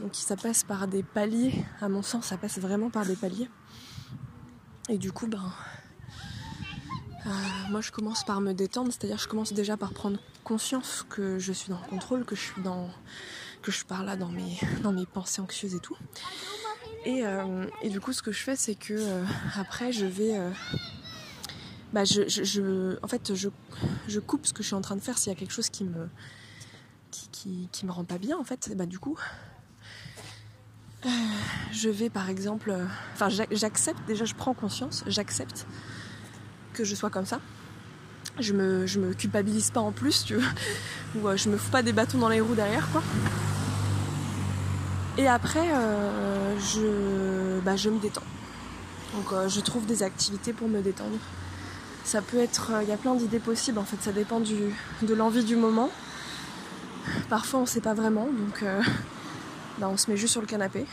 Donc 0.00 0.14
ça 0.14 0.36
passe 0.36 0.64
par 0.64 0.88
des 0.88 1.02
paliers. 1.02 1.64
À 1.80 1.88
mon 1.88 2.02
sens, 2.02 2.26
ça 2.26 2.36
passe 2.36 2.58
vraiment 2.58 2.90
par 2.90 3.06
des 3.06 3.16
paliers. 3.16 3.48
Et 4.88 4.98
du 4.98 5.10
coup, 5.10 5.26
ben, 5.26 5.52
moi 7.70 7.80
je 7.80 7.90
commence 7.90 8.24
par 8.24 8.40
me 8.40 8.52
détendre, 8.52 8.92
c'est-à-dire 8.92 9.18
je 9.18 9.26
commence 9.26 9.52
déjà 9.52 9.76
par 9.76 9.92
prendre 9.92 10.18
conscience 10.44 11.04
que 11.08 11.38
je 11.38 11.52
suis 11.52 11.70
dans 11.70 11.80
le 11.80 11.88
contrôle, 11.88 12.24
que 12.24 12.36
je 12.36 12.40
suis 12.40 12.62
dans 12.62 12.88
que 13.62 13.72
je 13.72 13.84
pars 13.84 14.04
là 14.04 14.16
dans 14.16 14.28
mes, 14.28 14.58
dans 14.82 14.92
mes 14.92 15.06
pensées 15.06 15.40
anxieuses 15.40 15.74
et 15.74 15.80
tout. 15.80 15.96
Et, 17.06 17.22
et 17.82 17.88
du 17.88 18.00
coup, 18.00 18.12
ce 18.12 18.20
que 18.20 18.32
je 18.32 18.42
fais, 18.42 18.56
c'est 18.56 18.74
que 18.74 18.98
après, 19.56 19.92
je 19.92 20.06
vais 20.06 20.34
bah 21.92 22.04
je, 22.04 22.28
je, 22.28 22.98
en 23.02 23.08
fait, 23.08 23.34
je, 23.34 23.48
je, 24.08 24.20
coupe 24.20 24.46
ce 24.46 24.52
que 24.52 24.62
je 24.62 24.68
suis 24.68 24.74
en 24.74 24.80
train 24.80 24.96
de 24.96 25.00
faire 25.00 25.16
s'il 25.16 25.32
y 25.32 25.34
a 25.34 25.38
quelque 25.38 25.52
chose 25.52 25.70
qui 25.70 25.84
me, 25.84 26.08
qui, 27.10 27.68
qui, 27.72 27.86
me 27.86 27.92
rend 27.92 28.04
pas 28.04 28.18
bien, 28.18 28.36
en 28.36 28.44
fait. 28.44 28.70
Bah, 28.76 28.86
du 28.86 28.98
coup, 28.98 29.16
euh, 31.04 31.08
je 31.72 31.88
vais 31.88 32.10
par 32.10 32.28
exemple, 32.28 32.70
euh, 32.70 32.84
enfin, 33.14 33.28
j'accepte, 33.50 33.98
déjà, 34.06 34.24
je 34.24 34.34
prends 34.34 34.54
conscience, 34.54 35.04
j'accepte 35.06 35.66
que 36.72 36.84
je 36.84 36.94
sois 36.94 37.10
comme 37.10 37.26
ça. 37.26 37.40
Je 38.38 38.52
me, 38.52 38.86
je 38.86 39.00
me 39.00 39.14
culpabilise 39.14 39.70
pas 39.70 39.80
en 39.80 39.92
plus, 39.92 40.24
tu 40.24 40.34
vois, 40.34 40.50
ou 41.14 41.28
euh, 41.28 41.36
je 41.36 41.48
me 41.48 41.56
fous 41.56 41.70
pas 41.70 41.82
des 41.82 41.92
bâtons 41.92 42.18
dans 42.18 42.28
les 42.28 42.40
roues 42.40 42.54
derrière, 42.54 42.90
quoi. 42.90 43.02
Et 45.18 45.28
après, 45.28 45.68
je, 46.58 47.60
bah, 47.60 47.76
je 47.76 47.90
me 47.90 47.98
détends. 47.98 48.22
Donc, 49.14 49.48
je 49.48 49.60
trouve 49.60 49.86
des 49.86 50.02
activités 50.02 50.52
pour 50.52 50.68
me 50.68 50.80
détendre. 50.82 51.18
Ça 52.04 52.22
peut 52.22 52.38
être. 52.38 52.72
Il 52.82 52.88
y 52.88 52.92
a 52.92 52.96
plein 52.96 53.14
d'idées 53.14 53.40
possibles 53.40 53.78
en 53.78 53.84
fait, 53.84 53.96
ça 54.00 54.12
dépend 54.12 54.40
de 54.40 55.14
l'envie 55.14 55.44
du 55.44 55.56
moment. 55.56 55.90
Parfois 57.28 57.60
on 57.60 57.66
sait 57.66 57.80
pas 57.80 57.94
vraiment, 57.94 58.26
donc 58.26 58.62
euh, 58.62 58.82
bah, 59.78 59.88
on 59.90 59.96
se 59.96 60.10
met 60.10 60.16
juste 60.16 60.32
sur 60.32 60.40
le 60.40 60.46
canapé 60.46 60.86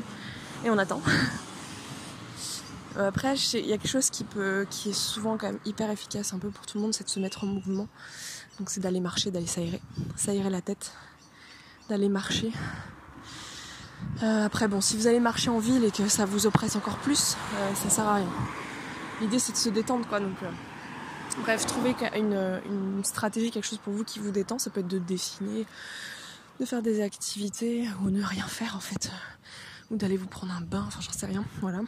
et 0.64 0.70
on 0.70 0.78
attend. 0.78 1.02
Euh, 2.96 3.08
après, 3.08 3.36
il 3.54 3.66
y 3.66 3.72
a 3.72 3.78
quelque 3.78 3.88
chose 3.88 4.10
qui, 4.10 4.24
peut, 4.24 4.66
qui 4.68 4.90
est 4.90 4.94
souvent 4.94 5.36
quand 5.36 5.46
même 5.46 5.60
hyper 5.64 5.90
efficace 5.90 6.32
un 6.32 6.38
peu 6.38 6.50
pour 6.50 6.66
tout 6.66 6.78
le 6.78 6.82
monde, 6.82 6.94
c'est 6.94 7.04
de 7.04 7.08
se 7.08 7.20
mettre 7.20 7.44
en 7.44 7.46
mouvement. 7.46 7.88
Donc 8.58 8.68
c'est 8.68 8.80
d'aller 8.80 9.00
marcher, 9.00 9.30
d'aller 9.30 9.46
s'aérer, 9.46 9.80
s'aérer 10.16 10.50
la 10.50 10.60
tête, 10.60 10.92
d'aller 11.88 12.08
marcher. 12.08 12.52
Euh, 14.22 14.44
après 14.44 14.68
bon, 14.68 14.80
si 14.80 14.96
vous 14.96 15.06
allez 15.06 15.20
marcher 15.20 15.50
en 15.50 15.58
ville 15.58 15.84
et 15.84 15.90
que 15.90 16.08
ça 16.08 16.26
vous 16.26 16.46
oppresse 16.46 16.76
encore 16.76 16.98
plus, 16.98 17.36
ça 17.74 17.90
sert 17.90 18.06
à 18.06 18.16
rien 18.16 18.28
l'idée 19.20 19.38
c'est 19.38 19.52
de 19.52 19.56
se 19.56 19.68
détendre 19.68 20.06
quoi. 20.06 20.20
Donc, 20.20 20.36
euh, 20.42 20.50
bref, 21.42 21.66
trouver 21.66 21.94
une, 22.16 23.04
stratégie, 23.04 23.50
quelque 23.50 23.66
chose 23.66 23.78
pour 23.78 23.92
vous 23.92 24.04
qui 24.04 24.18
vous 24.18 24.30
détend. 24.30 24.58
Ça 24.58 24.70
peut 24.70 24.80
être 24.80 24.88
de 24.88 24.98
dessiner, 24.98 25.66
de 26.58 26.64
faire 26.64 26.82
des 26.82 27.00
activités 27.00 27.88
ou 28.02 28.10
ne 28.10 28.22
rien 28.22 28.46
faire 28.46 28.76
en 28.76 28.80
fait, 28.80 29.10
ou 29.90 29.96
d'aller 29.96 30.16
vous 30.16 30.26
prendre 30.26 30.52
un 30.52 30.60
bain. 30.60 30.84
Enfin, 30.86 31.00
j'en 31.00 31.12
sais 31.12 31.26
rien. 31.26 31.44
Voilà. 31.60 31.80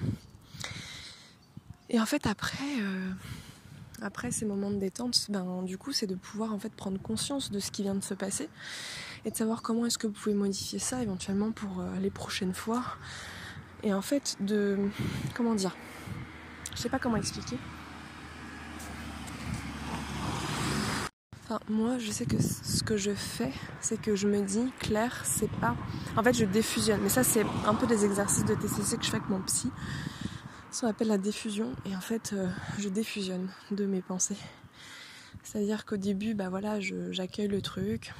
Et 1.90 2.01
en 2.01 2.07
fait, 2.07 2.27
après, 2.27 2.81
euh, 2.81 3.11
après 4.01 4.31
ces 4.31 4.46
moments 4.46 4.70
de 4.70 4.77
détente, 4.77 5.27
ben, 5.29 5.62
du 5.62 5.77
coup, 5.77 5.92
c'est 5.92 6.07
de 6.07 6.14
pouvoir 6.14 6.53
en 6.53 6.59
prendre 6.59 7.01
conscience 7.01 7.51
de 7.51 7.59
ce 7.59 7.70
qui 7.70 7.83
vient 7.83 7.94
de 7.94 8.05
se 8.05 8.14
passer 8.14 8.48
et 9.25 9.31
de 9.31 9.37
savoir 9.37 9.63
comment 9.63 9.87
est-ce 9.87 9.99
que 9.99 10.07
vous 10.07 10.13
pouvez 10.13 10.35
modifier 10.35 10.79
ça 10.79 11.03
éventuellement 11.03 11.53
pour 11.53 11.81
euh, 11.81 11.97
les 12.01 12.11
prochaines 12.11 12.55
fois. 12.55 12.83
Et 13.83 13.93
en 13.93 14.03
fait, 14.03 14.37
de 14.41 14.79
comment 15.35 15.55
dire, 15.55 15.77
je 16.75 16.81
sais 16.81 16.89
pas 16.89 16.99
comment 16.99 17.17
expliquer. 17.17 17.57
Enfin, 21.45 21.61
moi, 21.69 21.99
je 21.99 22.11
sais 22.11 22.25
que 22.25 22.41
ce 22.41 22.83
que 22.83 22.97
je 22.97 23.13
fais, 23.13 23.53
c'est 23.81 24.01
que 24.01 24.15
je 24.15 24.29
me 24.29 24.41
dis, 24.43 24.73
Claire, 24.79 25.23
c'est 25.25 25.51
pas. 25.51 25.77
En 26.17 26.23
fait, 26.23 26.33
je 26.35 26.45
défusionne. 26.45 27.01
Mais 27.03 27.09
ça, 27.09 27.25
c'est 27.25 27.45
un 27.67 27.75
peu 27.75 27.87
des 27.87 28.05
exercices 28.05 28.45
de 28.45 28.55
TCC 28.55 28.97
que 28.97 29.05
je 29.05 29.11
fais 29.11 29.17
avec 29.17 29.29
mon 29.29 29.41
psy. 29.43 29.71
Ça 30.71 30.87
s'appelle 30.87 31.09
la 31.09 31.19
diffusion. 31.19 31.73
Et 31.85 31.95
en 31.97 32.01
fait, 32.01 32.33
euh, 32.33 32.49
je 32.79 32.89
défusionne 32.89 33.49
de 33.73 33.85
mes 33.85 34.01
pensées. 34.01 34.39
C'est-à-dire 35.43 35.85
qu'au 35.85 35.97
début, 35.97 36.35
bah 36.35 36.49
voilà, 36.49 36.79
j'accueille 37.11 37.49
le 37.49 37.61
truc. 37.61 38.15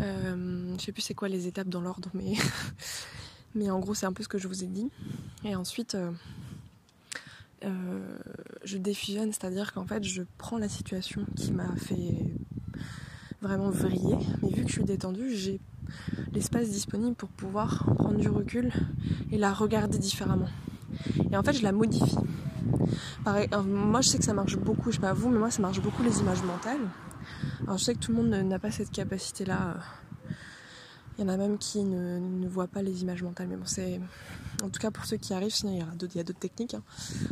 Euh, 0.00 0.74
je 0.78 0.84
sais 0.84 0.92
plus 0.92 1.02
c'est 1.02 1.14
quoi 1.14 1.28
les 1.28 1.46
étapes 1.46 1.68
dans 1.68 1.80
l'ordre, 1.80 2.10
mais, 2.14 2.34
mais 3.54 3.70
en 3.70 3.78
gros, 3.78 3.94
c'est 3.94 4.06
un 4.06 4.12
peu 4.12 4.22
ce 4.22 4.28
que 4.28 4.38
je 4.38 4.48
vous 4.48 4.64
ai 4.64 4.66
dit. 4.66 4.90
Et 5.44 5.54
ensuite, 5.56 5.94
euh, 5.94 6.10
euh, 7.64 8.18
je 8.64 8.78
défusionne, 8.78 9.32
c'est-à-dire 9.32 9.72
qu'en 9.72 9.84
fait 9.84 10.04
je 10.04 10.22
prends 10.36 10.58
la 10.58 10.68
situation 10.68 11.26
qui 11.36 11.52
m'a 11.52 11.74
fait 11.76 12.14
vraiment 13.40 13.70
vriller, 13.70 14.16
mais 14.42 14.50
vu 14.50 14.62
que 14.62 14.68
je 14.68 14.74
suis 14.74 14.84
détendue, 14.84 15.34
j'ai 15.34 15.60
l'espace 16.32 16.68
disponible 16.68 17.14
pour 17.14 17.28
pouvoir 17.30 17.84
prendre 17.96 18.18
du 18.18 18.28
recul 18.28 18.72
et 19.32 19.38
la 19.38 19.52
regarder 19.52 19.98
différemment. 19.98 20.48
Et 21.30 21.36
en 21.36 21.42
fait 21.42 21.54
je 21.54 21.62
la 21.62 21.72
modifie. 21.72 22.16
Pareil, 23.24 23.48
moi 23.66 24.00
je 24.02 24.08
sais 24.08 24.18
que 24.18 24.24
ça 24.24 24.34
marche 24.34 24.56
beaucoup, 24.56 24.90
je 24.90 24.96
sais 24.96 25.00
pas 25.00 25.12
vous, 25.12 25.28
mais 25.28 25.38
moi 25.38 25.50
ça 25.50 25.62
marche 25.62 25.80
beaucoup 25.80 26.02
les 26.02 26.20
images 26.20 26.42
mentales. 26.42 26.80
Alors 27.62 27.78
je 27.78 27.84
sais 27.84 27.94
que 27.94 27.98
tout 27.98 28.12
le 28.12 28.22
monde 28.22 28.28
n'a 28.30 28.58
pas 28.58 28.70
cette 28.70 28.90
capacité-là. 28.90 29.76
Il 31.16 31.22
y 31.22 31.24
en 31.24 31.28
a 31.28 31.36
même 31.36 31.58
qui 31.58 31.82
ne, 31.82 32.46
voient 32.48 32.68
pas 32.68 32.82
les 32.82 33.02
images 33.02 33.22
mentales, 33.22 33.48
mais 33.48 33.56
bon 33.56 33.66
c'est 33.66 34.00
en 34.62 34.68
tout 34.68 34.80
cas 34.80 34.90
pour 34.90 35.04
ceux 35.04 35.16
qui 35.16 35.34
arrivent, 35.34 35.54
sinon 35.54 35.72
il 35.72 35.78
y 35.78 36.20
a 36.20 36.24
d'autres, 36.24 36.38
techniques. 36.38 36.74
Hein. 36.74 36.82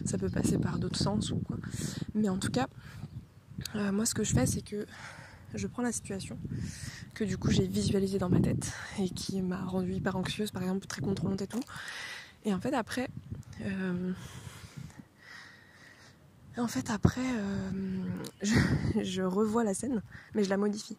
Ça 0.04 0.18
peut 0.18 0.30
passer 0.30 0.58
par 0.58 0.78
d'autres 0.78 0.98
sens 0.98 1.30
ou 1.30 1.36
quoi. 1.36 1.56
Mais 2.14 2.28
en 2.28 2.38
tout 2.38 2.50
cas, 2.50 2.66
euh, 3.74 3.92
moi 3.92 4.06
ce 4.06 4.14
que 4.14 4.24
je 4.24 4.32
fais 4.32 4.46
c'est 4.46 4.62
que 4.62 4.86
je 5.54 5.66
prends 5.66 5.82
la 5.82 5.92
situation 5.92 6.38
que 7.14 7.24
du 7.24 7.38
coup 7.38 7.50
j'ai 7.50 7.66
visualisée 7.66 8.18
dans 8.18 8.28
ma 8.28 8.40
tête 8.40 8.72
et 8.98 9.08
qui 9.08 9.40
m'a 9.40 9.64
rendue 9.64 9.92
hyper 9.92 10.16
anxieuse, 10.16 10.50
par 10.50 10.62
exemple 10.62 10.86
très 10.86 11.00
contrôlante 11.00 11.40
et 11.42 11.46
tout. 11.46 11.62
Et 12.44 12.52
en 12.52 12.60
fait 12.60 12.74
après, 12.74 13.08
euh, 13.62 14.12
en 16.60 16.68
fait 16.68 16.90
après, 16.90 17.20
euh, 17.20 17.70
je 19.02 19.22
revois 19.22 19.64
la 19.64 19.74
scène, 19.74 20.02
mais 20.34 20.44
je 20.44 20.50
la 20.50 20.56
modifie. 20.56 20.96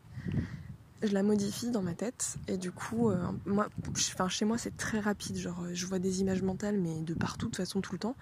Je 1.04 1.14
la 1.14 1.22
modifie 1.22 1.70
dans 1.70 1.84
ma 1.84 1.94
tête 1.94 2.38
et 2.48 2.58
du 2.58 2.72
coup 2.72 3.12
euh, 3.12 3.24
moi 3.46 3.68
enfin 3.96 4.28
chez 4.30 4.46
moi 4.46 4.58
c'est 4.58 4.76
très 4.76 5.00
rapide 5.00 5.38
genre 5.38 5.64
je 5.72 5.86
vois 5.86 6.00
des 6.00 6.22
images 6.22 6.42
mentales 6.42 6.80
mais 6.80 7.02
de 7.02 7.14
partout 7.14 7.46
de 7.46 7.52
toute 7.52 7.58
façon 7.58 7.82
tout 7.82 7.94
le 7.94 8.00
temps. 8.00 8.16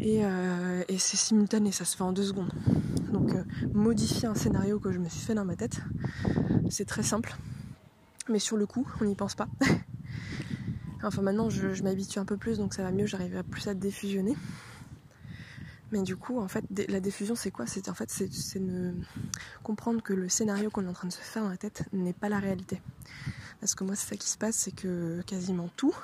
Et, 0.00 0.24
euh, 0.24 0.82
et 0.88 0.98
c'est 0.98 1.16
simultané 1.16 1.70
ça 1.70 1.84
se 1.84 1.96
fait 1.96 2.02
en 2.02 2.10
deux 2.10 2.24
secondes. 2.24 2.50
Donc 3.12 3.30
modifier 3.72 4.26
un 4.26 4.34
scénario 4.34 4.80
que 4.80 4.90
je 4.90 4.98
me 4.98 5.08
suis 5.08 5.20
fait 5.20 5.34
dans 5.34 5.44
ma 5.44 5.54
tête 5.54 5.80
c'est 6.70 6.86
très 6.86 7.04
simple. 7.04 7.36
Mais 8.28 8.40
sur 8.40 8.56
le 8.56 8.66
coup 8.66 8.84
on 9.00 9.04
n'y 9.04 9.14
pense 9.14 9.36
pas. 9.36 9.46
Enfin 11.04 11.22
maintenant 11.22 11.50
je, 11.50 11.82
m'habitue 11.84 12.18
un 12.18 12.24
peu 12.24 12.36
plus 12.36 12.58
donc 12.58 12.74
ça 12.74 12.82
va 12.82 12.90
mieux 12.90 13.06
j'arrive 13.06 13.44
plus 13.44 13.68
à 13.68 13.74
défusionner 13.74 14.34
mais 15.92 16.02
du 16.02 16.16
coup, 16.16 16.38
en 16.38 16.48
fait, 16.48 16.64
la 16.88 17.00
diffusion, 17.00 17.34
c'est 17.34 17.50
quoi? 17.50 17.66
C'est 17.66 17.88
en 17.88 17.94
fait, 17.94 18.10
c'est 18.10 18.30
comprendre 19.62 20.02
que 20.02 20.12
le 20.12 20.28
scénario 20.28 20.70
qu'on 20.70 20.84
est 20.84 20.88
en 20.88 20.92
train 20.92 21.08
de 21.08 21.12
se 21.12 21.18
faire 21.18 21.42
dans 21.42 21.50
la 21.50 21.56
tête 21.56 21.84
n'est 21.92 22.12
pas 22.12 22.28
la 22.28 22.38
réalité. 22.38 22.80
Parce 23.60 23.74
que 23.74 23.84
moi, 23.84 23.94
c'est 23.94 24.08
ça 24.08 24.16
qui 24.16 24.28
se 24.28 24.38
passe, 24.38 24.56
c'est 24.56 24.74
que 24.74 25.20
quasiment 25.22 25.68
tout, 25.76 25.94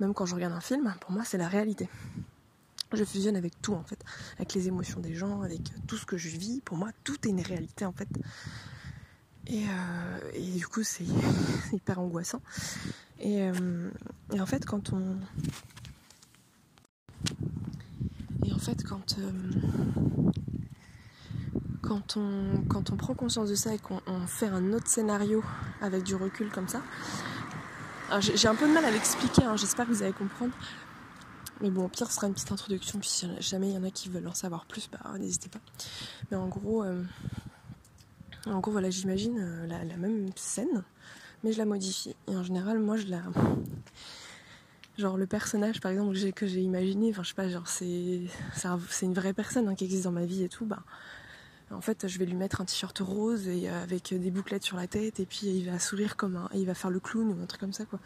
même 0.00 0.14
quand 0.14 0.26
je 0.26 0.34
regarde 0.34 0.52
un 0.52 0.60
film, 0.60 0.94
pour 1.00 1.12
moi, 1.12 1.24
c'est 1.24 1.38
la 1.38 1.48
réalité. 1.48 1.88
Je 2.92 3.04
fusionne 3.04 3.36
avec 3.36 3.60
tout, 3.60 3.74
en 3.74 3.84
fait, 3.84 4.02
avec 4.36 4.54
les 4.54 4.68
émotions 4.68 5.00
des 5.00 5.14
gens, 5.14 5.42
avec 5.42 5.60
tout 5.86 5.96
ce 5.96 6.06
que 6.06 6.16
je 6.16 6.28
vis. 6.28 6.60
Pour 6.60 6.76
moi, 6.76 6.90
tout 7.04 7.16
est 7.26 7.30
une 7.30 7.40
réalité, 7.40 7.84
en 7.84 7.92
fait. 7.92 8.08
Et, 9.46 9.64
euh, 9.64 10.54
du 10.56 10.66
coup, 10.66 10.82
c'est 10.82 11.04
hyper 11.72 11.98
angoissant. 12.00 12.42
Euh, 13.24 13.90
et 14.32 14.40
en 14.40 14.46
fait, 14.46 14.64
quand 14.64 14.92
on 14.92 15.18
et 18.44 18.52
en 18.52 18.58
fait, 18.58 18.84
quand, 18.84 19.16
euh, 19.18 19.30
quand, 21.82 22.16
on, 22.16 22.62
quand 22.68 22.90
on 22.90 22.96
prend 22.96 23.14
conscience 23.14 23.50
de 23.50 23.54
ça 23.54 23.74
et 23.74 23.78
qu'on 23.78 24.00
fait 24.26 24.48
un 24.48 24.72
autre 24.72 24.88
scénario 24.88 25.44
avec 25.80 26.02
du 26.04 26.14
recul 26.14 26.50
comme 26.50 26.68
ça, 26.68 26.82
j'ai 28.20 28.48
un 28.48 28.54
peu 28.54 28.66
de 28.66 28.72
mal 28.72 28.84
à 28.84 28.90
l'expliquer, 28.90 29.44
hein, 29.44 29.56
j'espère 29.56 29.86
que 29.86 29.92
vous 29.92 30.02
allez 30.02 30.12
comprendre. 30.12 30.52
Mais 31.60 31.70
bon, 31.70 31.86
au 31.86 31.88
pire, 31.88 32.06
ce 32.06 32.14
sera 32.14 32.28
une 32.28 32.34
petite 32.34 32.52
introduction, 32.52 33.00
puis 33.00 33.08
si 33.08 33.28
jamais 33.40 33.70
il 33.70 33.74
y 33.74 33.78
en 33.78 33.82
a 33.82 33.90
qui 33.90 34.08
veulent 34.08 34.28
en 34.28 34.34
savoir 34.34 34.64
plus, 34.64 34.88
bah, 34.90 35.00
n'hésitez 35.18 35.48
pas. 35.48 35.58
Mais 36.30 36.36
en 36.36 36.46
gros, 36.46 36.84
euh, 36.84 37.02
en 38.46 38.60
gros 38.60 38.70
voilà, 38.70 38.90
j'imagine 38.90 39.38
euh, 39.40 39.66
la, 39.66 39.84
la, 39.84 39.96
même 39.96 40.30
scène, 40.36 40.84
mais 41.42 41.52
je 41.52 41.58
la 41.58 41.64
modifie. 41.64 42.14
Et 42.28 42.36
en 42.36 42.44
général, 42.44 42.78
moi, 42.78 42.96
je 42.96 43.08
la, 43.08 43.22
Genre 44.98 45.16
le 45.16 45.28
personnage 45.28 45.80
par 45.80 45.92
exemple 45.92 46.16
que 46.32 46.46
j'ai 46.48 46.60
imaginé, 46.60 47.10
enfin 47.10 47.22
je 47.22 47.28
sais 47.28 47.34
pas, 47.34 47.48
genre 47.48 47.68
c'est 47.68 48.26
une 49.02 49.14
vraie 49.14 49.32
personne 49.32 49.68
hein, 49.68 49.76
qui 49.76 49.84
existe 49.84 50.02
dans 50.02 50.12
ma 50.12 50.24
vie 50.24 50.42
et 50.42 50.48
tout, 50.48 50.66
bah 50.66 50.82
en 51.70 51.80
fait 51.80 52.08
je 52.08 52.18
vais 52.18 52.26
lui 52.26 52.34
mettre 52.34 52.60
un 52.60 52.64
t-shirt 52.64 52.98
rose 52.98 53.46
et 53.46 53.68
euh, 53.68 53.82
avec 53.84 54.12
des 54.12 54.30
bouclettes 54.32 54.64
sur 54.64 54.76
la 54.76 54.88
tête 54.88 55.20
et 55.20 55.26
puis 55.26 55.46
il 55.46 55.70
va 55.70 55.78
sourire 55.78 56.16
comme 56.16 56.34
un, 56.34 56.48
il 56.52 56.66
va 56.66 56.74
faire 56.74 56.90
le 56.90 56.98
clown 56.98 57.28
ou 57.28 57.40
un 57.40 57.46
truc 57.46 57.60
comme 57.60 57.72
ça 57.72 57.84
quoi. 57.84 58.00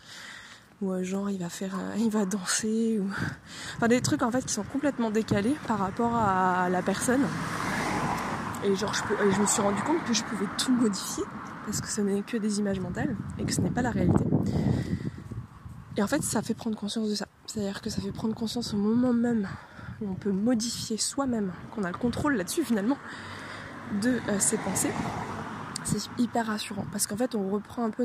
Ou 0.82 0.92
euh, 0.92 1.02
genre 1.02 1.30
il 1.30 1.38
va 1.38 1.48
faire, 1.48 1.74
euh, 1.76 1.96
il 1.96 2.10
va 2.10 2.26
danser 2.26 2.98
ou 3.00 3.08
enfin 3.76 3.88
des 3.88 4.02
trucs 4.02 4.22
en 4.22 4.30
fait 4.30 4.44
qui 4.44 4.52
sont 4.52 4.64
complètement 4.64 5.10
décalés 5.10 5.56
par 5.66 5.78
rapport 5.78 6.14
à 6.14 6.68
la 6.68 6.82
personne. 6.82 7.22
Et 8.64 8.76
genre 8.76 8.92
je, 8.92 9.02
peux, 9.04 9.14
et 9.14 9.32
je 9.32 9.40
me 9.40 9.46
suis 9.46 9.62
rendu 9.62 9.80
compte 9.82 10.04
que 10.04 10.12
je 10.12 10.24
pouvais 10.24 10.46
tout 10.58 10.72
modifier 10.72 11.24
parce 11.64 11.80
que 11.80 11.88
ce 11.88 12.02
n'est 12.02 12.20
que 12.20 12.36
des 12.36 12.58
images 12.58 12.80
mentales 12.80 13.16
et 13.38 13.44
que 13.44 13.52
ce 13.52 13.62
n'est 13.62 13.70
pas 13.70 13.80
la 13.80 13.92
réalité. 13.92 14.24
Et 15.96 16.02
en 16.02 16.06
fait, 16.06 16.22
ça 16.22 16.42
fait 16.42 16.54
prendre 16.54 16.76
conscience 16.76 17.08
de 17.08 17.14
ça. 17.14 17.26
C'est-à-dire 17.46 17.82
que 17.82 17.90
ça 17.90 18.00
fait 18.00 18.12
prendre 18.12 18.34
conscience 18.34 18.72
au 18.72 18.76
moment 18.76 19.12
même 19.12 19.48
où 20.00 20.10
on 20.10 20.14
peut 20.14 20.32
modifier 20.32 20.96
soi-même, 20.96 21.52
qu'on 21.74 21.84
a 21.84 21.90
le 21.90 21.98
contrôle 21.98 22.36
là-dessus 22.36 22.64
finalement, 22.64 22.98
de 24.00 24.20
euh, 24.28 24.38
ses 24.38 24.56
pensées. 24.58 24.92
c'est 25.84 26.00
hyper 26.18 26.46
rassurant 26.46 26.86
parce 26.90 27.06
qu'en 27.06 27.16
fait 27.16 27.34
on 27.34 27.50
reprend 27.50 27.84
un 27.84 27.90
peu 27.90 28.04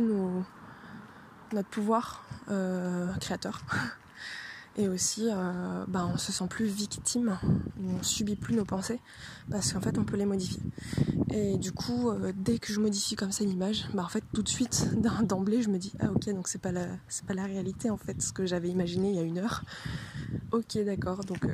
notre 1.53 1.69
pouvoir 1.69 2.25
euh, 2.49 3.07
créateur 3.21 3.61
et 4.77 4.87
aussi 4.87 5.29
euh, 5.29 5.85
bah, 5.87 6.09
on 6.13 6.17
se 6.17 6.31
sent 6.31 6.45
plus 6.49 6.65
victime 6.65 7.37
on 7.83 8.03
subit 8.03 8.35
plus 8.35 8.55
nos 8.55 8.65
pensées 8.65 8.99
parce 9.49 9.73
qu'en 9.73 9.81
fait 9.81 9.97
on 9.97 10.03
peut 10.03 10.17
les 10.17 10.25
modifier 10.25 10.61
et 11.31 11.57
du 11.57 11.71
coup 11.71 12.09
euh, 12.09 12.31
dès 12.35 12.59
que 12.59 12.71
je 12.71 12.79
modifie 12.79 13.15
comme 13.15 13.31
ça 13.31 13.43
une 13.43 13.51
image 13.51 13.85
bah 13.93 14.03
en 14.03 14.09
fait 14.09 14.23
tout 14.33 14.43
de 14.43 14.49
suite 14.49 14.87
d'emblée 15.23 15.61
je 15.61 15.69
me 15.69 15.77
dis 15.77 15.93
ah 15.99 16.11
ok 16.11 16.29
donc 16.33 16.47
c'est 16.47 16.61
pas 16.61 16.71
la 16.71 16.87
c'est 17.07 17.25
pas 17.25 17.33
la 17.33 17.45
réalité 17.45 17.89
en 17.89 17.97
fait 17.97 18.21
ce 18.21 18.31
que 18.31 18.45
j'avais 18.45 18.69
imaginé 18.69 19.09
il 19.09 19.15
y 19.15 19.19
a 19.19 19.23
une 19.23 19.39
heure 19.39 19.63
ok 20.51 20.77
d'accord 20.85 21.23
donc 21.23 21.45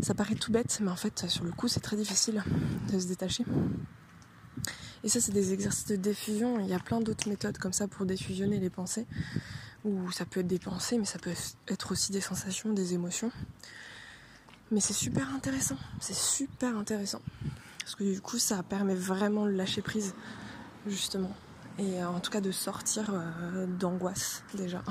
ça 0.00 0.14
paraît 0.14 0.34
tout 0.34 0.52
bête 0.52 0.78
mais 0.82 0.90
en 0.90 0.96
fait 0.96 1.26
sur 1.28 1.44
le 1.44 1.52
coup 1.52 1.68
c'est 1.68 1.80
très 1.80 1.96
difficile 1.96 2.44
de 2.92 2.98
se 2.98 3.08
détacher 3.08 3.44
et 5.04 5.08
ça, 5.08 5.20
c'est 5.20 5.30
des 5.30 5.52
exercices 5.52 5.86
de 5.86 5.94
diffusion. 5.94 6.58
Il 6.58 6.66
y 6.66 6.74
a 6.74 6.80
plein 6.80 7.00
d'autres 7.00 7.28
méthodes 7.28 7.58
comme 7.58 7.72
ça 7.72 7.86
pour 7.86 8.06
diffusionner 8.06 8.58
les 8.58 8.70
pensées. 8.70 9.06
Ou 9.84 10.10
ça 10.10 10.24
peut 10.24 10.40
être 10.40 10.46
des 10.46 10.58
pensées, 10.58 10.98
mais 10.98 11.04
ça 11.04 11.18
peut 11.18 11.32
être 11.68 11.92
aussi 11.92 12.12
des 12.12 12.20
sensations, 12.20 12.72
des 12.72 12.94
émotions. 12.94 13.30
Mais 14.70 14.80
c'est 14.80 14.92
super 14.92 15.32
intéressant. 15.34 15.76
C'est 16.00 16.16
super 16.16 16.76
intéressant. 16.76 17.20
Parce 17.80 17.94
que 17.94 18.04
du 18.04 18.20
coup, 18.20 18.38
ça 18.38 18.62
permet 18.62 18.96
vraiment 18.96 19.46
de 19.46 19.50
lâcher 19.50 19.82
prise, 19.82 20.14
justement. 20.86 21.34
Et 21.78 22.02
euh, 22.02 22.08
en 22.08 22.20
tout 22.20 22.30
cas 22.30 22.40
de 22.40 22.50
sortir 22.50 23.10
euh, 23.12 23.66
d'angoisse, 23.66 24.42
déjà. 24.54 24.82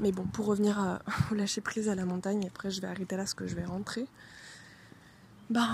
Mais 0.00 0.12
bon, 0.12 0.24
pour 0.24 0.46
revenir 0.46 0.78
à, 0.78 1.00
au 1.30 1.34
lâcher 1.34 1.60
prise 1.60 1.88
à 1.88 1.94
la 1.94 2.04
montagne, 2.04 2.46
après 2.46 2.70
je 2.70 2.80
vais 2.80 2.86
arrêter 2.86 3.16
là 3.16 3.22
parce 3.22 3.34
que 3.34 3.46
je 3.46 3.54
vais 3.54 3.64
rentrer. 3.64 4.06
Ben 5.50 5.66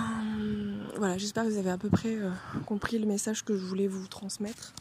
voilà, 0.97 1.19
j'espère 1.19 1.45
que 1.45 1.51
vous 1.51 1.59
avez 1.59 1.71
à 1.71 1.79
peu 1.79 1.91
près 1.91 2.17
euh, 2.17 2.31
compris 2.65 2.99
le 2.99 3.07
message 3.07 3.45
que 3.45 3.57
je 3.57 3.65
voulais 3.65 3.89
vous 3.89 4.07
transmettre. 4.07 4.73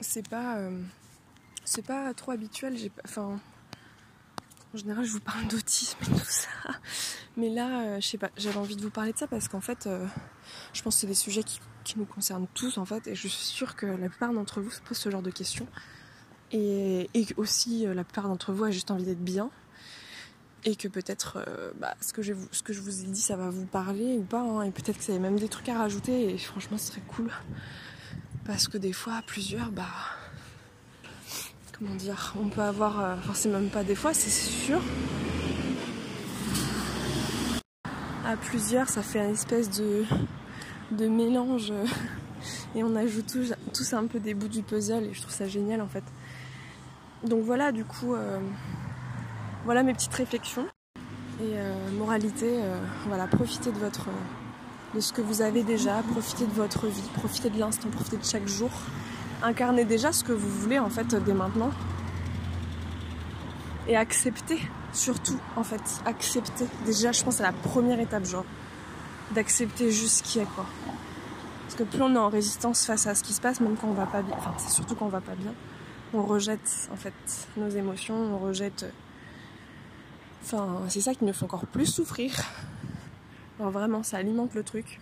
C'est 0.00 0.28
pas, 0.28 0.58
euh, 0.58 0.82
c'est 1.64 1.84
pas 1.84 2.12
trop 2.14 2.32
habituel. 2.32 2.76
Enfin, 3.04 3.40
en 4.74 4.78
général, 4.78 5.04
je 5.04 5.12
vous 5.12 5.20
parle 5.20 5.46
d'autisme 5.48 5.98
et 6.02 6.06
tout 6.06 6.24
ça, 6.24 6.48
mais 7.36 7.48
là, 7.48 7.80
euh, 7.80 8.00
je 8.00 8.06
sais 8.06 8.18
pas, 8.18 8.30
j'avais 8.36 8.58
envie 8.58 8.76
de 8.76 8.82
vous 8.82 8.90
parler 8.90 9.12
de 9.12 9.18
ça 9.18 9.26
parce 9.26 9.48
qu'en 9.48 9.60
fait, 9.60 9.88
je 10.72 10.82
pense 10.82 10.96
que 10.96 11.00
c'est 11.00 11.06
des 11.06 11.14
sujets 11.14 11.42
qui, 11.42 11.60
nous 11.96 12.04
concernent 12.04 12.48
tous 12.52 12.78
en 12.78 12.84
fait, 12.84 13.06
et 13.06 13.14
je 13.14 13.28
suis 13.28 13.44
sûre 13.44 13.76
que 13.76 13.86
la 13.86 14.08
plupart 14.08 14.32
d'entre 14.32 14.60
vous 14.60 14.72
se 14.72 14.80
posent 14.80 14.98
ce 14.98 15.08
genre 15.08 15.22
de 15.22 15.30
questions, 15.30 15.68
et, 16.50 17.08
et 17.14 17.26
aussi 17.36 17.86
la 17.86 18.02
plupart 18.02 18.28
d'entre 18.28 18.52
vous 18.52 18.64
a 18.64 18.72
juste 18.72 18.90
envie 18.90 19.04
d'être 19.04 19.22
bien. 19.22 19.50
Et 20.66 20.74
que 20.74 20.88
peut-être 20.88 21.44
euh, 21.46 21.70
bah, 21.78 21.94
ce, 22.00 22.12
que 22.12 22.22
je, 22.22 22.34
ce 22.50 22.64
que 22.64 22.72
je 22.72 22.80
vous 22.80 23.04
ai 23.04 23.06
dit 23.06 23.20
ça 23.20 23.36
va 23.36 23.50
vous 23.50 23.66
parler 23.66 24.18
ou 24.18 24.24
pas 24.24 24.40
hein, 24.40 24.62
et 24.62 24.72
peut-être 24.72 24.98
que 24.98 25.04
vous 25.04 25.10
avez 25.12 25.20
même 25.20 25.38
des 25.38 25.48
trucs 25.48 25.68
à 25.68 25.78
rajouter 25.78 26.34
et 26.34 26.38
franchement 26.38 26.76
ce 26.76 26.88
serait 26.88 27.02
cool 27.06 27.30
parce 28.46 28.68
que 28.68 28.78
des 28.78 28.92
fois 28.92 29.14
à 29.14 29.22
plusieurs 29.22 29.70
bah 29.70 29.84
comment 31.78 31.94
dire 31.94 32.34
on 32.40 32.48
peut 32.48 32.62
avoir 32.62 33.00
euh, 33.00 33.14
enfin 33.18 33.32
c'est 33.34 33.48
même 33.48 33.68
pas 33.68 33.84
des 33.84 33.94
fois 33.94 34.14
c'est 34.14 34.30
sûr 34.30 34.80
à 38.24 38.36
plusieurs 38.36 38.88
ça 38.88 39.02
fait 39.02 39.18
une 39.18 39.32
espèce 39.32 39.70
de 39.70 41.06
mélange 41.08 41.72
et 42.74 42.84
on 42.84 42.94
ajoute 42.96 43.26
tous, 43.26 43.54
tous 43.74 43.92
un 43.94 44.06
peu 44.06 44.20
des 44.20 44.34
bouts 44.34 44.48
du 44.48 44.62
puzzle 44.62 45.04
et 45.04 45.14
je 45.14 45.20
trouve 45.20 45.34
ça 45.34 45.48
génial 45.48 45.80
en 45.80 45.88
fait 45.88 46.04
donc 47.24 47.42
voilà 47.42 47.72
du 47.72 47.84
coup 47.84 48.14
euh, 48.14 48.38
voilà 49.66 49.82
mes 49.82 49.92
petites 49.92 50.14
réflexions. 50.14 50.66
Et 51.40 51.58
euh, 51.58 51.90
moralité, 51.98 52.46
euh, 52.46 52.78
voilà, 53.08 53.26
profitez 53.26 53.72
de 53.72 53.78
votre 53.78 54.06
de 54.96 55.00
ce 55.02 55.12
que 55.12 55.20
vous 55.20 55.42
avez 55.42 55.62
déjà, 55.62 56.02
profitez 56.10 56.46
de 56.46 56.52
votre 56.52 56.86
vie, 56.86 57.08
profitez 57.12 57.50
de 57.50 57.58
l'instant, 57.58 57.88
profitez 57.90 58.16
de 58.16 58.24
chaque 58.24 58.48
jour. 58.48 58.70
Incarnez 59.42 59.84
déjà 59.84 60.10
ce 60.10 60.24
que 60.24 60.32
vous 60.32 60.48
voulez 60.48 60.78
en 60.78 60.88
fait 60.88 61.14
dès 61.14 61.34
maintenant. 61.34 61.70
Et 63.88 63.94
acceptez, 63.94 64.58
surtout 64.94 65.38
en 65.54 65.62
fait, 65.62 65.82
acceptez. 66.06 66.64
Déjà 66.86 67.12
je 67.12 67.22
pense 67.22 67.40
à 67.40 67.42
la 67.42 67.52
première 67.52 68.00
étape 68.00 68.24
genre 68.24 68.46
d'accepter 69.34 69.92
juste 69.92 70.18
ce 70.18 70.22
qui 70.22 70.38
est 70.38 70.48
quoi. 70.54 70.64
Parce 71.64 71.74
que 71.74 71.82
plus 71.82 72.00
on 72.00 72.14
est 72.14 72.18
en 72.18 72.30
résistance 72.30 72.86
face 72.86 73.06
à 73.06 73.14
ce 73.14 73.22
qui 73.22 73.34
se 73.34 73.40
passe, 73.42 73.60
même 73.60 73.76
quand 73.76 73.88
on 73.88 73.92
va 73.92 74.06
pas 74.06 74.22
bien, 74.22 74.34
enfin 74.38 74.54
c'est 74.56 74.70
surtout 74.70 74.94
quand 74.94 75.06
on 75.06 75.10
va 75.10 75.20
pas 75.20 75.34
bien, 75.34 75.52
on 76.14 76.22
rejette 76.22 76.88
en 76.90 76.96
fait 76.96 77.12
nos 77.58 77.68
émotions, 77.68 78.14
on 78.14 78.38
rejette 78.38 78.86
Enfin, 80.46 80.82
c'est 80.88 81.00
ça 81.00 81.12
qui 81.12 81.24
me 81.24 81.32
fait 81.32 81.42
encore 81.42 81.66
plus 81.66 81.86
souffrir. 81.86 82.30
Vraiment, 83.58 84.02
ça 84.02 84.18
alimente 84.18 84.54
le 84.54 84.62
truc. 84.62 85.00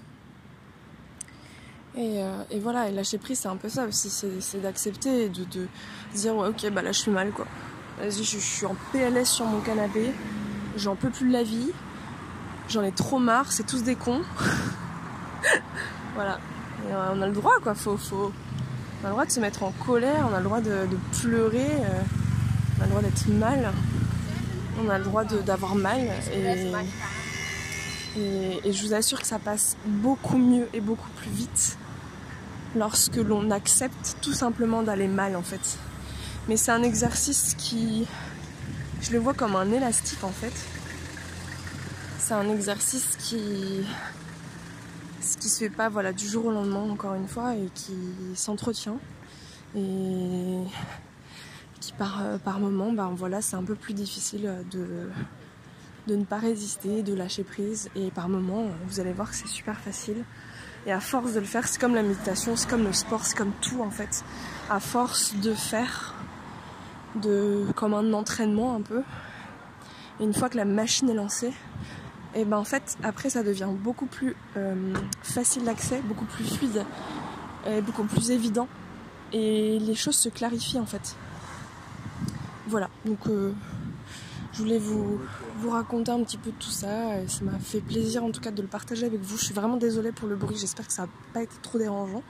Euh, 1.96 2.42
et, 2.50 2.58
voilà, 2.58 2.88
et 2.88 2.92
lâcher 2.92 3.18
prise, 3.18 3.40
c'est 3.40 3.48
un 3.48 3.56
peu 3.56 3.68
ça 3.68 3.86
aussi. 3.86 4.10
C'est 4.10 4.60
d'accepter 4.60 5.24
et 5.24 5.28
de, 5.28 5.44
dire, 6.14 6.36
ok, 6.36 6.70
bah 6.70 6.82
là, 6.82 6.92
je 6.92 7.00
suis 7.00 7.10
mal, 7.10 7.30
quoi. 7.30 7.46
Vas-y, 7.98 8.24
je, 8.24 8.38
suis 8.38 8.66
en 8.66 8.74
PLS 8.92 9.26
sur 9.26 9.46
mon 9.46 9.60
canapé. 9.60 10.12
J'en 10.76 10.96
peux 10.96 11.10
plus 11.10 11.28
de 11.28 11.32
la 11.32 11.44
vie. 11.44 11.70
J'en 12.68 12.82
ai 12.82 12.92
trop 12.92 13.18
marre. 13.18 13.52
C'est 13.52 13.66
tous 13.66 13.84
des 13.84 13.94
cons. 13.94 14.22
voilà. 16.14 16.40
Euh, 16.88 17.12
on 17.14 17.22
a 17.22 17.26
le 17.26 17.32
droit, 17.32 17.58
quoi. 17.62 17.74
Faut, 17.74 17.96
faut... 17.96 18.32
On 19.02 19.06
a 19.06 19.08
le 19.08 19.12
droit 19.12 19.26
de 19.26 19.30
se 19.30 19.40
mettre 19.40 19.62
en 19.62 19.70
colère. 19.70 20.28
On 20.30 20.34
a 20.34 20.38
le 20.38 20.44
droit 20.44 20.60
de, 20.60 20.88
pleurer. 21.20 21.70
Euh, 21.70 22.02
on 22.78 22.82
a 22.82 22.84
le 22.84 22.90
droit 22.90 23.02
d'être 23.02 23.28
mal 23.28 23.72
on 24.82 24.88
a 24.88 24.98
le 24.98 25.04
droit 25.04 25.24
d'avoir 25.24 25.74
mal 25.74 26.00
et, 28.16 28.72
je 28.72 28.86
vous 28.86 28.94
assure 28.94 29.20
que 29.20 29.26
ça 29.26 29.38
passe 29.38 29.76
beaucoup 29.86 30.38
mieux 30.38 30.68
et 30.72 30.80
beaucoup 30.80 31.10
plus 31.16 31.30
vite 31.30 31.78
lorsque 32.76 33.16
l'on 33.16 33.50
accepte 33.50 34.16
tout 34.20 34.32
simplement 34.32 34.82
d'aller 34.82 35.08
mal 35.08 35.36
en 35.36 35.42
fait. 35.42 35.78
Mais 36.48 36.56
c'est 36.56 36.72
un 36.72 36.82
exercice 36.82 37.54
qui, 37.56 38.06
je 39.00 39.12
le 39.12 39.18
vois 39.18 39.34
comme 39.34 39.56
un 39.56 39.70
élastique 39.70 40.22
en 40.24 40.30
fait. 40.30 40.52
C'est 42.18 42.34
un 42.34 42.48
exercice 42.48 43.16
qui, 43.18 43.84
qui 45.40 45.48
se 45.48 45.58
fait 45.58 45.70
pas 45.70 45.88
voilà 45.88 46.12
du 46.12 46.26
jour 46.26 46.46
au 46.46 46.50
lendemain 46.50 46.90
encore 46.90 47.14
une 47.14 47.28
fois 47.28 47.54
et 47.54 47.68
qui 47.74 47.94
s'entretient 48.34 48.98
et 49.76 50.62
par, 51.98 52.22
euh, 52.22 52.38
par 52.38 52.60
moment, 52.60 52.92
ben 52.92 53.12
voilà, 53.14 53.42
c'est 53.42 53.56
un 53.56 53.62
peu 53.62 53.74
plus 53.74 53.94
difficile 53.94 54.50
de, 54.70 55.10
de 56.06 56.16
ne 56.16 56.24
pas 56.24 56.38
résister, 56.38 57.02
de 57.02 57.14
lâcher 57.14 57.44
prise. 57.44 57.90
Et 57.96 58.10
par 58.10 58.28
moment, 58.28 58.66
vous 58.86 59.00
allez 59.00 59.12
voir 59.12 59.30
que 59.30 59.36
c'est 59.36 59.48
super 59.48 59.78
facile. 59.78 60.24
Et 60.86 60.92
à 60.92 61.00
force 61.00 61.32
de 61.32 61.40
le 61.40 61.46
faire, 61.46 61.66
c'est 61.66 61.80
comme 61.80 61.94
la 61.94 62.02
méditation, 62.02 62.56
c'est 62.56 62.68
comme 62.68 62.84
le 62.84 62.92
sport, 62.92 63.24
c'est 63.24 63.36
comme 63.36 63.52
tout 63.62 63.80
en 63.80 63.90
fait. 63.90 64.22
À 64.68 64.80
force 64.80 65.34
de 65.36 65.54
faire, 65.54 66.14
de, 67.22 67.64
comme 67.74 67.94
un 67.94 68.12
entraînement 68.12 68.76
un 68.76 68.82
peu, 68.82 69.02
et 70.20 70.24
une 70.24 70.34
fois 70.34 70.50
que 70.50 70.58
la 70.58 70.66
machine 70.66 71.08
est 71.08 71.14
lancée, 71.14 71.52
et 72.34 72.44
ben 72.44 72.58
en 72.58 72.64
fait 72.64 72.98
après 73.02 73.30
ça 73.30 73.42
devient 73.42 73.70
beaucoup 73.70 74.06
plus 74.06 74.36
euh, 74.56 74.94
facile 75.22 75.64
d'accès, 75.64 76.02
beaucoup 76.04 76.26
plus 76.26 76.44
fluide, 76.44 76.84
et 77.66 77.80
beaucoup 77.80 78.04
plus 78.04 78.30
évident, 78.30 78.68
et 79.32 79.78
les 79.78 79.94
choses 79.94 80.16
se 80.16 80.28
clarifient 80.28 80.80
en 80.80 80.86
fait. 80.86 81.16
Voilà, 82.66 82.90
donc 83.06 83.26
euh, 83.26 83.52
je 84.52 84.58
voulais 84.58 84.78
vous, 84.78 85.18
raconter 85.70 86.10
un 86.10 86.22
petit 86.22 86.36
peu 86.36 86.50
tout 86.50 86.70
ça. 86.70 87.26
Ça 87.28 87.44
m'a 87.44 87.58
fait 87.58 87.80
plaisir 87.80 88.24
en 88.24 88.30
tout 88.30 88.40
cas 88.40 88.50
de 88.50 88.62
le 88.62 88.68
partager 88.68 89.06
avec 89.06 89.20
vous. 89.20 89.36
Je 89.36 89.44
suis 89.44 89.54
vraiment 89.54 89.76
désolée 89.76 90.12
pour 90.12 90.28
le 90.28 90.36
bruit, 90.36 90.56
j'espère 90.56 90.86
que 90.86 90.92
ça 90.92 91.02
n'a 91.02 91.08
pas 91.32 91.42
été 91.42 91.54
trop 91.62 91.78
dérangeant. 91.78 92.22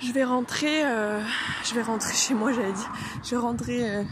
Je 0.00 0.12
vais 0.12 0.24
rentrer, 0.24 0.84
euh, 0.84 1.20
je 1.64 1.74
vais 1.74 1.82
rentrer 1.82 2.14
chez 2.14 2.34
moi, 2.34 2.52
j'allais 2.52 2.72
dire. 2.72 2.92
Je 3.24 3.30
vais 3.30 3.36
rentrer 3.36 3.90
euh, 3.90 4.02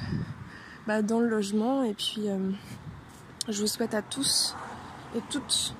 bah, 0.87 1.03
dans 1.03 1.21
le 1.21 1.29
logement 1.29 1.83
et 1.85 1.95
puis 1.95 2.27
je 3.49 3.61
vous 3.61 3.69
souhaite 3.69 3.95
à 3.95 4.03
tous 4.03 4.57
et 5.15 5.21
toutes. 5.31 5.75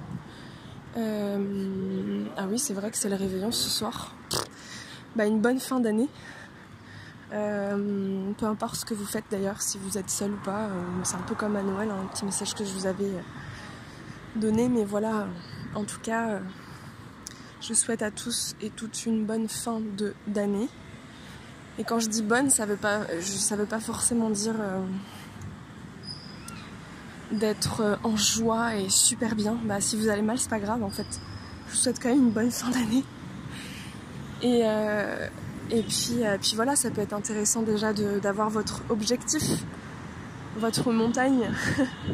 ah 0.97 2.47
oui, 2.49 2.59
c'est 2.59 2.75
vrai 2.75 2.91
que 2.91 2.97
c'est 2.97 3.09
le 3.09 3.17
réveillon 3.17 3.51
ce 3.51 3.69
soir. 3.69 4.15
Bah, 5.17 5.25
une 5.25 5.41
bonne 5.41 5.61
fin 5.61 5.81
d'année. 5.81 6.09
Euh, 7.33 8.33
peu 8.39 8.47
importe 8.47 8.77
ce 8.77 8.85
que 8.85 8.95
vous 8.95 9.05
faites 9.05 9.25
d'ailleurs, 9.31 9.61
si 9.61 9.79
vous 9.79 9.99
êtes 9.99 10.11
seul 10.11 10.33
ou 10.33 10.39
pas, 10.45 10.67
euh, 10.67 10.83
c'est 11.03 11.17
un 11.17 11.23
peu 11.27 11.35
comme 11.35 11.57
à 11.57 11.63
Noël, 11.63 11.91
hein, 11.91 11.97
un 12.05 12.07
petit 12.07 12.25
message 12.25 12.55
que 12.55 12.65
je 12.65 12.73
vous 12.73 12.87
avais 12.87 13.05
euh, 13.05 13.21
donné, 14.37 14.69
mais 14.69 14.85
voilà, 14.85 15.27
en 15.75 15.85
tout 15.85 15.99
cas, 16.01 16.41
je 17.61 17.75
souhaite 17.75 18.03
à 18.03 18.11
tous 18.11 18.55
et 18.61 18.71
toutes 18.71 19.07
une 19.07 19.25
bonne 19.25 19.49
fin 19.49 19.81
d'année. 20.29 20.69
Et 21.79 21.85
quand 21.85 21.99
je 21.99 22.09
dis 22.09 22.23
bonne, 22.23 22.49
ça 22.49 22.65
veut 22.65 22.77
pas, 22.77 23.01
ça 23.21 23.57
veut 23.57 23.67
pas 23.67 23.81
forcément 23.81 24.31
dire 24.31 24.55
d'être 27.33 27.99
en 28.05 28.17
joie 28.17 28.77
et 28.77 28.89
super 28.89 29.35
bien. 29.35 29.59
Bah, 29.65 29.81
si 29.81 29.97
vous 29.97 30.09
allez 30.09 30.23
mal, 30.23 30.39
c'est 30.39 30.49
pas 30.49 30.61
grave 30.61 30.83
en 30.83 30.91
fait. 30.91 31.21
Je 31.67 31.73
vous 31.73 31.77
souhaite 31.77 32.01
quand 32.01 32.09
même 32.09 32.19
une 32.19 32.31
bonne 32.31 32.51
fin 32.51 32.71
d'année. 32.71 33.05
Et 34.43 34.63
et 35.71 35.83
puis, 35.83 36.25
euh, 36.25 36.37
puis 36.41 36.53
voilà, 36.55 36.77
ça 36.77 36.91
peut 36.91 37.01
être 37.01 37.13
intéressant 37.13 37.63
déjà 37.63 37.93
d'avoir 37.93 38.51
votre 38.51 38.83
objectif, 38.89 39.43
votre 40.59 40.93
montagne 40.93 41.51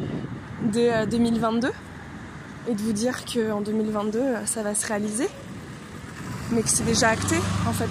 de 0.73 1.05
2022. 1.05 1.67
Euh, 1.67 1.71
et 2.67 2.75
de 2.75 2.81
vous 2.81 2.93
dire 2.93 3.25
qu'en 3.25 3.59
2022, 3.59 4.21
ça 4.45 4.63
va 4.63 4.73
se 4.73 4.87
réaliser, 4.87 5.27
mais 6.51 6.61
que 6.61 6.69
c'est 6.69 6.85
déjà 6.85 7.09
acté 7.09 7.35
en 7.67 7.73
fait, 7.73 7.89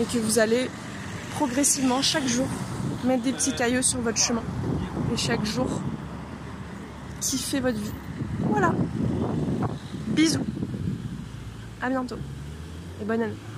et 0.00 0.04
que 0.04 0.18
vous 0.18 0.38
allez 0.38 0.70
progressivement 1.34 2.00
chaque 2.00 2.28
jour 2.28 2.46
mettre 3.04 3.24
des 3.24 3.32
petits 3.32 3.52
cailloux 3.52 3.82
sur 3.82 4.00
votre 4.00 4.18
chemin, 4.18 4.42
et 5.12 5.16
chaque 5.16 5.44
jour 5.44 5.80
kiffer 7.20 7.58
votre 7.58 7.78
vie. 7.78 7.92
Voilà. 8.40 8.72
Bisous. 10.08 10.44
À 11.82 11.88
bientôt. 11.88 12.18
Et 13.02 13.04
bonne 13.04 13.22
année. 13.22 13.55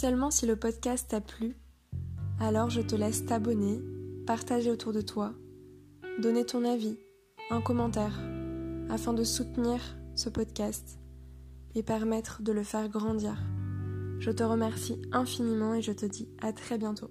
Seulement 0.00 0.30
si 0.30 0.46
le 0.46 0.56
podcast 0.56 1.10
t'a 1.10 1.20
plu, 1.20 1.54
alors 2.40 2.70
je 2.70 2.80
te 2.80 2.96
laisse 2.96 3.26
t'abonner, 3.26 3.82
partager 4.26 4.70
autour 4.70 4.94
de 4.94 5.02
toi, 5.02 5.34
donner 6.22 6.46
ton 6.46 6.64
avis, 6.64 6.96
un 7.50 7.60
commentaire, 7.60 8.18
afin 8.88 9.12
de 9.12 9.24
soutenir 9.24 9.78
ce 10.14 10.30
podcast 10.30 10.98
et 11.74 11.82
permettre 11.82 12.40
de 12.40 12.50
le 12.50 12.62
faire 12.62 12.88
grandir. 12.88 13.36
Je 14.20 14.30
te 14.30 14.42
remercie 14.42 15.02
infiniment 15.12 15.74
et 15.74 15.82
je 15.82 15.92
te 15.92 16.06
dis 16.06 16.30
à 16.40 16.54
très 16.54 16.78
bientôt. 16.78 17.10